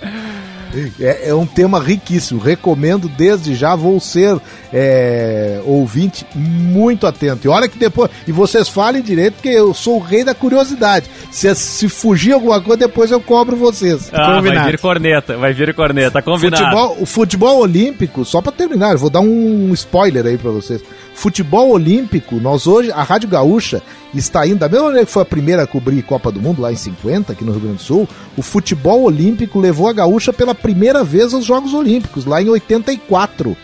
É, 1.00 1.30
é, 1.30 1.34
um 1.34 1.46
tema 1.46 1.80
riquíssimo. 1.80 2.40
Recomendo 2.40 3.08
desde 3.08 3.54
já. 3.54 3.74
Vou 3.74 3.98
ser 4.00 4.38
é, 4.72 5.60
ouvinte 5.64 6.26
muito 6.34 7.06
atento. 7.06 7.46
E 7.46 7.48
olha 7.48 7.68
que 7.68 7.78
depois. 7.78 8.10
E 8.26 8.32
vocês 8.32 8.68
falem 8.68 9.02
direito, 9.02 9.34
porque 9.34 9.48
eu 9.48 9.74
sou 9.74 9.96
o 9.96 10.00
rei 10.00 10.24
da 10.24 10.34
curiosidade. 10.34 11.10
Se, 11.30 11.52
se 11.54 11.88
fugir 11.88 12.32
alguma 12.32 12.60
coisa, 12.60 12.86
depois 12.86 13.10
eu 13.10 13.20
cobro 13.20 13.56
vocês. 13.56 14.10
Ah, 14.12 14.36
combinado. 14.36 14.60
vai 14.60 14.70
vir 14.70 14.78
corneta, 14.78 15.36
vai 15.36 15.52
vir 15.52 15.74
corneta, 15.74 16.22
combinado. 16.22 16.64
Futebol, 16.64 16.96
o 17.00 17.06
futebol 17.06 17.58
olímpico, 17.58 18.24
só 18.24 18.40
para 18.40 18.52
terminar, 18.52 18.92
eu 18.92 18.98
vou 18.98 19.10
dar 19.10 19.20
um 19.20 19.72
spoiler 19.72 20.26
aí 20.26 20.38
para 20.38 20.50
vocês. 20.50 20.82
Futebol 21.14 21.70
olímpico, 21.70 22.36
nós 22.36 22.66
hoje, 22.66 22.90
a 22.92 23.02
Rádio 23.02 23.28
Gaúcha 23.28 23.82
está 24.14 24.46
indo, 24.46 24.58
da 24.58 24.68
mesma 24.68 24.86
maneira 24.86 25.06
que 25.06 25.12
foi 25.12 25.22
a 25.22 25.26
primeira 25.26 25.62
a 25.64 25.66
cobrir 25.66 26.02
Copa 26.02 26.32
do 26.32 26.40
Mundo 26.40 26.62
lá 26.62 26.72
em 26.72 26.76
50, 26.76 27.32
aqui 27.32 27.44
no 27.44 27.52
Rio 27.52 27.60
Grande 27.60 27.76
do 27.76 27.82
Sul, 27.82 28.08
o 28.36 28.42
futebol 28.42 29.02
olímpico 29.02 29.60
levou 29.60 29.88
a 29.88 29.92
Gaúcha 29.92 30.32
pela 30.32 30.54
primeira 30.60 31.02
vez 31.02 31.34
aos 31.34 31.44
Jogos 31.44 31.74
Olímpicos, 31.74 32.24
lá 32.24 32.40
em 32.42 32.48
84. 32.48 33.56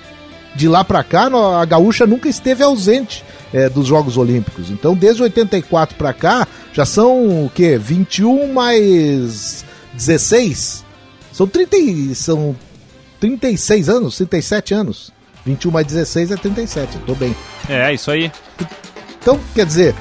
De 0.54 0.68
lá 0.68 0.82
para 0.82 1.04
cá, 1.04 1.26
a 1.60 1.64
Gaúcha 1.66 2.06
nunca 2.06 2.28
esteve 2.30 2.62
ausente 2.62 3.22
é, 3.52 3.68
dos 3.68 3.86
Jogos 3.86 4.16
Olímpicos. 4.16 4.70
Então, 4.70 4.94
desde 4.94 5.22
84 5.22 5.96
para 5.96 6.14
cá, 6.14 6.48
já 6.72 6.86
são 6.86 7.44
o 7.44 7.50
quê? 7.54 7.78
21 7.78 8.52
mais 8.52 9.64
16? 9.92 10.84
São 11.32 11.46
30, 11.46 12.14
são 12.14 12.56
36 13.20 13.88
anos, 13.88 14.16
37 14.16 14.74
anos. 14.74 15.12
21 15.44 15.70
mais 15.70 15.86
16 15.86 16.30
é 16.30 16.36
37, 16.36 16.96
eu 16.96 17.00
tô 17.02 17.14
bem. 17.14 17.36
É, 17.68 17.92
isso 17.92 18.10
aí. 18.10 18.32
Então, 19.20 19.38
quer 19.54 19.66
dizer, 19.66 19.94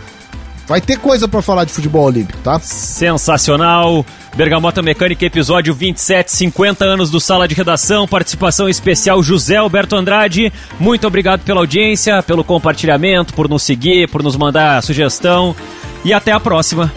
Vai 0.68 0.82
ter 0.82 0.98
coisa 0.98 1.28
para 1.28 1.42
falar 1.42 1.64
de 1.64 1.72
futebol 1.72 2.06
olímpico, 2.06 2.40
tá? 2.40 2.60
Sensacional. 2.60 4.06
Bergamota 4.36 4.82
Mecânica, 4.82 5.26
episódio 5.26 5.74
27, 5.74 6.32
50 6.32 6.84
anos 6.84 7.10
do 7.10 7.22
Sala 7.22 7.48
de 7.48 7.56
Redação, 7.56 8.08
participação 8.08 8.68
especial 8.68 9.22
José 9.24 9.58
Alberto 9.58 9.96
Andrade. 9.96 10.52
Muito 10.80 11.08
obrigado 11.08 11.42
pela 11.42 11.62
audiência, 11.62 12.22
pelo 12.24 12.44
compartilhamento, 12.44 13.34
por 13.34 13.48
nos 13.48 13.64
seguir, 13.64 14.10
por 14.10 14.22
nos 14.22 14.36
mandar 14.36 14.82
sugestão. 14.84 15.56
E 16.04 16.12
até 16.12 16.32
a 16.32 16.40
próxima. 16.40 16.92